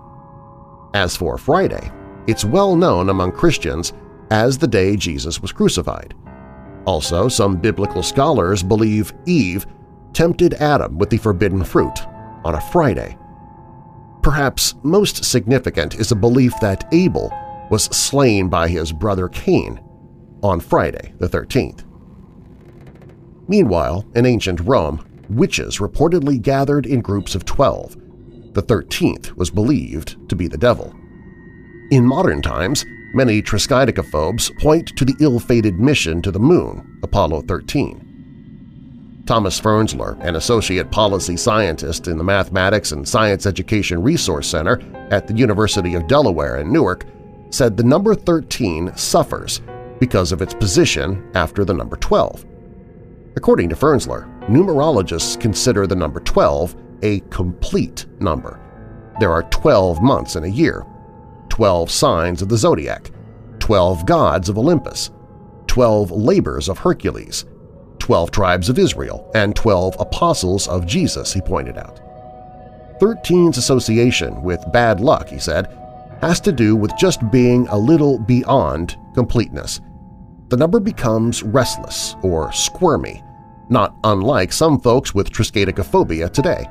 As 0.94 1.16
for 1.16 1.38
Friday, 1.38 1.92
it's 2.28 2.46
well 2.46 2.76
known 2.76 3.10
among 3.10 3.32
Christians 3.32 3.94
as 4.32 4.58
the 4.58 4.68
day 4.68 4.96
Jesus 4.96 5.42
was 5.42 5.52
crucified. 5.52 6.14
Also, 6.86 7.28
some 7.28 7.58
biblical 7.58 8.02
scholars 8.02 8.64
believe 8.64 9.14
Eve 9.26 9.66
tempted 10.14 10.54
Adam 10.56 10.98
with 10.98 11.10
the 11.10 11.18
forbidden 11.18 11.64
fruit 11.64 12.00
on 12.44 12.56
a 12.56 12.62
Friday. 12.72 13.18
Perhaps 14.22 14.76
most 14.84 15.24
significant 15.24 15.96
is 15.96 16.12
a 16.12 16.16
belief 16.16 16.54
that 16.62 16.88
Abel 16.94 17.32
was 17.70 17.84
slain 17.86 18.50
by 18.50 18.68
his 18.68 18.92
brother 18.92 19.30
Cain 19.30 19.80
on 20.42 20.60
Friday 20.60 21.14
the 21.20 21.28
13th. 21.28 21.87
Meanwhile, 23.48 24.06
in 24.16 24.26
ancient 24.26 24.60
Rome, 24.62 25.06
witches 25.30 25.78
reportedly 25.78 26.42
gathered 26.42 26.86
in 26.86 27.02
groups 27.02 27.36
of 27.36 27.46
12. 27.46 27.96
The 28.54 28.64
13th 28.64 29.36
was 29.38 29.50
believed 29.50 30.30
to 30.30 30.36
be 30.36 30.48
the 30.48 30.58
devil. 30.58 30.94
In 31.92 32.06
modern 32.06 32.42
times, 32.42 32.86
many 33.14 33.42
Triskaidekaphobes 33.42 34.58
point 34.60 34.96
to 34.98 35.06
the 35.06 35.16
ill-fated 35.20 35.80
mission 35.80 36.22
to 36.22 36.32
the 36.32 36.40
Moon, 36.40 37.00
Apollo 37.04 37.44
13. 37.44 39.24
Thomas 39.26 39.60
Fernsler, 39.60 40.20
an 40.22 40.36
associate 40.36 40.90
policy 40.90 41.36
scientist 41.36 42.08
in 42.08 42.18
the 42.18 42.24
Mathematics 42.24 42.94
and 42.94 43.08
Science 43.08 43.46
Education 43.46 44.02
Resource 44.02 44.48
Center 44.48 44.82
at 45.12 45.28
the 45.28 45.34
University 45.34 45.96
of 45.96 46.08
Delaware 46.08 46.58
in 46.58 46.72
Newark, 46.72 47.06
said 47.50 47.76
the 47.76 47.84
number 47.84 48.16
13 48.16 48.96
suffers 48.96 49.62
because 50.00 50.32
of 50.32 50.42
its 50.42 50.54
position 50.54 51.30
after 51.36 51.66
the 51.66 51.74
number 51.74 51.98
12. 51.98 52.46
According 53.38 53.70
to 53.70 53.76
Fernsler, 53.76 54.26
numerologists 54.48 55.40
consider 55.40 55.86
the 55.86 55.96
number 55.96 56.20
12 56.22 56.76
a 57.04 57.20
complete 57.30 58.08
number. 58.20 58.60
There 59.20 59.32
are 59.32 59.44
12 59.44 60.02
months 60.02 60.36
in 60.36 60.44
a 60.44 60.48
year, 60.48 60.84
12 61.50 61.92
signs 61.92 62.42
of 62.42 62.50
the 62.50 62.58
zodiac, 62.58 63.12
12 63.60 64.08
gods 64.08 64.50
of 64.50 64.58
Olympus, 64.58 65.12
12 65.68 66.10
labors 66.10 66.68
of 66.68 66.80
Hercules, 66.80 67.46
12 68.00 68.32
tribes 68.32 68.70
of 68.70 68.80
Israel, 68.80 69.30
and 69.36 69.56
12 69.56 69.98
apostles 70.00 70.68
of 70.68 70.88
Jesus, 70.88 71.32
he 71.32 71.40
pointed 71.40 71.78
out. 71.78 72.00
13's 73.00 73.60
association 73.60 74.42
with 74.42 74.66
bad 74.74 75.00
luck, 75.00 75.28
he 75.28 75.38
said, 75.38 75.68
has 76.22 76.40
to 76.40 76.52
do 76.52 76.76
with 76.76 76.98
just 76.98 77.30
being 77.30 77.68
a 77.68 77.78
little 77.78 78.18
beyond 78.18 78.98
completeness. 79.14 79.80
The 80.50 80.58
number 80.58 80.80
becomes 80.80 81.44
restless 81.44 82.16
or 82.24 82.52
squirmy, 82.52 83.22
not 83.70 83.96
unlike 84.04 84.52
some 84.52 84.80
folks 84.80 85.14
with 85.14 85.32
triskaidekaphobia 85.32 86.32
today. 86.32 86.66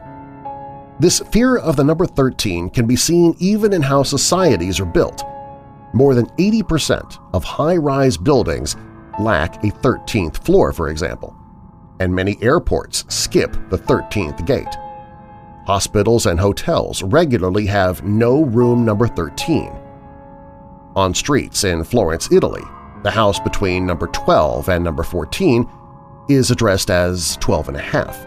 This 0.98 1.20
fear 1.30 1.58
of 1.58 1.76
the 1.76 1.84
number 1.84 2.06
13 2.06 2.70
can 2.70 2.86
be 2.86 2.96
seen 2.96 3.34
even 3.38 3.72
in 3.72 3.82
how 3.82 4.02
societies 4.02 4.80
are 4.80 4.86
built. 4.86 5.22
More 5.92 6.14
than 6.14 6.26
80% 6.38 7.18
of 7.34 7.44
high-rise 7.44 8.16
buildings 8.16 8.76
lack 9.20 9.62
a 9.62 9.68
13th 9.68 10.38
floor, 10.44 10.72
for 10.72 10.88
example, 10.88 11.36
and 12.00 12.14
many 12.14 12.38
airports 12.42 13.04
skip 13.08 13.52
the 13.70 13.78
13th 13.78 14.46
gate. 14.46 14.74
Hospitals 15.66 16.26
and 16.26 16.38
hotels 16.38 17.02
regularly 17.02 17.66
have 17.66 18.02
no 18.04 18.44
room 18.44 18.84
number 18.84 19.06
13. 19.06 19.72
On 20.94 21.12
streets 21.12 21.64
in 21.64 21.84
Florence, 21.84 22.30
Italy, 22.32 22.62
the 23.02 23.10
house 23.10 23.38
between 23.40 23.86
number 23.86 24.06
12 24.06 24.68
and 24.70 24.82
number 24.82 25.02
14 25.02 25.68
is 26.28 26.50
addressed 26.50 26.90
as 26.90 27.36
12 27.38 27.68
and 27.68 27.76
a 27.76 27.80
half. 27.80 28.26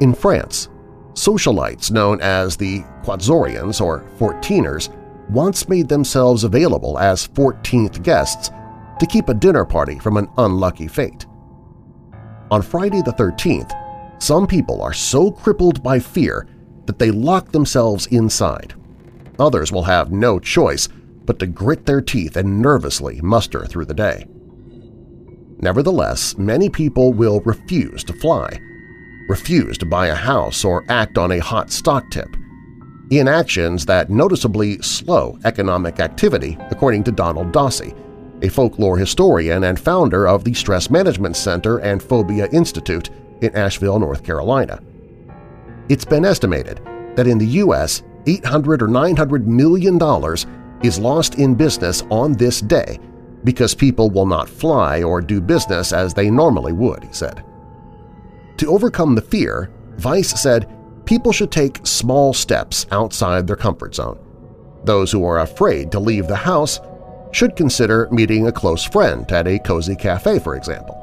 In 0.00 0.14
France, 0.14 0.68
socialites 1.14 1.90
known 1.90 2.20
as 2.20 2.56
the 2.56 2.80
Quatorziens 3.02 3.80
or 3.80 4.04
Fourteeners 4.18 4.94
once 5.28 5.68
made 5.68 5.88
themselves 5.88 6.44
available 6.44 6.98
as 6.98 7.28
14th 7.28 8.02
guests 8.02 8.50
to 8.98 9.06
keep 9.06 9.28
a 9.28 9.34
dinner 9.34 9.64
party 9.64 9.98
from 9.98 10.16
an 10.16 10.28
unlucky 10.38 10.88
fate. 10.88 11.26
On 12.50 12.62
Friday 12.62 13.02
the 13.02 13.12
13th, 13.12 13.72
some 14.22 14.46
people 14.46 14.80
are 14.82 14.92
so 14.92 15.30
crippled 15.30 15.82
by 15.82 15.98
fear 15.98 16.46
that 16.86 16.98
they 16.98 17.10
lock 17.10 17.52
themselves 17.52 18.06
inside. 18.06 18.74
Others 19.38 19.70
will 19.70 19.84
have 19.84 20.10
no 20.10 20.38
choice 20.38 20.88
but 21.26 21.38
to 21.38 21.46
grit 21.46 21.84
their 21.84 22.00
teeth 22.00 22.36
and 22.36 22.62
nervously 22.62 23.20
muster 23.20 23.66
through 23.66 23.84
the 23.84 23.94
day. 23.94 24.26
Nevertheless, 25.60 26.38
many 26.38 26.68
people 26.68 27.12
will 27.12 27.40
refuse 27.40 28.04
to 28.04 28.12
fly, 28.12 28.60
refuse 29.28 29.76
to 29.78 29.86
buy 29.86 30.06
a 30.06 30.14
house 30.14 30.64
or 30.64 30.84
act 30.88 31.18
on 31.18 31.32
a 31.32 31.40
hot 31.40 31.70
stock 31.70 32.08
tip, 32.10 32.36
inactions 33.10 33.84
that 33.86 34.08
noticeably 34.08 34.80
slow 34.82 35.36
economic 35.44 35.98
activity, 35.98 36.56
according 36.70 37.02
to 37.04 37.12
Donald 37.12 37.50
Dossey, 37.50 37.92
a 38.42 38.48
folklore 38.48 38.96
historian 38.96 39.64
and 39.64 39.80
founder 39.80 40.28
of 40.28 40.44
the 40.44 40.54
Stress 40.54 40.90
Management 40.90 41.36
Center 41.36 41.78
and 41.78 42.00
Phobia 42.00 42.48
Institute 42.52 43.10
in 43.40 43.54
Asheville, 43.56 43.98
North 43.98 44.22
Carolina. 44.22 44.80
It's 45.88 46.04
been 46.04 46.24
estimated 46.24 46.80
that 47.16 47.26
in 47.26 47.38
the 47.38 47.46
U.S., 47.46 48.04
800 48.26 48.80
or 48.82 48.88
900 48.88 49.48
million 49.48 49.98
dollars 49.98 50.46
is 50.84 51.00
lost 51.00 51.36
in 51.36 51.56
business 51.56 52.02
on 52.10 52.34
this 52.34 52.60
day 52.60 53.00
because 53.44 53.74
people 53.74 54.10
will 54.10 54.26
not 54.26 54.48
fly 54.48 55.02
or 55.02 55.20
do 55.20 55.40
business 55.40 55.92
as 55.92 56.14
they 56.14 56.30
normally 56.30 56.72
would, 56.72 57.04
he 57.04 57.12
said. 57.12 57.44
To 58.58 58.70
overcome 58.70 59.14
the 59.14 59.22
fear, 59.22 59.70
Vyse 59.96 60.36
said 60.36 60.68
people 61.04 61.32
should 61.32 61.50
take 61.50 61.86
small 61.86 62.34
steps 62.34 62.86
outside 62.90 63.46
their 63.46 63.56
comfort 63.56 63.94
zone. 63.94 64.18
Those 64.84 65.12
who 65.12 65.24
are 65.24 65.40
afraid 65.40 65.92
to 65.92 66.00
leave 66.00 66.26
the 66.26 66.36
house 66.36 66.80
should 67.32 67.56
consider 67.56 68.08
meeting 68.10 68.46
a 68.46 68.52
close 68.52 68.84
friend 68.84 69.30
at 69.30 69.46
a 69.46 69.58
cozy 69.58 69.94
cafe, 69.94 70.38
for 70.38 70.56
example. 70.56 70.96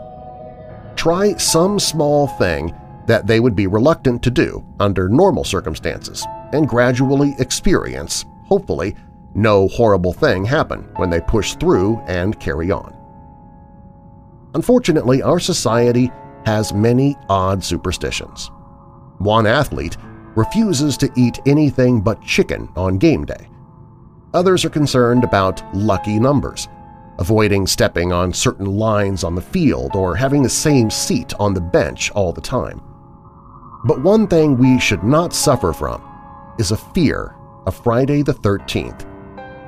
Try 0.95 1.35
some 1.37 1.79
small 1.79 2.27
thing 2.27 2.73
that 3.05 3.27
they 3.27 3.39
would 3.39 3.55
be 3.55 3.67
reluctant 3.67 4.23
to 4.23 4.31
do 4.31 4.65
under 4.79 5.07
normal 5.07 5.43
circumstances 5.43 6.25
and 6.53 6.67
gradually 6.67 7.35
experience, 7.39 8.25
hopefully, 8.45 8.95
no 9.35 9.67
horrible 9.67 10.13
thing 10.13 10.45
happen 10.45 10.89
when 10.95 11.09
they 11.09 11.21
push 11.21 11.55
through 11.55 11.99
and 12.07 12.39
carry 12.39 12.71
on. 12.71 12.95
Unfortunately, 14.53 15.21
our 15.21 15.39
society 15.39 16.11
has 16.45 16.73
many 16.73 17.15
odd 17.29 17.63
superstitions. 17.63 18.49
One 19.17 19.45
athlete 19.45 19.97
refuses 20.35 20.97
to 20.97 21.11
eat 21.15 21.39
anything 21.45 22.01
but 22.01 22.21
chicken 22.21 22.69
on 22.75 22.97
game 22.97 23.25
day. 23.25 23.49
Others 24.33 24.65
are 24.65 24.69
concerned 24.69 25.23
about 25.23 25.63
lucky 25.75 26.19
numbers, 26.19 26.67
avoiding 27.19 27.65
stepping 27.67 28.11
on 28.11 28.33
certain 28.33 28.65
lines 28.65 29.23
on 29.23 29.35
the 29.35 29.41
field 29.41 29.95
or 29.95 30.15
having 30.15 30.43
the 30.43 30.49
same 30.49 30.89
seat 30.89 31.33
on 31.39 31.53
the 31.53 31.61
bench 31.61 32.11
all 32.11 32.33
the 32.33 32.41
time. 32.41 32.81
But 33.85 34.01
one 34.01 34.27
thing 34.27 34.57
we 34.57 34.79
should 34.79 35.03
not 35.03 35.33
suffer 35.33 35.71
from 35.71 36.03
is 36.59 36.71
a 36.71 36.77
fear 36.77 37.35
of 37.65 37.75
Friday 37.75 38.21
the 38.21 38.33
13th, 38.33 39.05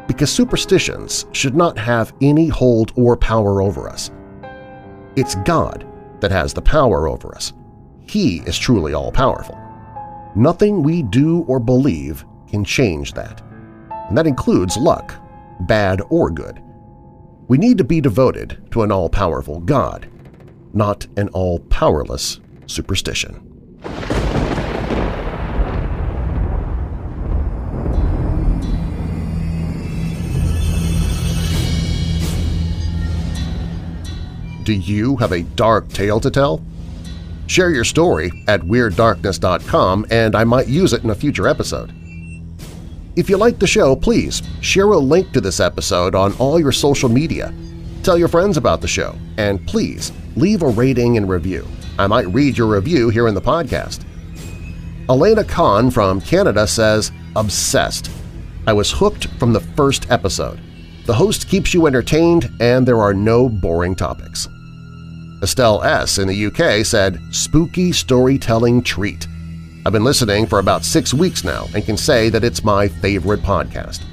because 0.07 0.31
superstitions 0.31 1.25
should 1.31 1.55
not 1.55 1.77
have 1.77 2.13
any 2.21 2.47
hold 2.47 2.91
or 2.95 3.15
power 3.17 3.61
over 3.61 3.89
us. 3.89 4.11
It's 5.15 5.35
God 5.35 5.85
that 6.21 6.31
has 6.31 6.53
the 6.53 6.61
power 6.61 7.07
over 7.07 7.35
us. 7.35 7.53
He 8.07 8.37
is 8.45 8.57
truly 8.57 8.93
all-powerful. 8.93 9.57
Nothing 10.35 10.81
we 10.81 11.03
do 11.03 11.41
or 11.47 11.59
believe 11.59 12.25
can 12.49 12.63
change 12.63 13.13
that 13.13 13.41
and 14.07 14.17
that 14.17 14.27
includes 14.27 14.77
luck, 14.77 15.13
bad 15.61 16.01
or 16.09 16.29
good. 16.29 16.61
We 17.47 17.57
need 17.57 17.77
to 17.77 17.83
be 17.83 18.01
devoted 18.01 18.65
to 18.71 18.83
an 18.83 18.91
all-powerful 18.91 19.61
God, 19.61 20.09
not 20.73 21.07
an 21.17 21.29
all-powerless 21.29 22.39
superstition. 22.67 23.43
Do 34.67 34.73
you 34.73 35.15
have 35.15 35.31
a 35.31 35.43
dark 35.43 35.87
tale 35.93 36.19
to 36.19 36.29
tell? 36.29 36.61
Share 37.45 37.69
your 37.69 37.85
story 37.85 38.43
at 38.49 38.59
WeirdDarkness.com 38.59 40.07
and 40.11 40.35
I 40.35 40.43
might 40.43 40.67
use 40.67 40.91
it 40.91 41.05
in 41.05 41.09
a 41.09 41.15
future 41.15 41.47
episode. 41.47 41.93
If 43.15 43.29
you 43.29 43.37
like 43.37 43.59
the 43.59 43.65
show, 43.65 43.95
please 43.95 44.41
share 44.59 44.91
a 44.91 44.97
link 44.97 45.31
to 45.31 45.39
this 45.39 45.61
episode 45.61 46.15
on 46.15 46.33
all 46.33 46.59
your 46.59 46.73
social 46.73 47.07
media. 47.07 47.53
Tell 48.03 48.17
your 48.17 48.27
friends 48.27 48.57
about 48.57 48.81
the 48.81 48.89
show, 48.89 49.15
and 49.37 49.65
please 49.67 50.11
leave 50.35 50.61
a 50.63 50.67
rating 50.67 51.15
and 51.15 51.29
review. 51.29 51.65
I 51.97 52.07
might 52.07 52.27
read 52.27 52.57
your 52.57 52.67
review 52.67 53.07
here 53.07 53.29
in 53.29 53.35
the 53.35 53.41
podcast. 53.41 54.03
Elena 55.07 55.45
Kahn 55.45 55.91
from 55.91 56.19
Canada 56.19 56.67
says, 56.67 57.13
Obsessed. 57.37 58.11
I 58.67 58.73
was 58.73 58.91
hooked 58.91 59.27
from 59.39 59.53
the 59.53 59.61
first 59.61 60.11
episode. 60.11 60.59
The 61.05 61.13
host 61.13 61.47
keeps 61.47 61.73
you 61.73 61.87
entertained 61.87 62.49
and 62.59 62.85
there 62.85 62.99
are 62.99 63.13
no 63.13 63.47
boring 63.47 63.95
topics. 63.95 64.49
Estelle 65.41 65.83
S. 65.83 66.17
in 66.17 66.27
the 66.27 66.45
UK 66.47 66.85
said, 66.85 67.19
Spooky 67.31 67.91
storytelling 67.91 68.81
treat. 68.81 69.27
I've 69.85 69.93
been 69.93 70.03
listening 70.03 70.47
for 70.47 70.59
about 70.59 70.83
six 70.83 71.13
weeks 71.13 71.43
now 71.43 71.67
and 71.75 71.85
can 71.85 71.95
say 71.95 72.29
that 72.29 72.43
it's 72.43 72.63
my 72.63 72.87
favorite 72.87 73.41
podcast. 73.41 74.03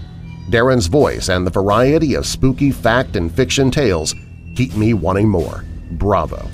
Darren's 0.51 0.87
voice 0.87 1.31
and 1.31 1.47
the 1.47 1.51
variety 1.51 2.15
of 2.15 2.27
spooky 2.27 2.71
fact 2.71 3.17
and 3.17 3.35
fiction 3.35 3.71
tales 3.71 4.15
keep 4.55 4.77
me 4.77 4.93
wanting 4.93 5.29
more. 5.29 5.65
Bravo! 5.93 6.49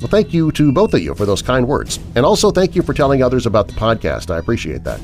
Well, 0.00 0.08
thank 0.08 0.34
you 0.34 0.50
to 0.52 0.72
both 0.72 0.94
of 0.94 1.00
you 1.00 1.14
for 1.14 1.24
those 1.24 1.42
kind 1.42 1.66
words, 1.66 2.00
and 2.16 2.26
also 2.26 2.50
thank 2.50 2.74
you 2.74 2.82
for 2.82 2.92
telling 2.92 3.22
others 3.22 3.46
about 3.46 3.68
the 3.68 3.74
podcast. 3.74 4.34
I 4.34 4.38
appreciate 4.38 4.82
that. 4.82 5.00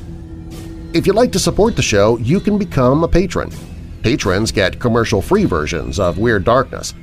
If 0.92 1.06
you'd 1.06 1.14
like 1.14 1.30
to 1.32 1.38
support 1.38 1.76
the 1.76 1.82
show, 1.82 2.18
you 2.18 2.40
can 2.40 2.58
become 2.58 3.04
a 3.04 3.08
patron. 3.08 3.52
Patrons 4.02 4.50
get 4.50 4.80
commercial-free 4.80 5.44
versions 5.44 6.00
of 6.00 6.18
Weird 6.18 6.44
Darkness, 6.44 6.94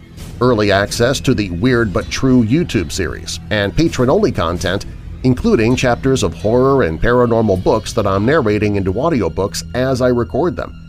early 0.42 0.72
access 0.72 1.20
to 1.22 1.34
the 1.34 1.50
Weird 1.52 1.94
But 1.94 2.10
True 2.10 2.44
YouTube 2.44 2.92
series, 2.92 3.40
and 3.50 3.76
patron-only 3.76 4.32
content 4.32 4.86
including 5.26 5.76
chapters 5.76 6.22
of 6.22 6.36
horror 6.36 6.84
and 6.84 7.02
paranormal 7.02 7.64
books 7.64 7.94
that 7.94 8.06
I'm 8.06 8.28
narrating 8.28 8.76
into 8.76 8.94
audiobooks 8.94 9.64
as 9.74 10.00
I 10.00 10.10
record 10.10 10.56
them. 10.56 10.80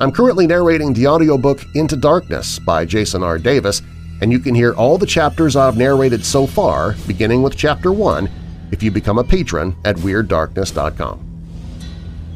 I'm 0.00 0.10
currently 0.10 0.46
narrating 0.46 0.94
the 0.94 1.06
audiobook 1.06 1.62
Into 1.74 1.94
Darkness 1.94 2.58
by 2.58 2.86
Jason 2.86 3.22
R. 3.22 3.38
Davis, 3.38 3.82
and 4.22 4.32
you 4.32 4.38
can 4.38 4.54
hear 4.54 4.72
all 4.72 4.96
the 4.96 5.04
chapters 5.04 5.54
I've 5.54 5.76
narrated 5.76 6.24
so 6.24 6.46
far, 6.46 6.94
beginning 7.06 7.42
with 7.42 7.58
Chapter 7.58 7.92
1, 7.92 8.28
if 8.72 8.82
you 8.82 8.90
become 8.90 9.18
a 9.18 9.24
patron 9.24 9.76
at 9.84 9.96
WeirdDarkness.com. 9.96 11.20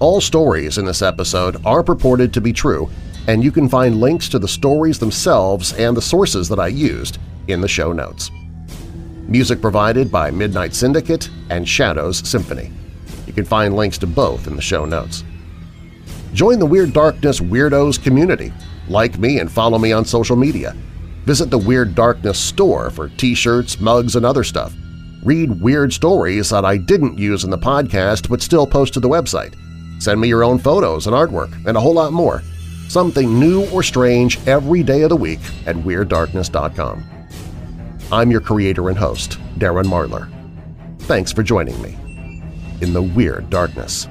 All 0.00 0.20
stories 0.20 0.76
in 0.76 0.84
this 0.84 1.00
episode 1.00 1.64
are 1.64 1.82
purported 1.82 2.34
to 2.34 2.42
be 2.42 2.52
true, 2.52 2.90
and 3.28 3.44
you 3.44 3.52
can 3.52 3.68
find 3.68 4.00
links 4.00 4.26
to 4.30 4.38
the 4.38 4.48
stories 4.48 4.98
themselves 4.98 5.74
and 5.74 5.94
the 5.94 6.02
sources 6.02 6.48
that 6.48 6.58
I 6.58 6.68
used 6.68 7.18
in 7.46 7.60
the 7.60 7.68
show 7.68 7.92
notes. 7.92 8.30
Music 9.28 9.60
provided 9.60 10.10
by 10.10 10.30
Midnight 10.30 10.74
Syndicate 10.74 11.28
and 11.50 11.68
Shadows 11.68 12.26
Symphony. 12.26 12.72
You 13.26 13.34
can 13.34 13.44
find 13.44 13.76
links 13.76 13.98
to 13.98 14.06
both 14.06 14.46
in 14.46 14.56
the 14.56 14.62
show 14.62 14.86
notes. 14.86 15.24
Join 16.32 16.58
the 16.58 16.64
Weird 16.64 16.94
Darkness 16.94 17.38
Weirdos 17.38 18.02
community. 18.02 18.50
Like 18.88 19.18
me 19.18 19.40
and 19.40 19.52
follow 19.52 19.78
me 19.78 19.92
on 19.92 20.06
social 20.06 20.36
media. 20.36 20.74
Visit 21.24 21.50
the 21.50 21.58
Weird 21.58 21.94
Darkness 21.94 22.38
store 22.38 22.88
for 22.88 23.10
t-shirts, 23.10 23.78
mugs, 23.78 24.16
and 24.16 24.24
other 24.24 24.42
stuff. 24.42 24.72
Read 25.22 25.60
weird 25.60 25.92
stories 25.92 26.48
that 26.48 26.64
I 26.64 26.78
didn't 26.78 27.18
use 27.18 27.44
in 27.44 27.50
the 27.50 27.58
podcast 27.58 28.30
but 28.30 28.40
still 28.40 28.66
post 28.66 28.94
to 28.94 29.00
the 29.00 29.08
website. 29.08 29.54
Send 30.02 30.18
me 30.18 30.28
your 30.28 30.44
own 30.44 30.58
photos 30.58 31.06
and 31.06 31.14
artwork, 31.14 31.52
and 31.66 31.76
a 31.76 31.80
whole 31.80 31.94
lot 31.94 32.14
more. 32.14 32.42
Something 32.88 33.38
new 33.38 33.68
or 33.70 33.82
strange 33.82 34.38
every 34.46 34.82
day 34.82 35.02
of 35.02 35.10
the 35.10 35.16
week 35.16 35.40
at 35.66 35.76
WeirdDarkness.com. 35.76 37.04
I'm 38.10 38.30
your 38.30 38.40
creator 38.40 38.88
and 38.88 38.96
host, 38.96 39.38
Darren 39.58 39.84
Marlar. 39.84 40.30
Thanks 41.02 41.30
for 41.30 41.42
joining 41.42 41.80
me 41.82 41.98
in 42.80 42.94
the 42.94 43.02
Weird 43.02 43.50
Darkness. 43.50 44.08